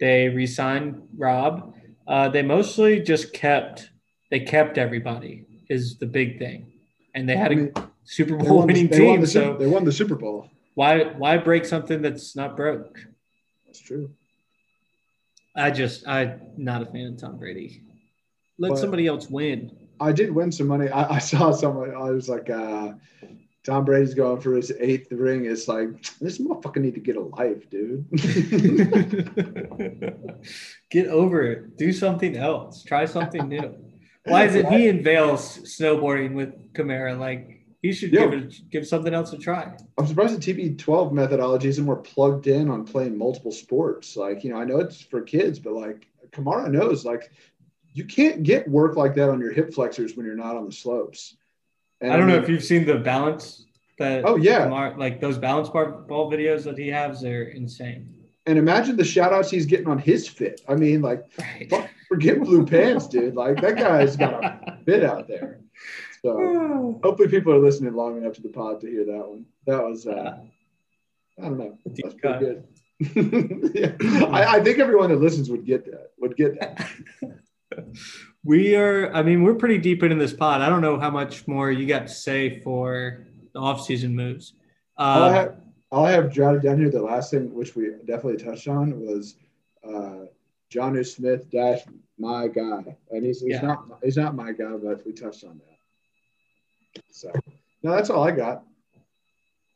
They 0.00 0.28
re-signed 0.28 1.02
Rob. 1.16 1.74
Uh, 2.06 2.28
they 2.28 2.42
mostly 2.42 3.00
just 3.00 3.32
kept 3.32 3.90
they 4.30 4.40
kept 4.40 4.78
everybody 4.78 5.44
is 5.68 5.98
the 5.98 6.06
big 6.06 6.38
thing, 6.38 6.72
and 7.14 7.28
they 7.28 7.36
had 7.36 7.52
I 7.52 7.54
mean, 7.54 7.72
a 7.76 7.88
Super 8.12 8.36
Bowl 8.36 8.60
the, 8.60 8.66
winning 8.66 8.88
team. 8.90 9.20
the, 9.22 9.26
So 9.26 9.56
they 9.58 9.66
won 9.66 9.84
the 9.84 9.92
Super 9.92 10.14
Bowl. 10.16 10.50
why 10.74 11.04
why 11.04 11.38
break 11.38 11.64
something 11.64 12.02
that's 12.02 12.36
not 12.36 12.56
broke? 12.56 12.98
That's 13.66 13.80
true. 13.80 14.10
I 15.56 15.70
just 15.70 16.06
I'm 16.06 16.40
not 16.58 16.82
a 16.82 16.86
fan 16.86 17.06
of 17.06 17.16
Tom 17.18 17.38
Brady. 17.38 17.82
Let 18.58 18.70
But- 18.70 18.78
somebody 18.78 19.06
else 19.06 19.28
win. 19.30 19.70
I 20.00 20.10
did 20.12 20.34
win 20.34 20.50
some 20.50 20.66
money. 20.66 20.88
I, 20.88 21.16
I 21.16 21.18
saw 21.20 21.52
someone. 21.52 21.94
I 21.94 22.10
was 22.10 22.28
like, 22.28 22.50
uh, 22.50 22.94
Tom 23.64 23.84
Brady's 23.84 24.14
going 24.14 24.40
for 24.40 24.56
his 24.56 24.72
eighth 24.80 25.12
ring. 25.12 25.44
It's 25.46 25.68
like 25.68 25.88
this 26.20 26.38
motherfucker 26.38 26.78
need 26.78 26.94
to 26.94 27.00
get 27.00 27.16
a 27.16 27.20
life, 27.20 27.70
dude. 27.70 28.04
Get 30.90 31.06
over 31.06 31.42
it. 31.42 31.76
Do 31.78 31.92
something 31.92 32.36
else. 32.36 32.82
Try 32.82 33.04
something 33.04 33.48
new. 33.48 33.76
Why 34.24 34.44
isn't 34.46 34.70
he 34.72 34.88
in 34.92 35.04
Vails 35.04 35.58
snowboarding 35.60 36.34
with 36.34 36.72
Kamara? 36.74 37.16
Like 37.18 37.61
he 37.82 37.92
should 37.92 38.12
Yeah. 38.12 38.26
give 38.26 38.32
it 38.34 38.54
give 38.70 38.86
something 38.86 39.12
else 39.12 39.32
a 39.32 39.38
try. 39.38 39.76
I'm 39.98 40.06
surprised 40.06 40.40
the 40.40 40.40
TB12 40.54 41.12
methodology 41.12 41.68
isn't 41.68 41.84
more 41.84 41.96
plugged 41.96 42.46
in 42.46 42.70
on 42.70 42.84
playing 42.84 43.18
multiple 43.18 43.52
sports. 43.52 44.16
Like, 44.16 44.42
you 44.44 44.50
know, 44.50 44.56
I 44.58 44.64
know 44.64 44.78
it's 44.78 45.00
for 45.02 45.20
kids, 45.20 45.58
but 45.58 45.74
like 45.74 46.06
Kamara 46.30 46.70
knows, 46.70 47.04
like, 47.04 47.30
you 47.92 48.04
can't 48.06 48.42
get 48.42 48.66
work 48.68 48.96
like 48.96 49.14
that 49.16 49.28
on 49.28 49.38
your 49.40 49.52
hip 49.52 49.74
flexors 49.74 50.16
when 50.16 50.24
you're 50.24 50.34
not 50.36 50.56
on 50.56 50.64
the 50.64 50.72
slopes. 50.72 51.36
And 52.00 52.10
I 52.12 52.16
don't 52.16 52.26
know 52.26 52.36
if 52.36 52.48
you've 52.48 52.64
seen 52.64 52.86
the 52.86 52.94
balance 52.96 53.66
that 53.98 54.24
Oh, 54.26 54.36
yeah. 54.36 54.66
Kamara- 54.66 54.96
like 54.96 55.20
those 55.20 55.36
balance 55.38 55.68
bar 55.68 55.90
ball 55.92 56.30
videos 56.32 56.64
that 56.64 56.78
he 56.78 56.88
has, 56.88 57.20
they're 57.20 57.48
insane. 57.48 58.08
and 58.46 58.58
imagine 58.58 58.96
the 58.96 59.04
shout 59.04 59.32
outs 59.32 59.50
he's 59.50 59.66
getting 59.66 59.86
on 59.86 59.98
his 59.98 60.26
fit. 60.26 60.62
I 60.68 60.74
mean, 60.74 61.00
like, 61.02 61.22
Right. 61.38 61.68
fuck, 61.70 61.88
forget 62.08 62.40
blue 62.40 62.64
pants, 62.66 63.06
dude. 63.06 63.34
Like, 63.36 63.60
that 63.60 63.76
guy's 63.76 64.16
got 64.16 64.42
a 64.44 64.78
fit 64.84 65.04
out 65.04 65.28
there. 65.28 65.60
So 66.24 67.00
hopefully 67.02 67.28
people 67.28 67.52
are 67.52 67.58
listening 67.58 67.94
long 67.94 68.16
enough 68.16 68.34
to 68.34 68.42
the 68.42 68.48
pod 68.48 68.80
to 68.82 68.86
hear 68.86 69.04
that 69.04 69.28
one. 69.28 69.44
That 69.66 69.82
was, 69.82 70.06
uh, 70.06 70.38
I 71.38 71.42
don't 71.42 71.58
know. 71.58 71.78
Deep 71.92 72.04
That's 72.04 72.14
pretty 72.14 72.38
good. 72.38 72.64
yeah. 73.74 74.28
I, 74.28 74.58
I 74.58 74.60
think 74.62 74.78
everyone 74.78 75.10
that 75.10 75.20
listens 75.20 75.50
would 75.50 75.64
get 75.64 75.84
that. 75.86 76.12
Would 76.18 76.36
get 76.36 76.60
that. 76.60 76.88
we 78.44 78.76
are 78.76 79.10
i 79.14 79.22
mean 79.22 79.42
we're 79.42 79.54
pretty 79.54 79.78
deep 79.78 80.02
into 80.02 80.16
this 80.16 80.34
pod 80.34 80.60
i 80.60 80.68
don't 80.68 80.82
know 80.82 81.00
how 81.00 81.08
much 81.08 81.48
more 81.48 81.70
you 81.70 81.86
got 81.86 82.06
to 82.06 82.12
say 82.12 82.60
for 82.60 83.26
the 83.54 83.58
off-season 83.58 84.14
moves 84.14 84.52
all, 84.98 85.22
I 85.22 85.28
uh, 85.28 85.32
have, 85.32 85.56
all 85.90 86.06
I 86.06 86.12
have 86.12 86.30
jotted 86.32 86.62
down 86.62 86.78
here, 86.78 86.90
the 86.90 87.02
last 87.02 87.30
thing 87.30 87.52
which 87.54 87.74
we 87.74 87.90
definitely 88.06 88.42
touched 88.42 88.68
on 88.68 88.98
was 89.00 89.36
uh, 89.84 90.26
Jonnu 90.70 91.06
Smith 91.06 91.50
dash 91.50 91.80
my 92.18 92.48
guy, 92.48 92.96
and 93.10 93.24
he's, 93.24 93.40
he's 93.40 93.52
Yeah. 93.52 93.62
not 93.62 93.84
he's 94.02 94.16
not 94.16 94.34
my 94.34 94.52
guy, 94.52 94.72
but 94.76 95.04
we 95.04 95.12
touched 95.12 95.44
on 95.44 95.58
that. 95.58 95.71
So 97.10 97.30
no, 97.82 97.90
that's 97.92 98.10
all 98.10 98.22
I 98.24 98.30
got. 98.32 98.64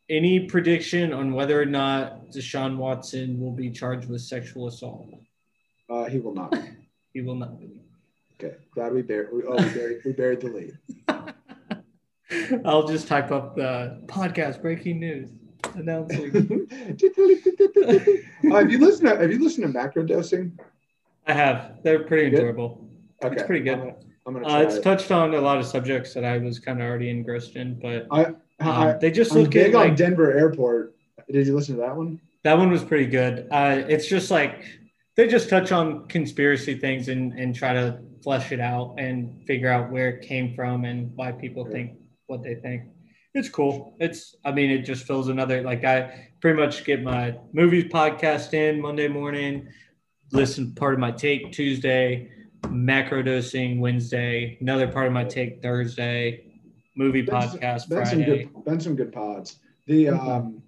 any 0.09 0.47
prediction 0.47 1.13
on 1.13 1.33
whether 1.33 1.61
or 1.61 1.67
not 1.67 2.31
deshaun 2.31 2.77
watson 2.77 3.41
will 3.41 3.53
be 3.53 3.71
charged 3.71 4.09
with 4.09 4.21
sexual 4.21 4.67
assault 4.69 5.07
Uh, 5.89 6.05
he 6.05 6.19
will 6.19 6.35
not. 6.35 6.55
he 7.13 7.21
will 7.23 7.35
not 7.37 7.59
be 7.59 7.71
Okay, 8.39 8.55
glad 8.75 8.93
we 8.93 9.01
buried. 9.03 9.29
We, 9.33 9.43
oh, 9.49 9.57
we 9.57 9.71
buried, 9.71 9.99
we 10.05 10.13
buried 10.13 10.41
the 10.43 10.49
lead. 10.49 10.79
i'll 12.65 12.87
just 12.87 13.07
type 13.09 13.31
up 13.31 13.55
the 13.57 14.03
podcast 14.07 14.61
breaking 14.61 14.99
news 15.01 15.31
announcing 15.75 16.27
uh, 17.87 17.99
have 18.51 18.71
you 18.71 18.79
listened? 18.79 19.09
To, 19.09 19.17
have 19.17 19.31
you 19.33 19.43
listened 19.43 19.67
to 19.67 19.73
macro 19.73 20.03
dosing? 20.03 20.59
i 21.27 21.33
have 21.33 21.83
they're 21.83 22.01
pretty 22.05 22.31
Good? 22.31 22.41
enjoyable 22.41 22.89
Okay, 23.25 23.35
it's 23.35 23.43
pretty 23.45 23.65
good 23.65 23.75
I'm 23.75 23.79
gonna, 23.81 23.97
I'm 24.27 24.35
gonna 24.35 24.49
uh, 24.49 24.59
it's 24.61 24.77
it. 24.77 24.83
touched 24.83 25.11
on 25.11 25.35
a 25.35 25.41
lot 25.41 25.59
of 25.59 25.67
subjects 25.67 26.13
that 26.15 26.25
i 26.25 26.37
was 26.39 26.59
kind 26.59 26.81
of 26.81 26.87
already 26.89 27.11
engrossed 27.11 27.55
in 27.57 27.79
but 27.79 28.07
I, 28.11 28.35
um, 28.61 28.99
they 29.01 29.11
just 29.11 29.33
I'm 29.33 29.43
look 29.43 29.51
big 29.53 29.75
at 29.75 29.75
on 29.75 29.89
like 29.89 29.97
Denver 29.97 30.33
Airport. 30.33 30.95
Did 31.31 31.47
you 31.47 31.55
listen 31.55 31.77
to 31.77 31.81
that 31.83 31.97
one? 31.97 32.21
That 32.45 32.57
one 32.57 32.71
was 32.71 32.85
pretty 32.85 33.07
good. 33.07 33.49
Uh, 33.51 33.83
it's 33.89 34.07
just 34.07 34.31
like 34.31 34.65
they 35.17 35.27
just 35.27 35.49
touch 35.49 35.73
on 35.73 36.07
conspiracy 36.09 36.79
things 36.79 37.09
and, 37.09 37.33
and 37.33 37.55
try 37.55 37.73
to 37.73 37.99
flesh 38.23 38.53
it 38.53 38.61
out 38.61 38.95
and 38.99 39.43
figure 39.47 39.69
out 39.71 39.91
where 39.91 40.09
it 40.09 40.27
came 40.27 40.55
from 40.55 40.85
and 40.85 41.11
why 41.17 41.33
people 41.33 41.65
Sure. 41.65 41.73
think 41.73 41.93
what 42.27 42.43
they 42.43 42.55
think. 42.55 42.83
It's 43.35 43.49
cool. 43.49 43.95
It's, 44.01 44.35
I 44.45 44.53
mean, 44.53 44.71
it 44.71 44.83
just 44.83 45.07
fills 45.07 45.29
another, 45.29 45.63
like, 45.63 45.85
I 45.85 46.29
pretty 46.41 46.59
much 46.59 46.85
get 46.85 47.03
my 47.03 47.37
movies 47.53 47.85
podcast 47.85 48.55
in 48.55 48.81
Monday 48.81 49.09
morning, 49.09 49.69
listen 50.33 50.73
Pardon 50.75 51.01
My 51.01 51.11
Take 51.11 51.53
Tuesday, 51.53 52.31
macro 52.71 53.23
dosing 53.23 53.81
Wednesday, 53.81 54.57
another 54.61 54.87
Pardon 54.89 55.13
My 55.13 55.25
Take 55.25 55.63
Thursday, 55.63 56.45
movie 56.97 57.23
Been 57.23 57.41
some- 57.43 57.59
podcast 57.59 57.89
been 57.89 58.07
some 58.07 58.23
good, 58.23 58.65
been 58.65 58.81
some 58.81 58.97
good 58.97 59.13
pods. 59.13 59.59
The 59.87 60.09
um, 60.09 60.63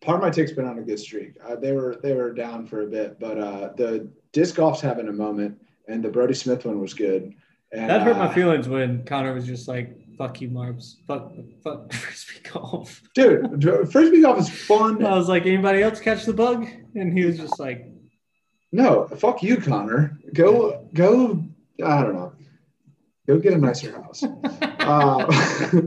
Pardon 0.00 0.22
My 0.22 0.30
Take's 0.30 0.52
been 0.52 0.66
on 0.66 0.78
a 0.78 0.82
good 0.82 0.98
streak. 0.98 1.32
Uh, 1.46 1.56
they 1.56 1.72
were 1.72 1.98
they 2.02 2.14
were 2.14 2.32
down 2.32 2.66
for 2.66 2.82
a 2.82 2.86
bit, 2.86 3.18
but 3.18 3.38
uh, 3.38 3.70
the 3.76 4.08
disc 4.32 4.56
golf's 4.56 4.80
having 4.80 5.08
a 5.08 5.12
moment, 5.12 5.60
and 5.88 6.02
the 6.02 6.08
Brodie 6.08 6.34
Smith 6.34 6.64
one 6.64 6.80
was 6.80 6.94
good. 6.94 7.34
And, 7.72 7.90
That 7.90 8.02
hurt 8.02 8.16
uh, 8.16 8.26
my 8.26 8.34
feelings 8.34 8.68
when 8.68 9.04
Connor 9.04 9.34
was 9.34 9.46
just 9.46 9.66
like, 9.68 9.96
"Fuck 10.16 10.40
you, 10.40 10.48
Marbs. 10.48 10.96
Fuck, 11.06 11.32
fuck 11.64 11.92
frisbee 11.92 12.48
golf." 12.52 13.02
dude. 13.14 13.62
Frisbee 13.90 14.22
golf 14.22 14.38
is 14.38 14.48
fun. 14.48 15.04
I 15.04 15.16
was 15.16 15.28
like, 15.28 15.44
"Anybody 15.46 15.82
else 15.82 15.98
catch 16.00 16.24
the 16.24 16.32
bug?" 16.32 16.66
And 16.94 17.12
he 17.16 17.24
was 17.26 17.36
just 17.38 17.58
like, 17.58 17.86
No, 18.76 19.06
fuck 19.08 19.42
you, 19.42 19.56
Connor. 19.56 20.18
Go 20.34 20.86
go. 20.92 21.42
I 21.82 22.02
don't 22.02 22.12
know. 22.12 22.32
Go 23.26 23.38
get 23.38 23.54
a 23.54 23.58
nicer 23.58 23.90
house. 23.92 24.22
Uh, 24.86 25.26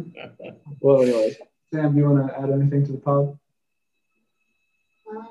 well, 0.81 1.01
anyways, 1.01 1.37
Sam, 1.73 1.93
do 1.93 1.99
you 1.99 2.09
want 2.09 2.27
to 2.27 2.37
add 2.37 2.49
anything 2.49 2.85
to 2.85 2.91
the 2.91 2.97
pod? 2.97 3.39
Um, 5.09 5.25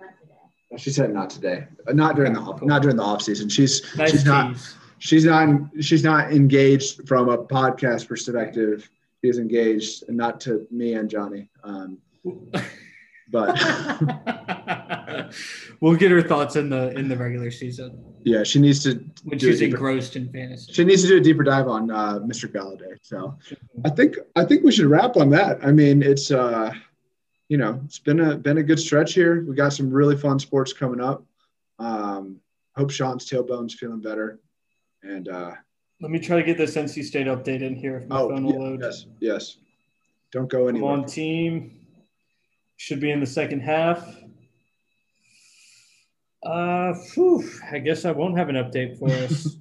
not 0.00 0.10
today. 0.20 0.76
She 0.76 0.90
said 0.90 1.14
not 1.14 1.30
today. 1.30 1.68
Uh, 1.86 1.92
Not 1.92 2.16
during 2.16 2.32
the 2.32 2.40
off, 2.40 2.60
not 2.62 2.82
during 2.82 2.96
the 2.96 3.04
off 3.04 3.22
season. 3.22 3.48
She's 3.48 3.80
"Nice 3.96 4.10
she's 4.10 4.24
not 4.24 4.54
tease." 4.54 4.74
she's 4.98 5.24
not 5.24 5.50
she's 5.78 6.02
not 6.02 6.32
engaged 6.32 7.06
from 7.06 7.28
a 7.28 7.38
podcast 7.38 8.08
perspective. 8.08 8.90
She 9.22 9.30
is 9.30 9.38
engaged, 9.38 10.08
and 10.08 10.16
not 10.16 10.40
to 10.40 10.66
me 10.72 10.94
and 10.94 11.08
Johnny. 11.08 11.48
Um, 11.62 11.98
but 13.30 13.56
we'll 15.80 15.96
get 15.96 16.10
her 16.10 16.22
thoughts 16.22 16.56
in 16.56 16.68
the 16.70 16.90
in 16.98 17.08
the 17.08 17.16
regular 17.16 17.50
season 17.50 18.04
yeah, 18.24 18.42
she 18.42 18.60
needs 18.60 18.82
to 18.84 19.02
when 19.24 19.38
do 19.38 19.50
she's 19.50 19.60
deeper, 19.60 19.76
engrossed 19.76 20.16
in 20.16 20.30
fantasy. 20.30 20.72
she 20.72 20.84
needs 20.84 21.02
to 21.02 21.08
do 21.08 21.16
a 21.16 21.20
deeper 21.20 21.42
dive 21.42 21.68
on 21.68 21.90
uh, 21.90 22.18
Mr. 22.20 22.50
Golladay. 22.50 22.96
So 23.02 23.38
I 23.84 23.90
think 23.90 24.16
I 24.36 24.44
think 24.44 24.62
we 24.62 24.72
should 24.72 24.86
wrap 24.86 25.16
on 25.16 25.30
that. 25.30 25.64
I 25.64 25.72
mean, 25.72 26.02
it's 26.02 26.30
uh, 26.30 26.72
you 27.48 27.56
know, 27.56 27.80
it's 27.84 27.98
been 27.98 28.20
a 28.20 28.36
been 28.36 28.58
a 28.58 28.62
good 28.62 28.78
stretch 28.78 29.14
here. 29.14 29.44
We 29.48 29.54
got 29.54 29.72
some 29.72 29.90
really 29.90 30.16
fun 30.16 30.38
sports 30.38 30.72
coming 30.72 31.00
up. 31.00 31.24
Um, 31.78 32.40
hope 32.76 32.90
Sean's 32.90 33.24
tailbone's 33.24 33.74
feeling 33.74 34.00
better. 34.00 34.38
And 35.02 35.28
uh, 35.28 35.52
Let 36.02 36.10
me 36.10 36.18
try 36.18 36.36
to 36.36 36.42
get 36.42 36.58
this 36.58 36.76
NC 36.76 37.04
State 37.04 37.26
update 37.26 37.62
in 37.62 37.74
here 37.74 37.98
if 37.98 38.08
my 38.08 38.20
oh 38.20 38.28
phone 38.28 38.44
will 38.44 38.52
yeah, 38.52 38.58
load. 38.58 38.80
yes, 38.82 39.06
yes. 39.20 39.56
Don't 40.30 40.48
go 40.50 40.64
I'm 40.68 40.76
anywhere. 40.76 40.92
on 40.92 41.06
team. 41.06 41.76
Should 42.76 43.00
be 43.00 43.10
in 43.10 43.20
the 43.20 43.26
second 43.26 43.60
half. 43.60 44.06
Uh, 46.42 46.94
phew, 46.94 47.48
I 47.70 47.78
guess 47.78 48.04
I 48.04 48.12
won't 48.12 48.36
have 48.38 48.48
an 48.48 48.56
update 48.56 48.98
for 48.98 49.10
us. 49.10 49.56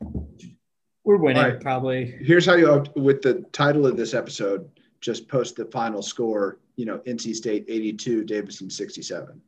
We're 1.04 1.16
winning, 1.16 1.42
right. 1.42 1.60
probably. 1.60 2.04
Here's 2.04 2.46
how 2.46 2.54
you 2.54 2.72
up 2.72 2.96
with 2.96 3.22
the 3.22 3.44
title 3.52 3.86
of 3.86 3.96
this 3.96 4.14
episode. 4.14 4.70
Just 5.00 5.28
post 5.28 5.56
the 5.56 5.64
final 5.66 6.02
score. 6.02 6.58
You 6.76 6.86
know, 6.86 6.98
NC 6.98 7.34
State 7.34 7.64
82, 7.68 8.24
Davidson 8.24 8.70
67. 8.70 9.40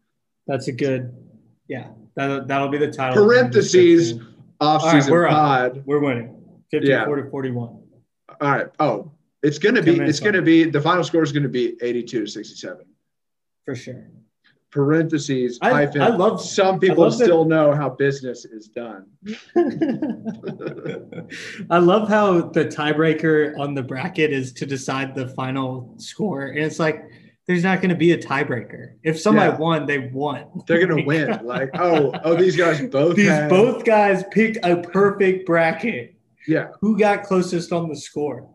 That's 0.46 0.68
a 0.68 0.72
good. 0.72 1.14
Yeah, 1.68 1.90
that 2.16 2.48
that'll 2.48 2.68
be 2.68 2.78
the 2.78 2.90
title. 2.90 3.24
Parentheses. 3.24 4.20
Off-season 4.60 5.12
we're 5.12 5.26
up. 5.26 5.32
pod. 5.32 5.82
We're 5.86 6.00
winning. 6.00 6.36
54 6.70 7.16
to 7.16 7.30
41. 7.30 7.66
All 7.68 7.82
right. 8.40 8.66
Oh, 8.80 9.12
it's 9.42 9.58
gonna 9.58 9.82
Ten 9.82 9.98
be. 9.98 10.04
It's 10.04 10.20
gonna 10.20 10.42
be. 10.42 10.64
The 10.64 10.80
final 10.80 11.04
score 11.04 11.22
is 11.22 11.32
gonna 11.32 11.48
be 11.48 11.76
82 11.80 12.24
to 12.24 12.26
67. 12.26 12.84
For 13.64 13.74
sure. 13.74 14.08
Parentheses. 14.74 15.58
I- 15.62 15.70
hyphen, 15.70 16.02
I 16.02 16.08
love- 16.08 16.42
Some 16.42 16.80
people 16.80 17.04
love 17.04 17.16
that- 17.16 17.24
still 17.24 17.44
know 17.44 17.70
how 17.72 17.88
business 17.90 18.44
is 18.44 18.66
done. 18.68 19.06
I 21.70 21.78
love 21.78 22.08
how 22.08 22.40
the 22.50 22.64
tiebreaker 22.66 23.56
on 23.58 23.74
the 23.74 23.82
bracket 23.84 24.32
is 24.32 24.52
to 24.54 24.66
decide 24.66 25.14
the 25.14 25.28
final 25.28 25.94
score. 25.98 26.46
And 26.48 26.58
it's 26.58 26.80
like, 26.80 27.04
there's 27.46 27.62
not 27.62 27.80
going 27.80 27.90
to 27.90 27.94
be 27.94 28.12
a 28.12 28.18
tiebreaker. 28.18 28.94
If 29.04 29.20
somebody 29.20 29.50
Yeah. 29.52 29.58
won, 29.58 29.86
they 29.86 30.10
won. 30.12 30.46
They're 30.66 30.84
gonna 30.84 31.04
win. 31.06 31.38
Like, 31.44 31.70
oh, 31.74 32.12
oh, 32.24 32.34
these 32.34 32.56
guys 32.56 32.80
both. 32.90 33.14
These 33.16 33.28
had- 33.28 33.50
both 33.50 33.84
guys 33.84 34.24
picked 34.32 34.58
a 34.64 34.78
perfect 34.78 35.46
bracket. 35.46 36.16
Yeah. 36.48 36.68
Who 36.80 36.98
got 36.98 37.22
closest 37.22 37.72
on 37.72 37.88
the 37.88 37.96
score? 37.96 38.48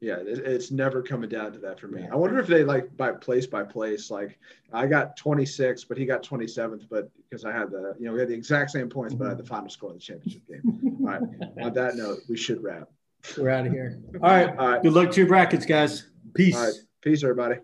Yeah, 0.00 0.16
it's 0.20 0.70
never 0.70 1.00
coming 1.00 1.30
down 1.30 1.52
to 1.52 1.58
that 1.60 1.80
for 1.80 1.88
me. 1.88 2.06
I 2.12 2.16
wonder 2.16 2.38
if 2.38 2.46
they 2.46 2.64
like 2.64 2.94
by 2.98 3.12
place 3.12 3.46
by 3.46 3.62
place. 3.62 4.10
Like 4.10 4.38
I 4.70 4.86
got 4.86 5.16
26, 5.16 5.84
but 5.84 5.96
he 5.96 6.04
got 6.04 6.22
27th, 6.22 6.86
but 6.90 7.10
because 7.16 7.46
I 7.46 7.52
had 7.52 7.70
the 7.70 7.94
you 7.98 8.04
know 8.04 8.12
we 8.12 8.20
had 8.20 8.28
the 8.28 8.34
exact 8.34 8.72
same 8.72 8.90
points, 8.90 9.14
but 9.14 9.24
I 9.24 9.28
had 9.30 9.38
the 9.38 9.42
mm-hmm. 9.42 9.54
final 9.54 9.70
score 9.70 9.90
of 9.90 9.96
the 9.96 10.02
championship 10.02 10.46
game. 10.46 10.98
All 11.00 11.06
right. 11.06 11.22
On 11.62 11.72
that 11.72 11.96
note, 11.96 12.18
we 12.28 12.36
should 12.36 12.62
wrap. 12.62 12.88
We're 13.38 13.48
out 13.48 13.66
of 13.66 13.72
here. 13.72 13.98
All 14.22 14.30
right. 14.30 14.56
All 14.58 14.68
right. 14.68 14.82
Good 14.82 14.92
luck 14.92 15.10
to 15.12 15.20
your 15.20 15.28
brackets, 15.28 15.64
guys. 15.64 16.06
Peace. 16.34 16.54
Right. 16.54 16.74
Peace, 17.00 17.22
everybody. 17.22 17.56